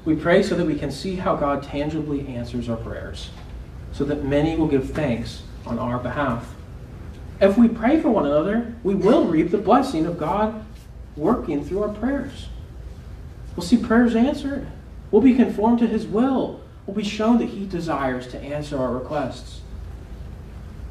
we 0.05 0.15
pray 0.15 0.43
so 0.45 0.55
that 0.55 0.65
we 0.65 0.77
can 0.77 0.93
see 0.93 1.17
how 1.17 1.35
God 1.35 1.65
tangibly 1.65 2.29
answers 2.29 2.69
our 2.69 2.77
prayers, 2.77 3.31
so 3.91 4.05
that 4.05 4.25
many 4.25 4.55
will 4.55 4.69
give 4.69 4.93
thanks 4.93 5.43
on 5.67 5.81
our 5.81 5.99
behalf. 5.99 6.55
If 7.41 7.59
we 7.59 7.67
pray 7.67 8.01
for 8.01 8.11
one 8.11 8.25
another, 8.25 8.77
we 8.85 8.95
will 8.95 9.27
reap 9.27 9.51
the 9.51 9.59
blessing 9.59 10.07
of 10.07 10.17
God 10.17 10.65
working 11.17 11.65
through 11.65 11.83
our 11.83 11.93
prayers. 11.93 12.49
We'll 13.55 13.67
see 13.67 13.77
prayers 13.77 14.15
answered. 14.15 14.67
We'll 15.11 15.23
be 15.23 15.35
conformed 15.35 15.79
to 15.81 15.87
His 15.87 16.07
will 16.07 16.61
We'll 16.87 16.97
be 16.97 17.05
shown 17.05 17.39
that 17.39 17.49
He 17.49 17.67
desires 17.67 18.29
to 18.29 18.39
answer 18.39 18.79
our 18.79 18.93
requests. 18.93 19.61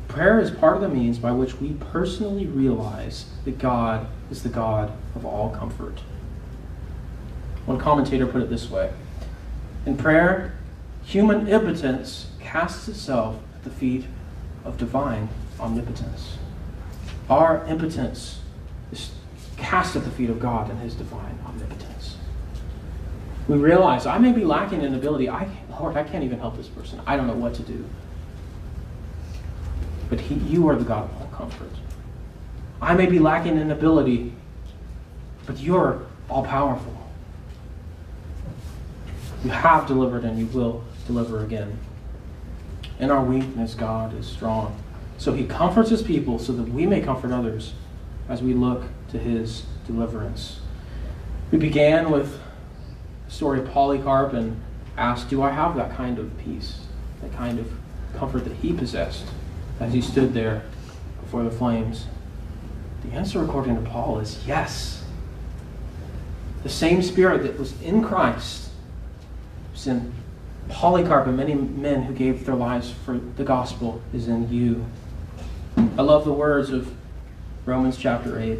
Prayer 0.07 0.39
is 0.39 0.51
part 0.51 0.75
of 0.75 0.81
the 0.81 0.89
means 0.89 1.17
by 1.17 1.31
which 1.31 1.59
we 1.59 1.73
personally 1.73 2.45
realize 2.45 3.25
that 3.45 3.57
God 3.57 4.07
is 4.29 4.43
the 4.43 4.49
God 4.49 4.91
of 5.15 5.25
all 5.25 5.49
comfort. 5.49 6.01
One 7.65 7.79
commentator 7.79 8.27
put 8.27 8.41
it 8.41 8.49
this 8.49 8.69
way 8.69 8.91
In 9.85 9.97
prayer, 9.97 10.53
human 11.03 11.47
impotence 11.47 12.27
casts 12.39 12.87
itself 12.87 13.37
at 13.55 13.63
the 13.63 13.69
feet 13.69 14.05
of 14.65 14.77
divine 14.77 15.29
omnipotence. 15.59 16.37
Our 17.29 17.65
impotence 17.67 18.41
is 18.91 19.11
cast 19.57 19.95
at 19.95 20.03
the 20.03 20.11
feet 20.11 20.29
of 20.29 20.39
God 20.39 20.69
and 20.69 20.79
His 20.79 20.95
divine 20.95 21.37
omnipotence. 21.45 22.17
We 23.47 23.57
realize 23.57 24.05
I 24.05 24.17
may 24.17 24.31
be 24.31 24.43
lacking 24.43 24.81
in 24.81 24.95
ability. 24.95 25.29
I 25.29 25.49
Lord, 25.79 25.97
I 25.97 26.03
can't 26.03 26.23
even 26.23 26.39
help 26.39 26.57
this 26.57 26.67
person. 26.67 27.01
I 27.05 27.17
don't 27.17 27.27
know 27.27 27.33
what 27.33 27.53
to 27.55 27.63
do. 27.63 27.85
But 30.09 30.21
he, 30.21 30.35
you 30.35 30.67
are 30.69 30.75
the 30.75 30.85
God 30.85 31.09
of 31.09 31.21
all 31.21 31.27
comfort. 31.27 31.71
I 32.81 32.93
may 32.93 33.05
be 33.07 33.19
lacking 33.19 33.57
in 33.57 33.71
ability, 33.71 34.33
but 35.45 35.59
you're 35.59 36.05
all 36.29 36.45
powerful. 36.45 36.95
You 39.43 39.51
have 39.51 39.87
delivered 39.87 40.23
and 40.23 40.39
you 40.39 40.45
will 40.47 40.83
deliver 41.07 41.43
again. 41.43 41.77
In 42.99 43.11
our 43.11 43.23
weakness, 43.23 43.75
God 43.75 44.17
is 44.17 44.25
strong. 44.25 44.81
So 45.17 45.33
he 45.33 45.45
comforts 45.45 45.89
his 45.89 46.01
people 46.01 46.39
so 46.39 46.53
that 46.53 46.67
we 46.69 46.85
may 46.85 47.01
comfort 47.01 47.31
others 47.31 47.73
as 48.27 48.41
we 48.41 48.53
look 48.53 48.83
to 49.15 49.23
his 49.23 49.63
deliverance. 49.87 50.59
We 51.51 51.57
began 51.57 52.11
with 52.11 52.39
the 53.25 53.31
story 53.31 53.59
of 53.59 53.71
Polycarp 53.71 54.33
and 54.33 54.59
asked, 54.97 55.29
Do 55.29 55.41
I 55.41 55.51
have 55.51 55.75
that 55.75 55.95
kind 55.95 56.19
of 56.19 56.37
peace, 56.37 56.81
that 57.21 57.33
kind 57.33 57.59
of 57.59 57.71
comfort 58.17 58.43
that 58.43 58.55
he 58.57 58.73
possessed 58.73 59.25
as 59.79 59.93
he 59.93 60.01
stood 60.01 60.33
there 60.33 60.63
before 61.21 61.43
the 61.43 61.51
flames? 61.51 62.07
The 63.03 63.15
answer, 63.15 63.43
according 63.43 63.75
to 63.75 63.89
Paul, 63.89 64.19
is 64.19 64.45
yes. 64.45 65.03
The 66.63 66.69
same 66.69 67.01
spirit 67.01 67.43
that 67.43 67.59
was 67.59 67.79
in 67.81 68.03
Christ 68.03 68.69
was 69.71 69.87
in 69.87 70.13
Polycarp 70.67 71.27
and 71.27 71.37
many 71.37 71.53
men 71.53 72.03
who 72.03 72.13
gave 72.13 72.45
their 72.45 72.55
lives 72.55 72.91
for 73.05 73.19
the 73.37 73.43
gospel 73.43 74.01
is 74.13 74.27
in 74.27 74.51
you. 74.51 74.85
I 75.77 76.01
love 76.01 76.25
the 76.25 76.33
words 76.33 76.71
of 76.71 76.91
Romans 77.65 77.97
chapter 77.97 78.39
8. 78.39 78.59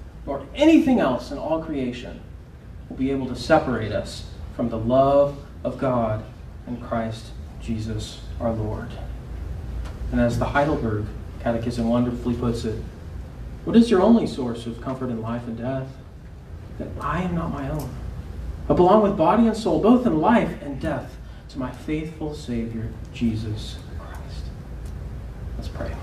nor 0.25 0.45
anything 0.55 0.99
else 0.99 1.31
in 1.31 1.37
all 1.37 1.63
creation 1.63 2.21
will 2.89 2.97
be 2.97 3.11
able 3.11 3.27
to 3.27 3.35
separate 3.35 3.91
us 3.91 4.29
from 4.55 4.69
the 4.69 4.77
love 4.77 5.37
of 5.63 5.77
God 5.77 6.23
and 6.67 6.81
Christ 6.81 7.27
Jesus 7.61 8.21
our 8.39 8.51
Lord. 8.51 8.89
And 10.11 10.19
as 10.19 10.37
the 10.37 10.45
Heidelberg 10.45 11.05
Catechism 11.41 11.87
wonderfully 11.87 12.35
puts 12.35 12.65
it, 12.65 12.81
what 13.63 13.75
is 13.75 13.89
your 13.89 14.01
only 14.01 14.27
source 14.27 14.65
of 14.65 14.81
comfort 14.81 15.09
in 15.09 15.21
life 15.21 15.47
and 15.47 15.57
death? 15.57 15.87
That 16.79 16.87
I 16.99 17.21
am 17.21 17.35
not 17.35 17.51
my 17.51 17.69
own, 17.69 17.89
but 18.67 18.75
belong 18.75 19.03
with 19.03 19.17
body 19.17 19.47
and 19.47 19.55
soul, 19.55 19.81
both 19.81 20.05
in 20.05 20.19
life 20.19 20.61
and 20.61 20.79
death, 20.81 21.15
to 21.49 21.59
my 21.59 21.71
faithful 21.71 22.33
Savior, 22.33 22.89
Jesus 23.13 23.77
Christ. 23.99 24.45
Let's 25.57 25.67
pray. 25.67 25.93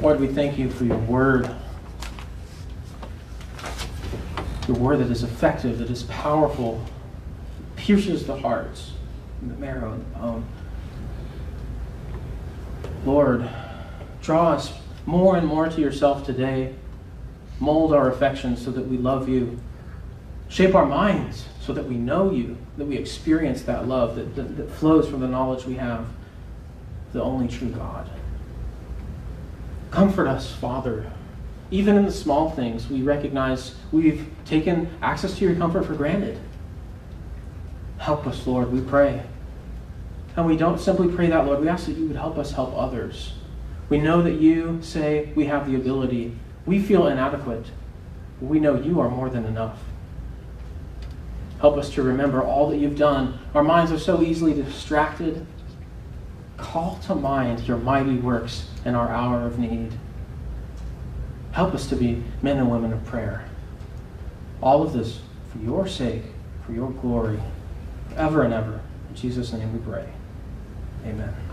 Lord, 0.00 0.20
we 0.20 0.28
thank 0.28 0.58
you 0.58 0.70
for 0.70 0.84
your 0.84 0.98
word. 0.98 1.48
Your 4.68 4.76
word 4.76 5.00
that 5.00 5.10
is 5.10 5.22
effective, 5.22 5.78
that 5.78 5.90
is 5.90 6.04
powerful, 6.04 6.84
pierces 7.76 8.26
the 8.26 8.36
hearts 8.36 8.92
the 9.48 9.54
marrow 9.56 9.92
and 9.92 10.04
the 10.04 10.18
bone. 10.18 10.44
Lord, 13.04 13.48
draw 14.22 14.52
us 14.52 14.72
more 15.06 15.36
and 15.36 15.46
more 15.46 15.68
to 15.68 15.80
yourself 15.80 16.24
today. 16.24 16.74
Mold 17.60 17.92
our 17.92 18.10
affections 18.10 18.62
so 18.62 18.70
that 18.70 18.86
we 18.86 18.96
love 18.96 19.28
you. 19.28 19.60
Shape 20.48 20.74
our 20.74 20.86
minds 20.86 21.46
so 21.60 21.72
that 21.72 21.86
we 21.86 21.96
know 21.96 22.30
you, 22.30 22.56
that 22.76 22.84
we 22.84 22.96
experience 22.96 23.62
that 23.62 23.88
love 23.88 24.16
that, 24.16 24.34
that, 24.36 24.56
that 24.56 24.70
flows 24.70 25.08
from 25.08 25.20
the 25.20 25.28
knowledge 25.28 25.64
we 25.64 25.74
have, 25.74 26.06
the 27.12 27.22
only 27.22 27.48
true 27.48 27.70
God. 27.70 28.10
Comfort 29.94 30.26
us, 30.26 30.50
Father. 30.50 31.06
Even 31.70 31.96
in 31.96 32.04
the 32.04 32.10
small 32.10 32.50
things, 32.50 32.90
we 32.90 33.02
recognize 33.02 33.76
we've 33.92 34.28
taken 34.44 34.90
access 35.00 35.38
to 35.38 35.44
your 35.44 35.54
comfort 35.54 35.86
for 35.86 35.94
granted. 35.94 36.40
Help 37.98 38.26
us, 38.26 38.44
Lord, 38.44 38.72
we 38.72 38.80
pray. 38.80 39.22
And 40.34 40.46
we 40.46 40.56
don't 40.56 40.80
simply 40.80 41.06
pray 41.06 41.28
that, 41.28 41.46
Lord. 41.46 41.60
We 41.60 41.68
ask 41.68 41.86
that 41.86 41.96
you 41.96 42.08
would 42.08 42.16
help 42.16 42.38
us 42.38 42.50
help 42.50 42.74
others. 42.76 43.34
We 43.88 43.98
know 43.98 44.20
that 44.22 44.40
you 44.40 44.80
say 44.82 45.32
we 45.36 45.44
have 45.44 45.70
the 45.70 45.76
ability. 45.76 46.36
We 46.66 46.82
feel 46.82 47.06
inadequate. 47.06 47.66
We 48.40 48.58
know 48.58 48.74
you 48.74 48.98
are 48.98 49.08
more 49.08 49.30
than 49.30 49.44
enough. 49.44 49.78
Help 51.60 51.76
us 51.76 51.88
to 51.90 52.02
remember 52.02 52.42
all 52.42 52.68
that 52.70 52.78
you've 52.78 52.98
done. 52.98 53.38
Our 53.54 53.62
minds 53.62 53.92
are 53.92 54.00
so 54.00 54.22
easily 54.22 54.54
distracted. 54.54 55.46
Call 56.56 56.98
to 57.06 57.14
mind 57.14 57.66
your 57.66 57.76
mighty 57.76 58.16
works 58.16 58.68
in 58.84 58.94
our 58.94 59.08
hour 59.08 59.46
of 59.46 59.58
need. 59.58 59.92
Help 61.52 61.74
us 61.74 61.88
to 61.88 61.96
be 61.96 62.22
men 62.42 62.58
and 62.58 62.70
women 62.70 62.92
of 62.92 63.04
prayer. 63.04 63.44
All 64.60 64.82
of 64.82 64.92
this 64.92 65.20
for 65.50 65.58
your 65.58 65.86
sake, 65.86 66.22
for 66.64 66.72
your 66.72 66.90
glory, 66.90 67.40
ever 68.16 68.42
and 68.42 68.52
ever. 68.52 68.80
In 69.10 69.14
Jesus' 69.14 69.52
name 69.52 69.72
we 69.72 69.78
pray. 69.78 70.08
Amen. 71.04 71.43